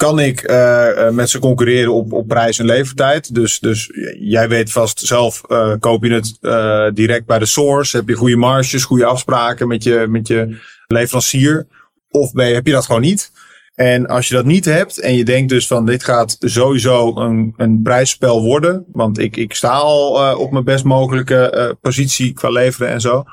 kan 0.00 0.18
ik 0.18 0.50
uh, 0.50 1.10
met 1.10 1.30
ze 1.30 1.38
concurreren 1.38 1.94
op, 1.94 2.12
op 2.12 2.28
prijs 2.28 2.58
en 2.58 2.64
levertijd. 2.64 3.34
Dus, 3.34 3.58
dus 3.58 3.90
jij 4.18 4.48
weet 4.48 4.72
vast 4.72 5.00
zelf, 5.00 5.42
uh, 5.48 5.74
koop 5.78 6.04
je 6.04 6.12
het 6.12 6.38
uh, 6.40 6.86
direct 6.94 7.26
bij 7.26 7.38
de 7.38 7.46
source. 7.46 7.96
Heb 7.96 8.08
je 8.08 8.14
goede 8.14 8.36
marges, 8.36 8.84
goede 8.84 9.04
afspraken 9.04 9.68
met 9.68 9.82
je, 9.82 10.06
met 10.08 10.28
je 10.28 10.56
leverancier. 10.92 11.66
Of 12.10 12.32
ben 12.32 12.54
heb 12.54 12.66
je 12.66 12.72
dat 12.72 12.86
gewoon 12.86 13.00
niet. 13.00 13.32
En 13.74 14.06
als 14.06 14.28
je 14.28 14.34
dat 14.34 14.44
niet 14.44 14.64
hebt 14.64 15.00
en 15.00 15.14
je 15.14 15.24
denkt 15.24 15.48
dus 15.48 15.66
van 15.66 15.86
dit 15.86 16.04
gaat 16.04 16.36
sowieso 16.40 17.16
een, 17.16 17.54
een 17.56 17.82
prijsspel 17.82 18.42
worden. 18.42 18.84
Want 18.92 19.18
ik, 19.18 19.36
ik 19.36 19.54
sta 19.54 19.70
al 19.70 20.36
op 20.36 20.50
mijn 20.50 20.64
best 20.64 20.84
mogelijke 20.84 21.76
positie 21.80 22.32
qua 22.32 22.50
leveren 22.50 22.88
en 22.88 23.00
zo. 23.00 23.24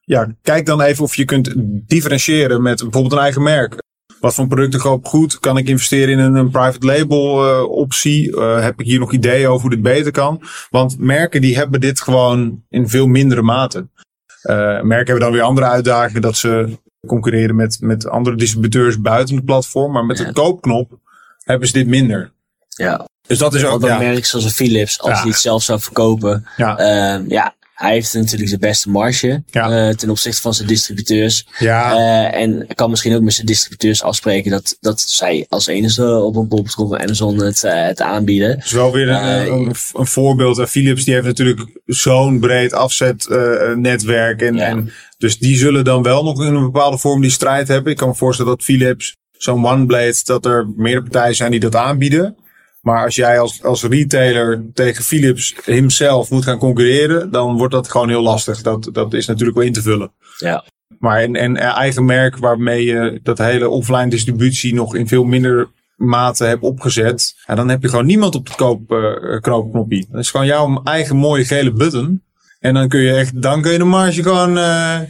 Ja, 0.00 0.34
kijk 0.42 0.66
dan 0.66 0.80
even 0.80 1.04
of 1.04 1.14
je 1.14 1.24
kunt 1.24 1.52
differentiëren 1.86 2.62
met 2.62 2.82
bijvoorbeeld 2.82 3.12
een 3.12 3.18
eigen 3.18 3.42
merk. 3.42 3.80
Wat 4.20 4.34
voor 4.34 4.46
producten 4.46 4.80
koop 4.80 5.06
goed? 5.06 5.38
Kan 5.38 5.56
ik 5.56 5.68
investeren 5.68 6.08
in 6.08 6.18
een, 6.18 6.34
een 6.34 6.50
private 6.50 6.86
label 6.86 7.48
uh, 7.48 7.70
optie? 7.70 8.40
Heb 8.40 8.80
ik 8.80 8.86
hier 8.86 8.98
nog 8.98 9.12
ideeën 9.12 9.48
over 9.48 9.60
hoe 9.60 9.70
dit 9.70 9.82
beter 9.82 10.12
kan? 10.12 10.42
Want 10.70 10.98
merken 10.98 11.40
die 11.40 11.56
hebben 11.56 11.80
dit 11.80 12.00
gewoon 12.00 12.64
in 12.68 12.88
veel 12.88 13.06
mindere 13.06 13.42
mate. 13.42 13.88
Merken 14.82 15.06
hebben 15.06 15.20
dan 15.20 15.32
weer 15.32 15.42
andere 15.42 15.66
uitdagingen 15.66 16.22
dat 16.22 16.36
ze 16.36 16.78
concurreren 17.06 17.56
met, 17.56 17.78
met 17.80 18.08
andere 18.08 18.36
distributeurs 18.36 19.00
buiten 19.00 19.36
het 19.36 19.44
platform. 19.44 19.92
Maar 19.92 20.04
met 20.04 20.18
ja. 20.18 20.24
de 20.24 20.32
koopknop 20.32 20.98
hebben 21.44 21.68
ze 21.68 21.72
dit 21.74 21.86
minder. 21.86 22.32
Ja. 22.68 23.06
Dus 23.26 23.38
dat 23.38 23.54
is 23.54 23.64
ook. 23.64 23.70
Want 23.70 23.82
dan 23.82 23.90
ja. 23.90 23.98
merk 23.98 24.24
zoals 24.24 24.44
een 24.44 24.50
Philips, 24.50 25.00
als 25.00 25.16
ja. 25.16 25.22
die 25.22 25.32
het 25.32 25.40
zelf 25.40 25.62
zou 25.62 25.80
verkopen. 25.80 26.46
Ja. 26.56 26.80
Uh, 26.80 27.28
ja, 27.28 27.54
hij 27.74 27.92
heeft 27.92 28.14
natuurlijk 28.14 28.50
de 28.50 28.58
beste 28.58 28.90
marge 28.90 29.42
ja. 29.50 29.88
uh, 29.88 29.94
ten 29.94 30.10
opzichte 30.10 30.40
van 30.40 30.54
zijn 30.54 30.68
distributeurs. 30.68 31.46
Ja. 31.58 31.92
Uh, 31.92 32.40
en 32.40 32.66
kan 32.74 32.90
misschien 32.90 33.14
ook 33.14 33.22
met 33.22 33.34
zijn 33.34 33.46
distributeurs 33.46 34.02
afspreken 34.02 34.50
dat, 34.50 34.76
dat 34.80 35.00
zij 35.00 35.46
als 35.48 35.66
enige 35.66 36.14
op 36.14 36.36
een 36.36 36.48
bol.com 36.48 36.88
van 36.88 37.00
Amazon 37.00 37.42
het, 37.42 37.62
uh, 37.62 37.72
het 37.84 38.00
aanbieden. 38.00 38.56
Dat 38.56 38.64
is 38.64 38.72
wel 38.72 38.92
weer 38.92 39.08
een, 39.08 39.52
een, 39.52 39.74
een 39.92 40.06
voorbeeld. 40.06 40.68
Philips 40.68 41.04
die 41.04 41.14
heeft 41.14 41.26
natuurlijk 41.26 41.80
zo'n 41.86 42.40
breed 42.40 42.72
afzetnetwerk. 42.72 44.42
en, 44.42 44.56
ja. 44.56 44.64
en 44.64 44.92
dus 45.18 45.38
die 45.38 45.56
zullen 45.56 45.84
dan 45.84 46.02
wel 46.02 46.24
nog 46.24 46.44
in 46.44 46.54
een 46.54 46.62
bepaalde 46.72 46.98
vorm 46.98 47.20
die 47.20 47.30
strijd 47.30 47.68
hebben. 47.68 47.92
Ik 47.92 47.98
kan 47.98 48.08
me 48.08 48.14
voorstellen 48.14 48.52
dat 48.52 48.64
Philips, 48.64 49.16
zo'n 49.32 49.66
OneBlade, 49.66 50.20
dat 50.24 50.46
er 50.46 50.68
meerdere 50.76 51.02
partijen 51.02 51.36
zijn 51.36 51.50
die 51.50 51.60
dat 51.60 51.76
aanbieden. 51.76 52.36
Maar 52.82 53.04
als 53.04 53.14
jij 53.14 53.38
als, 53.38 53.62
als 53.62 53.82
retailer 53.82 54.64
tegen 54.74 55.04
Philips 55.04 55.54
hemzelf 55.64 56.30
moet 56.30 56.44
gaan 56.44 56.58
concurreren, 56.58 57.30
dan 57.30 57.56
wordt 57.56 57.74
dat 57.74 57.90
gewoon 57.90 58.08
heel 58.08 58.22
lastig. 58.22 58.62
Dat, 58.62 58.88
dat 58.92 59.14
is 59.14 59.26
natuurlijk 59.26 59.56
wel 59.56 59.66
in 59.66 59.72
te 59.72 59.82
vullen. 59.82 60.12
Ja. 60.38 60.64
Maar 60.98 61.20
en, 61.20 61.36
en 61.36 61.56
eigen 61.56 62.04
merk 62.04 62.36
waarmee 62.36 62.84
je 62.84 63.20
dat 63.22 63.38
hele 63.38 63.68
offline 63.68 64.08
distributie 64.08 64.74
nog 64.74 64.94
in 64.94 65.08
veel 65.08 65.24
minder 65.24 65.68
mate 65.96 66.44
hebt 66.44 66.62
opgezet. 66.62 67.34
En 67.46 67.56
dan 67.56 67.68
heb 67.68 67.82
je 67.82 67.88
gewoon 67.88 68.06
niemand 68.06 68.34
op 68.34 68.46
het 68.46 68.56
koop, 68.56 68.92
uh, 68.92 69.40
knoopknopje. 69.40 70.06
Dat 70.10 70.20
is 70.20 70.30
gewoon 70.30 70.46
jouw 70.46 70.80
eigen 70.84 71.16
mooie 71.16 71.44
gele 71.44 71.72
button. 71.72 72.22
En 72.60 72.74
dan 72.74 72.88
kun 72.88 73.00
je 73.00 73.14
echt, 73.14 73.42
dan 73.42 73.62
kun 73.62 73.72
je 73.72 73.78
de 73.78 73.84
marge 73.84 74.22
gewoon 74.22 74.56
uh, 74.56 75.00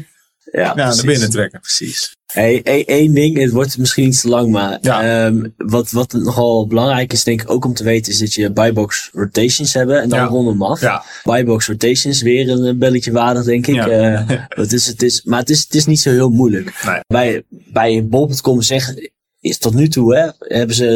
ja, 0.52 0.74
naar 0.74 1.02
binnen 1.04 1.30
trekken. 1.30 1.60
Precies. 1.60 2.16
Hey, 2.32 2.62
één 2.84 3.14
ding, 3.14 3.38
het 3.38 3.50
wordt 3.50 3.78
misschien 3.78 4.06
iets 4.06 4.20
te 4.20 4.28
lang, 4.28 4.50
maar 4.50 4.78
ja. 4.80 5.26
um, 5.26 5.54
wat, 5.56 5.90
wat 5.90 6.12
nogal 6.12 6.66
belangrijk 6.66 7.12
is, 7.12 7.24
denk 7.24 7.42
ik 7.42 7.50
ook 7.50 7.64
om 7.64 7.74
te 7.74 7.84
weten, 7.84 8.12
is 8.12 8.18
dat 8.18 8.34
je 8.34 8.50
buybox 8.50 9.10
rotations 9.12 9.74
hebben 9.74 10.02
en 10.02 10.08
dan 10.08 10.18
ja. 10.18 10.26
rondom 10.26 10.62
af. 10.62 10.80
Ja. 10.80 11.04
Buybox 11.24 11.66
rotations, 11.66 12.22
weer 12.22 12.50
een 12.50 12.78
belletje 12.78 13.12
waardig, 13.12 13.44
denk 13.44 13.66
ik. 13.66 13.74
Ja. 13.74 13.90
Uh, 14.02 14.38
het 14.48 14.72
is, 14.72 14.86
het 14.86 15.02
is, 15.02 15.22
maar 15.22 15.38
het 15.38 15.50
is, 15.50 15.60
het 15.62 15.74
is 15.74 15.86
niet 15.86 16.00
zo 16.00 16.10
heel 16.10 16.30
moeilijk. 16.30 16.82
Nee. 16.86 17.00
Bij, 17.06 17.44
bij 17.48 18.06
bol.com 18.06 18.62
zeggen, 18.62 19.10
is 19.40 19.58
tot 19.58 19.74
nu 19.74 19.88
toe, 19.88 20.16
hè, 20.16 20.28
hebben 20.38 20.76
ze 20.76 20.86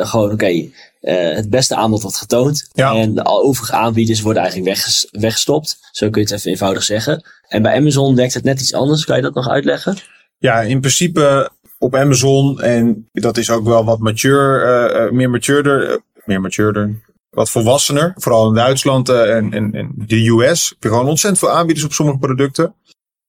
uh, 0.00 0.06
gewoon, 0.08 0.24
oké, 0.24 0.34
okay, 0.34 0.72
uh, 1.04 1.34
het 1.34 1.50
beste 1.50 1.74
aanbod 1.74 2.02
wordt 2.02 2.16
getoond. 2.16 2.68
Ja. 2.72 2.94
En 2.94 3.14
de 3.14 3.26
overige 3.26 3.72
aanbieders 3.72 4.20
worden 4.20 4.42
eigenlijk 4.42 4.74
wegges 4.74 5.08
weggestopt. 5.10 5.78
Zo 5.90 6.10
kun 6.10 6.22
je 6.22 6.26
het 6.28 6.38
even 6.38 6.50
eenvoudig 6.50 6.82
zeggen. 6.82 7.24
En 7.48 7.62
bij 7.62 7.76
Amazon 7.76 8.14
werkt 8.14 8.34
het 8.34 8.44
net 8.44 8.60
iets 8.60 8.74
anders. 8.74 9.04
Kan 9.04 9.16
je 9.16 9.22
dat 9.22 9.34
nog 9.34 9.48
uitleggen? 9.48 9.96
Ja, 10.38 10.60
in 10.60 10.80
principe 10.80 11.50
op 11.78 11.94
Amazon, 11.94 12.60
en 12.60 13.08
dat 13.12 13.36
is 13.36 13.50
ook 13.50 13.64
wel 13.64 13.84
wat 13.84 13.98
mature, 13.98 15.06
uh, 15.06 15.12
meer 15.12 15.30
matureder, 15.30 15.90
uh, 15.90 15.96
meer 16.24 16.40
matureder, 16.40 17.02
wat 17.30 17.50
volwassener. 17.50 18.12
Vooral 18.16 18.48
in 18.48 18.54
Duitsland 18.54 19.08
en, 19.08 19.52
en, 19.52 19.72
en 19.72 19.92
de 19.96 20.28
US 20.28 20.68
heb 20.68 20.82
je 20.82 20.88
gewoon 20.88 21.08
ontzettend 21.08 21.38
veel 21.38 21.58
aanbieders 21.58 21.86
op 21.86 21.92
sommige 21.92 22.18
producten. 22.18 22.74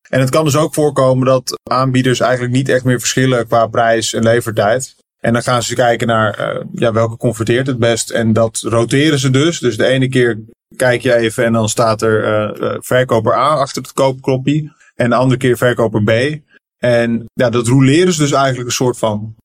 En 0.10 0.20
het 0.20 0.30
kan 0.30 0.46
dus 0.46 0.56
ook 0.56 0.74
voorkomen 0.74 1.26
dat 1.26 1.60
aanbieders 1.64 2.20
eigenlijk 2.20 2.54
niet 2.54 2.70
echt 2.70 2.84
meer 2.84 3.00
verschillen 3.00 3.48
qua 3.48 3.68
prijs 3.68 4.14
en 4.14 4.24
levertijd. 4.24 4.96
En 5.26 5.34
dan 5.34 5.44
gaan 5.44 5.64
ze 5.64 5.76
kijken 5.76 6.08
naar 6.08 6.40
uh, 6.40 6.62
ja, 6.74 6.94
welke 6.94 7.18
converteert 7.18 7.68
het 7.68 7.80
best. 7.80 8.10
En 8.10 8.34
dat 8.34 8.62
roteren 8.62 9.20
ze 9.20 9.30
dus. 9.30 9.60
Dus 9.60 9.78
de 9.78 9.86
ene 9.86 10.10
keer 10.10 10.40
kijk 10.76 11.02
je 11.02 11.16
even 11.16 11.46
en 11.46 11.54
dan 11.54 11.70
staat 11.70 12.02
er 12.02 12.50
uh, 12.62 12.76
verkoper 12.80 13.34
A 13.34 13.48
achter 13.48 13.82
het 13.82 13.94
koopkloppie. 13.94 14.72
En 14.96 15.10
de 15.10 15.16
andere 15.16 15.40
keer 15.40 15.58
verkoper 15.58 16.04
B. 16.04 16.40
En 16.78 17.26
ja, 17.34 17.50
dat 17.50 17.68
roleren 17.68 18.14
ze 18.14 18.22
dus 18.22 18.32
eigenlijk 18.32 18.68
een 18.68 18.76
soort 18.76 18.98
van. 18.98 19.36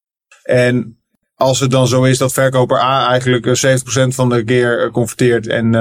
En 0.42 0.98
als 1.34 1.60
het 1.60 1.70
dan 1.70 1.88
zo 1.88 2.02
is 2.02 2.18
dat 2.18 2.32
verkoper 2.32 2.78
A 2.78 3.08
eigenlijk 3.08 3.46
70% 3.46 4.14
van 4.14 4.28
de 4.28 4.44
keer 4.44 4.90
converteert 4.90 5.46
en 5.46 5.72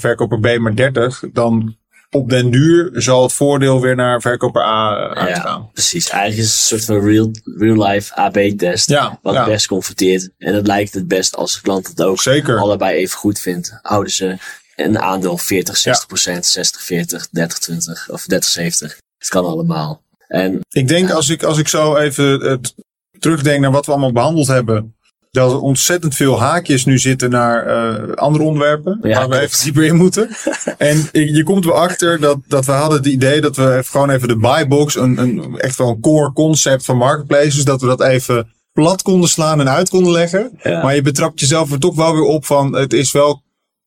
verkoper 0.00 0.40
B 0.40 0.58
maar 0.58 0.92
30%, 1.28 1.32
dan 1.32 1.76
op 2.10 2.30
den 2.30 2.50
duur 2.50 2.90
zal 2.94 3.22
het 3.22 3.32
voordeel 3.32 3.80
weer 3.80 3.94
naar 3.94 4.20
verkoper 4.20 4.62
A 4.62 5.08
uitgaan. 5.14 5.60
Ja, 5.60 5.68
precies. 5.72 6.08
Eigenlijk 6.08 6.42
is 6.42 6.52
het 6.52 6.60
een 6.60 6.78
soort 6.78 6.84
van 6.84 7.08
real, 7.08 7.30
real 7.56 7.86
life 7.88 8.14
AB-test. 8.14 8.88
Ja, 8.88 9.18
wat 9.22 9.34
ja. 9.34 9.40
het 9.40 9.50
best 9.50 9.66
converteert. 9.66 10.30
En 10.38 10.54
het 10.54 10.66
lijkt 10.66 10.94
het 10.94 11.08
best 11.08 11.36
als 11.36 11.54
de 11.54 11.60
klant 11.60 11.86
het 11.86 12.02
ook 12.02 12.20
Zeker. 12.20 12.58
allebei 12.58 12.96
even 12.96 13.18
goed 13.18 13.38
vindt. 13.38 13.78
Houden 13.82 14.12
ze 14.12 14.36
een 14.76 14.98
aandeel 14.98 15.38
40, 15.38 15.76
60 15.76 16.06
procent, 16.06 16.46
60, 16.46 16.82
40, 16.82 17.28
30, 17.30 17.58
20 17.58 18.08
of 18.10 18.24
30, 18.24 18.50
70. 18.50 18.96
Het 19.18 19.28
kan 19.28 19.44
allemaal. 19.44 20.02
En, 20.28 20.60
ik 20.68 20.88
denk 20.88 21.10
als 21.10 21.28
ik, 21.28 21.42
als 21.42 21.58
ik 21.58 21.68
zo 21.68 21.96
even 21.96 22.40
het 22.40 22.74
terugdenk 23.18 23.60
naar 23.60 23.70
wat 23.70 23.86
we 23.86 23.92
allemaal 23.92 24.12
behandeld 24.12 24.46
hebben. 24.46 24.95
Dat 25.36 25.52
er 25.52 25.60
ontzettend 25.60 26.14
veel 26.14 26.40
haakjes 26.40 26.84
nu 26.84 26.98
zitten 26.98 27.30
naar 27.30 27.66
uh, 27.66 28.14
andere 28.14 28.44
onderwerpen. 28.44 28.98
Ja, 29.02 29.18
waar 29.18 29.28
we 29.28 29.40
even 29.40 29.64
dieper 29.64 29.84
in 29.84 29.96
moeten. 29.96 30.28
en 30.78 31.08
je 31.12 31.42
komt 31.44 31.64
wel 31.64 31.74
achter 31.74 32.20
dat, 32.20 32.38
dat 32.46 32.64
we 32.64 32.72
hadden 32.72 32.98
het 32.98 33.06
idee 33.06 33.40
dat 33.40 33.56
we 33.56 33.80
gewoon 33.86 34.10
even 34.10 34.28
de 34.28 34.36
buybox, 34.36 34.96
een, 34.96 35.18
een, 35.18 35.58
echt 35.58 35.78
wel 35.78 35.88
een 35.88 36.00
core 36.00 36.32
concept 36.32 36.84
van 36.84 36.96
marketplaces, 36.96 37.64
dat 37.64 37.80
we 37.80 37.86
dat 37.86 38.02
even 38.02 38.54
plat 38.72 39.02
konden 39.02 39.28
slaan 39.28 39.60
en 39.60 39.68
uit 39.68 39.88
konden 39.88 40.12
leggen. 40.12 40.58
Ja. 40.62 40.82
Maar 40.82 40.94
je 40.94 41.02
betrapt 41.02 41.40
jezelf 41.40 41.72
er 41.72 41.78
toch 41.78 41.94
wel 41.94 42.12
weer 42.12 42.22
op 42.22 42.46
van 42.46 42.76
het 42.76 42.92
is 42.92 43.12
wel 43.12 43.42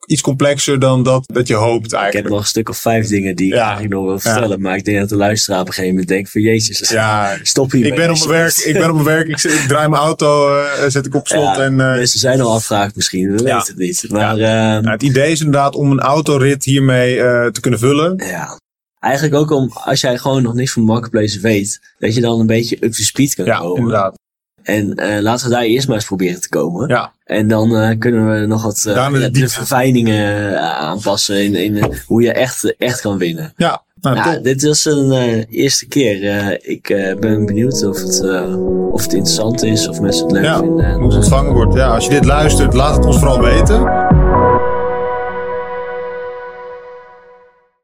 iets 0.10 0.22
complexer 0.22 0.80
dan 0.80 1.04
dat, 1.04 1.24
dat 1.34 1.48
je 1.48 1.54
hoopt 1.54 1.94
eigenlijk. 1.94 2.14
Ik 2.14 2.22
heb 2.22 2.32
nog 2.32 2.40
een 2.40 2.46
stuk 2.48 2.70
of 2.70 2.78
vijf 2.78 3.08
dingen 3.08 3.36
die 3.36 3.48
ik 3.48 3.54
ja. 3.54 3.64
eigenlijk 3.64 3.94
nog 3.94 4.06
wil 4.06 4.20
vertellen. 4.20 4.50
Ja. 4.50 4.58
Maar 4.58 4.76
ik 4.76 4.86
denk 4.86 5.00
dat 5.00 5.10
de 5.10 5.16
luisteraar 5.16 5.60
op 5.60 5.68
een 5.68 5.74
gegeven 5.74 5.94
moment 5.94 6.10
denkt 6.10 6.32
van 6.32 6.42
jezus, 6.42 6.90
ja. 6.90 7.38
stop 7.44 7.72
hier. 7.72 7.86
Ik 7.86 7.96
ben 7.96 8.10
op 8.10 8.18
mijn 8.18 8.30
werk, 8.30 8.58
ik 8.58 8.74
ben 8.74 8.90
op 8.90 8.94
mijn 8.94 9.06
werk, 9.06 9.28
ik, 9.28 9.44
ik 9.44 9.68
draai 9.68 9.88
mijn 9.88 10.02
auto, 10.02 10.58
uh, 10.58 10.66
zet 10.88 11.06
ik 11.06 11.16
op 11.16 11.28
slot. 11.28 11.58
en, 11.58 11.72
uh, 11.72 11.78
mensen 11.78 12.20
zijn 12.20 12.42
al 12.42 12.54
afvraagd 12.54 12.96
misschien, 12.96 13.32
we 13.32 13.44
weten 13.44 13.58
het 13.58 13.78
niet. 13.78 14.06
Maar, 14.10 14.38
uh, 14.38 14.92
het 14.92 15.04
idee 15.04 15.32
is 15.32 15.40
inderdaad 15.40 15.76
om 15.76 15.92
een 15.92 16.00
autorit 16.00 16.64
hiermee 16.64 17.16
te 17.52 17.60
kunnen 17.60 17.80
vullen. 17.80 18.24
Ja. 18.26 18.58
Eigenlijk 19.00 19.36
ook 19.36 19.52
om, 19.52 19.72
als 19.74 20.02
jij 20.02 20.18
gewoon 20.18 20.44
nog 20.44 20.54
niks 20.54 20.72
van 20.72 20.84
marketplace 20.84 21.40
weet, 21.40 21.80
dat 22.00 22.16
je 22.16 22.22
dan 22.22 22.40
een 22.40 22.48
beetje 22.48 22.76
up 22.76 22.92
to 22.92 23.04
speed 23.04 23.36
kan 23.36 23.46
ja, 23.46 23.58
komen. 23.58 23.78
inderdaad. 23.78 24.18
En 24.64 24.94
laten 25.22 25.48
we 25.48 25.54
daar 25.54 25.64
eerst 25.64 25.88
maar 25.88 25.96
eens 25.96 26.06
proberen 26.06 26.42
te 26.42 26.50
komen. 26.50 26.88
Ja. 26.88 27.14
En 27.30 27.48
dan 27.48 27.72
uh, 27.76 27.90
kunnen 28.00 28.40
we 28.40 28.46
nog 28.46 28.64
wat 28.64 28.86
uh, 28.88 28.96
ja, 28.96 29.10
die- 29.10 29.30
de 29.32 29.50
verfijningen 29.50 30.60
aanpassen 30.80 31.44
in, 31.44 31.56
in 31.56 31.94
hoe 32.08 32.22
je 32.22 32.32
echt, 32.32 32.76
echt 32.78 33.02
kan 33.02 33.18
winnen. 33.18 33.54
Ja, 33.58 33.82
nou, 34.02 34.42
dit 34.42 34.64
was 34.64 34.86
een 34.86 35.12
eh, 35.12 35.44
eerste 35.50 35.88
keer. 35.88 36.30
Eh, 36.30 36.72
ik 36.76 36.90
eh, 36.90 37.16
ben 37.16 37.46
benieuwd 37.46 37.86
of 37.86 38.02
het, 38.02 38.22
eh, 38.24 38.56
of 38.92 39.02
het 39.02 39.14
interessant 39.14 39.64
is, 39.64 39.88
of 39.88 40.02
mensen 40.02 40.24
het 40.24 40.32
leuk 40.32 40.44
Ja, 40.44 40.58
vinden. 40.60 40.86
En, 40.86 40.94
hoe 40.94 41.06
het 41.06 41.16
ontvangen 41.16 41.54
wordt. 41.54 41.74
Ja, 41.76 41.88
als 41.88 42.04
je 42.06 42.10
dit 42.12 42.26
luistert, 42.26 42.74
laat 42.74 42.96
het 42.96 43.06
ons 43.06 43.18
vooral 43.18 43.42
weten. 43.42 43.84